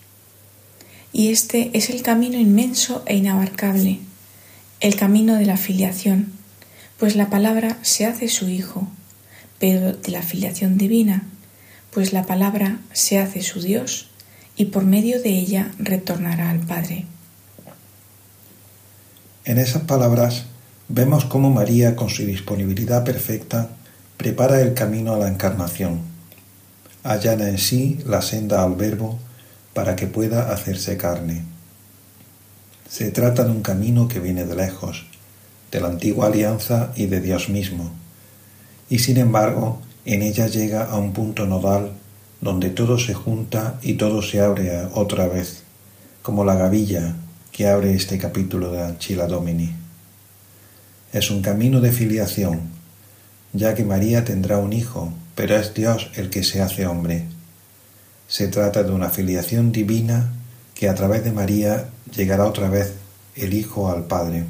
Y 1.11 1.29
este 1.29 1.71
es 1.73 1.89
el 1.89 2.03
camino 2.03 2.37
inmenso 2.37 3.01
e 3.07 3.15
inabarcable, 3.15 3.99
el 4.79 4.95
camino 4.95 5.33
de 5.37 5.47
la 5.47 5.57
filiación, 5.57 6.31
pues 6.99 7.15
la 7.15 7.31
palabra 7.31 7.79
se 7.81 8.05
hace 8.05 8.27
su 8.27 8.47
Hijo, 8.47 8.87
pero 9.57 9.93
de 9.93 10.11
la 10.11 10.21
filiación 10.21 10.77
divina, 10.77 11.23
pues 11.89 12.13
la 12.13 12.27
palabra 12.27 12.79
se 12.93 13.17
hace 13.17 13.41
su 13.41 13.59
Dios 13.59 14.11
y 14.55 14.65
por 14.65 14.85
medio 14.85 15.19
de 15.19 15.29
ella 15.29 15.71
retornará 15.79 16.51
al 16.51 16.59
Padre. 16.59 17.05
En 19.43 19.57
esas 19.57 19.81
palabras 19.83 20.45
vemos 20.87 21.25
cómo 21.25 21.49
María, 21.49 21.95
con 21.95 22.09
su 22.09 22.23
disponibilidad 22.23 23.03
perfecta, 23.03 23.69
prepara 24.15 24.61
el 24.61 24.75
camino 24.75 25.13
a 25.13 25.17
la 25.17 25.29
encarnación, 25.29 26.01
allana 27.01 27.49
en 27.49 27.57
sí 27.57 27.97
la 28.05 28.21
senda 28.21 28.63
al 28.63 28.75
Verbo 28.75 29.17
para 29.73 29.95
que 29.95 30.05
pueda 30.05 30.51
hacerse 30.51 30.95
carne. 30.95 31.43
Se 32.87 33.09
trata 33.09 33.43
de 33.43 33.49
un 33.49 33.63
camino 33.63 34.07
que 34.07 34.19
viene 34.19 34.45
de 34.45 34.55
lejos, 34.55 35.07
de 35.71 35.81
la 35.81 35.87
antigua 35.87 36.27
alianza 36.27 36.91
y 36.95 37.07
de 37.07 37.19
Dios 37.19 37.49
mismo, 37.49 37.91
y 38.91 38.99
sin 38.99 39.17
embargo 39.17 39.81
en 40.05 40.21
ella 40.21 40.45
llega 40.45 40.83
a 40.85 40.97
un 40.97 41.13
punto 41.13 41.47
nodal 41.47 41.93
donde 42.41 42.69
todo 42.69 42.99
se 42.99 43.15
junta 43.15 43.79
y 43.81 43.93
todo 43.93 44.21
se 44.21 44.39
abre 44.39 44.85
otra 44.93 45.27
vez, 45.27 45.63
como 46.21 46.45
la 46.45 46.53
gavilla 46.53 47.15
que 47.51 47.67
abre 47.67 47.93
este 47.93 48.17
capítulo 48.17 48.71
de 48.71 48.81
Anchila 48.83 49.27
Domini. 49.27 49.73
Es 51.13 51.29
un 51.29 51.41
camino 51.41 51.81
de 51.81 51.91
filiación, 51.91 52.61
ya 53.53 53.75
que 53.75 53.83
María 53.83 54.23
tendrá 54.23 54.57
un 54.57 54.73
hijo, 54.73 55.13
pero 55.35 55.57
es 55.57 55.73
Dios 55.73 56.09
el 56.15 56.29
que 56.29 56.43
se 56.43 56.61
hace 56.61 56.87
hombre. 56.87 57.25
Se 58.27 58.47
trata 58.47 58.83
de 58.83 58.91
una 58.91 59.09
filiación 59.09 59.71
divina 59.71 60.31
que 60.73 60.87
a 60.87 60.95
través 60.95 61.23
de 61.23 61.31
María 61.31 61.89
llegará 62.15 62.45
otra 62.45 62.69
vez 62.69 62.93
el 63.35 63.53
Hijo 63.53 63.91
al 63.91 64.05
Padre. 64.05 64.45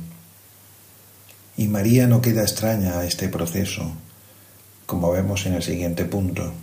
Y 1.58 1.68
María 1.68 2.08
no 2.08 2.22
queda 2.22 2.44
extraña 2.44 3.00
a 3.00 3.06
este 3.06 3.28
proceso, 3.28 3.92
como 4.86 5.12
vemos 5.12 5.46
en 5.46 5.56
el 5.56 5.64
siguiente 5.64 6.06
punto. 6.06 6.54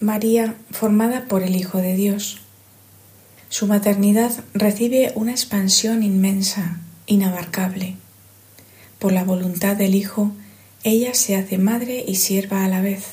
María, 0.00 0.56
formada 0.70 1.26
por 1.26 1.42
el 1.42 1.56
Hijo 1.56 1.78
de 1.78 1.94
Dios. 1.94 2.43
Su 3.54 3.68
maternidad 3.68 4.32
recibe 4.52 5.12
una 5.14 5.30
expansión 5.30 6.02
inmensa, 6.02 6.80
inabarcable. 7.06 7.94
Por 8.98 9.12
la 9.12 9.22
voluntad 9.22 9.76
del 9.76 9.94
Hijo, 9.94 10.32
ella 10.82 11.14
se 11.14 11.36
hace 11.36 11.56
madre 11.58 12.04
y 12.04 12.16
sierva 12.16 12.64
a 12.64 12.68
la 12.68 12.80
vez, 12.80 13.04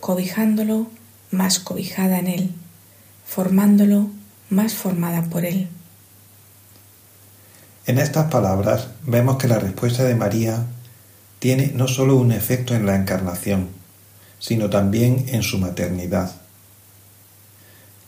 cobijándolo 0.00 0.86
más 1.30 1.58
cobijada 1.58 2.18
en 2.18 2.28
él 2.28 2.54
formándolo 3.34 4.10
más 4.50 4.74
formada 4.74 5.22
por 5.22 5.46
Él. 5.46 5.68
En 7.86 7.98
estas 7.98 8.30
palabras 8.30 8.88
vemos 9.06 9.38
que 9.38 9.48
la 9.48 9.58
respuesta 9.58 10.04
de 10.04 10.14
María 10.14 10.66
tiene 11.38 11.72
no 11.74 11.88
sólo 11.88 12.16
un 12.16 12.30
efecto 12.30 12.74
en 12.74 12.84
la 12.84 12.94
encarnación, 12.94 13.68
sino 14.38 14.68
también 14.68 15.24
en 15.28 15.42
su 15.42 15.58
maternidad. 15.58 16.41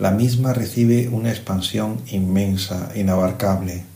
La 0.05 0.11
misma 0.11 0.53
recibe 0.53 1.09
una 1.09 1.31
expansión 1.31 2.03
inmensa, 2.09 2.91
inabarcable. 2.95 3.87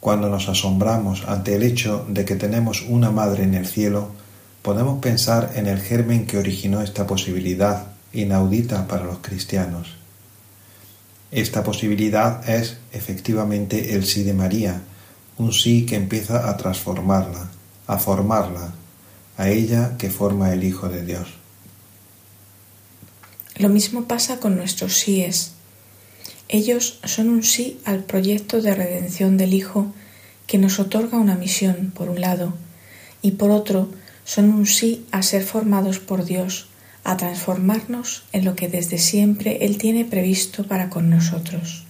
Cuando 0.00 0.28
nos 0.28 0.48
asombramos 0.48 1.22
ante 1.28 1.54
el 1.54 1.62
hecho 1.62 2.04
de 2.08 2.24
que 2.24 2.34
tenemos 2.34 2.82
una 2.88 3.12
madre 3.12 3.44
en 3.44 3.54
el 3.54 3.68
cielo, 3.68 4.08
podemos 4.62 4.98
pensar 4.98 5.52
en 5.54 5.68
el 5.68 5.78
germen 5.78 6.26
que 6.26 6.38
originó 6.38 6.82
esta 6.82 7.06
posibilidad 7.06 7.86
inaudita 8.12 8.88
para 8.88 9.04
los 9.04 9.18
cristianos. 9.18 9.94
Esta 11.30 11.62
posibilidad 11.62 12.50
es 12.50 12.78
efectivamente 12.90 13.94
el 13.94 14.04
sí 14.04 14.24
de 14.24 14.34
María, 14.34 14.82
un 15.38 15.52
sí 15.52 15.86
que 15.86 15.94
empieza 15.94 16.50
a 16.50 16.56
transformarla, 16.56 17.48
a 17.86 17.96
formarla, 17.96 18.72
a 19.36 19.48
ella 19.48 19.96
que 19.98 20.10
forma 20.10 20.52
el 20.52 20.64
Hijo 20.64 20.88
de 20.88 21.04
Dios. 21.04 21.41
Lo 23.56 23.68
mismo 23.68 24.08
pasa 24.08 24.40
con 24.40 24.56
nuestros 24.56 24.98
síes. 24.98 25.52
Ellos 26.48 26.98
son 27.04 27.28
un 27.28 27.42
sí 27.42 27.78
al 27.84 28.04
proyecto 28.04 28.60
de 28.60 28.74
redención 28.74 29.36
del 29.36 29.54
Hijo 29.54 29.92
que 30.46 30.58
nos 30.58 30.78
otorga 30.78 31.18
una 31.18 31.34
misión, 31.34 31.92
por 31.94 32.08
un 32.08 32.20
lado, 32.20 32.54
y 33.22 33.32
por 33.32 33.50
otro, 33.50 33.90
son 34.24 34.52
un 34.52 34.66
sí 34.66 35.04
a 35.10 35.22
ser 35.22 35.44
formados 35.44 35.98
por 35.98 36.24
Dios 36.24 36.68
a 37.04 37.16
transformarnos 37.16 38.24
en 38.32 38.44
lo 38.44 38.54
que 38.54 38.68
desde 38.68 38.98
siempre 38.98 39.58
Él 39.62 39.78
tiene 39.78 40.04
previsto 40.04 40.64
para 40.64 40.88
con 40.88 41.10
nosotros. 41.10 41.84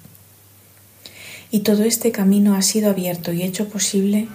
Y 1.50 1.60
todo 1.60 1.84
este 1.84 2.12
camino 2.12 2.54
ha 2.54 2.62
sido 2.62 2.90
abierto 2.90 3.32
y 3.32 3.42
hecho 3.42 3.68
posible 3.68 4.28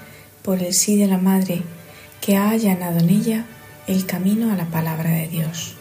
por 0.44 0.62
el 0.62 0.74
sí 0.74 0.96
de 0.98 1.08
la 1.08 1.18
Madre, 1.18 1.64
que 2.22 2.36
ha 2.36 2.52
allanado 2.52 3.00
en 3.00 3.10
ella 3.10 3.46
el 3.88 4.06
camino 4.06 4.52
a 4.52 4.56
la 4.56 4.70
palabra 4.70 5.10
de 5.12 5.28
Dios. 5.28 5.77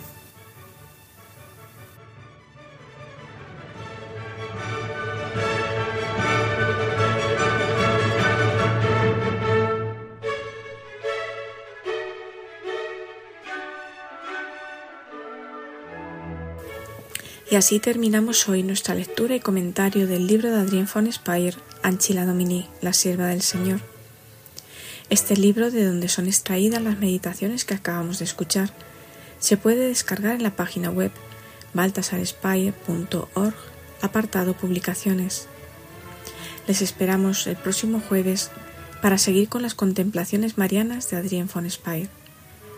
Y 17.57 17.59
así 17.59 17.81
terminamos 17.81 18.51
hoy 18.51 18.63
nuestra 18.63 18.95
lectura 18.95 19.35
y 19.35 19.41
comentario 19.41 20.07
del 20.07 20.27
libro 20.27 20.51
de 20.51 20.59
Adrien 20.59 20.87
von 20.93 21.11
Speyer, 21.11 21.57
Anchila 21.83 22.27
Domini, 22.27 22.69
la 22.83 22.93
sierva 22.93 23.29
del 23.29 23.41
Señor. 23.41 23.81
Este 25.09 25.39
libro, 25.39 25.71
de 25.71 25.87
donde 25.87 26.09
son 26.09 26.27
extraídas 26.27 26.83
las 26.83 26.99
meditaciones 26.99 27.65
que 27.65 27.73
acabamos 27.73 28.19
de 28.19 28.27
escuchar, 28.27 28.75
se 29.39 29.57
puede 29.57 29.89
descargar 29.89 30.35
en 30.35 30.43
la 30.43 30.55
página 30.55 30.91
web 30.91 31.11
baltasarespeyer.org, 31.73 33.55
apartado 34.03 34.53
Publicaciones. 34.53 35.49
Les 36.69 36.83
esperamos 36.83 37.47
el 37.47 37.57
próximo 37.57 38.03
jueves 38.07 38.51
para 39.01 39.17
seguir 39.17 39.49
con 39.49 39.63
las 39.63 39.73
contemplaciones 39.73 40.59
marianas 40.59 41.09
de 41.09 41.17
Adrien 41.17 41.49
von 41.49 41.71
Speyer. 41.71 42.11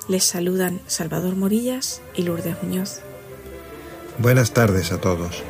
Les 0.08 0.22
saludan 0.22 0.80
Salvador 0.86 1.34
Morillas 1.34 2.00
y 2.14 2.22
Lourdes 2.22 2.62
Muñoz. 2.62 3.00
Buenas 4.18 4.50
tardes 4.50 4.90
a 4.90 5.00
todos. 5.00 5.44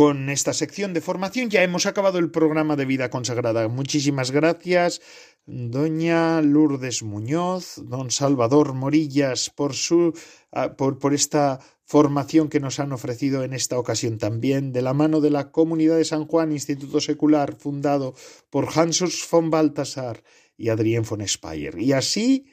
Con 0.00 0.30
esta 0.30 0.54
sección 0.54 0.94
de 0.94 1.02
formación 1.02 1.50
ya 1.50 1.62
hemos 1.62 1.84
acabado 1.84 2.18
el 2.18 2.30
programa 2.30 2.74
de 2.74 2.86
vida 2.86 3.10
consagrada. 3.10 3.68
Muchísimas 3.68 4.30
gracias, 4.30 5.02
doña 5.44 6.40
Lourdes 6.40 7.02
Muñoz, 7.02 7.74
don 7.84 8.10
Salvador 8.10 8.72
Morillas, 8.72 9.50
por 9.50 9.74
su 9.74 10.14
ah, 10.52 10.74
por, 10.74 11.12
esta 11.12 11.60
formación 11.84 12.48
que 12.48 12.60
nos 12.60 12.80
han 12.80 12.92
ofrecido 12.92 13.44
en 13.44 13.52
esta 13.52 13.78
ocasión 13.78 14.16
también, 14.16 14.72
de 14.72 14.80
la 14.80 14.94
mano 14.94 15.20
de 15.20 15.28
la 15.28 15.50
Comunidad 15.50 15.98
de 15.98 16.06
San 16.06 16.24
Juan, 16.24 16.52
Instituto 16.52 17.02
Secular, 17.02 17.56
fundado 17.56 18.14
por 18.48 18.70
Hansus 18.74 19.28
von 19.30 19.50
Balthasar 19.50 20.22
y 20.56 20.70
Adrien 20.70 21.02
von 21.02 21.28
Speyer. 21.28 21.78
Y 21.78 21.92
así, 21.92 22.46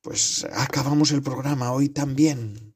pues 0.00 0.46
acabamos 0.50 1.12
el 1.12 1.20
programa 1.20 1.72
hoy 1.74 1.90
también. 1.90 2.69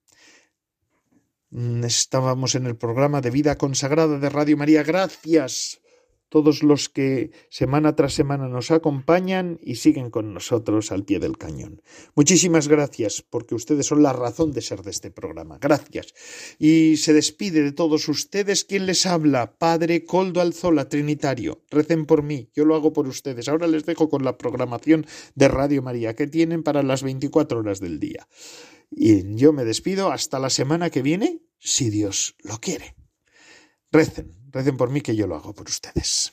Mm, 1.54 1.84
estábamos 1.84 2.56
en 2.56 2.66
el 2.66 2.76
programa 2.76 3.20
de 3.20 3.30
vida 3.30 3.56
consagrada 3.56 4.18
de 4.18 4.28
Radio 4.28 4.56
María. 4.56 4.82
Gracias 4.82 5.80
todos 6.28 6.64
los 6.64 6.88
que 6.88 7.30
semana 7.48 7.94
tras 7.94 8.12
semana 8.12 8.48
nos 8.48 8.72
acompañan 8.72 9.60
y 9.62 9.76
siguen 9.76 10.10
con 10.10 10.34
nosotros 10.34 10.90
al 10.90 11.04
pie 11.04 11.20
del 11.20 11.38
cañón. 11.38 11.80
Muchísimas 12.16 12.66
gracias 12.66 13.22
porque 13.22 13.54
ustedes 13.54 13.86
son 13.86 14.02
la 14.02 14.12
razón 14.12 14.50
de 14.50 14.62
ser 14.62 14.82
de 14.82 14.90
este 14.90 15.12
programa. 15.12 15.58
Gracias. 15.60 16.12
Y 16.58 16.96
se 16.96 17.12
despide 17.12 17.62
de 17.62 17.70
todos 17.70 18.08
ustedes 18.08 18.64
quien 18.64 18.86
les 18.86 19.06
habla, 19.06 19.56
Padre 19.56 20.04
Coldo 20.04 20.40
Alzola 20.40 20.88
Trinitario. 20.88 21.62
Recen 21.70 22.04
por 22.04 22.24
mí, 22.24 22.50
yo 22.52 22.64
lo 22.64 22.74
hago 22.74 22.92
por 22.92 23.06
ustedes. 23.06 23.46
Ahora 23.46 23.68
les 23.68 23.86
dejo 23.86 24.08
con 24.08 24.24
la 24.24 24.36
programación 24.36 25.06
de 25.36 25.46
Radio 25.46 25.82
María 25.82 26.16
que 26.16 26.26
tienen 26.26 26.64
para 26.64 26.82
las 26.82 27.04
24 27.04 27.60
horas 27.60 27.78
del 27.78 28.00
día. 28.00 28.26
Y 28.90 29.36
yo 29.36 29.52
me 29.52 29.64
despido 29.64 30.12
hasta 30.12 30.38
la 30.38 30.50
semana 30.50 30.90
que 30.90 31.02
viene, 31.02 31.42
si 31.58 31.90
Dios 31.90 32.36
lo 32.40 32.58
quiere. 32.58 32.96
Recen, 33.90 34.32
recen 34.50 34.76
por 34.76 34.90
mí 34.90 35.00
que 35.00 35.16
yo 35.16 35.26
lo 35.26 35.36
hago 35.36 35.54
por 35.54 35.68
ustedes. 35.68 36.32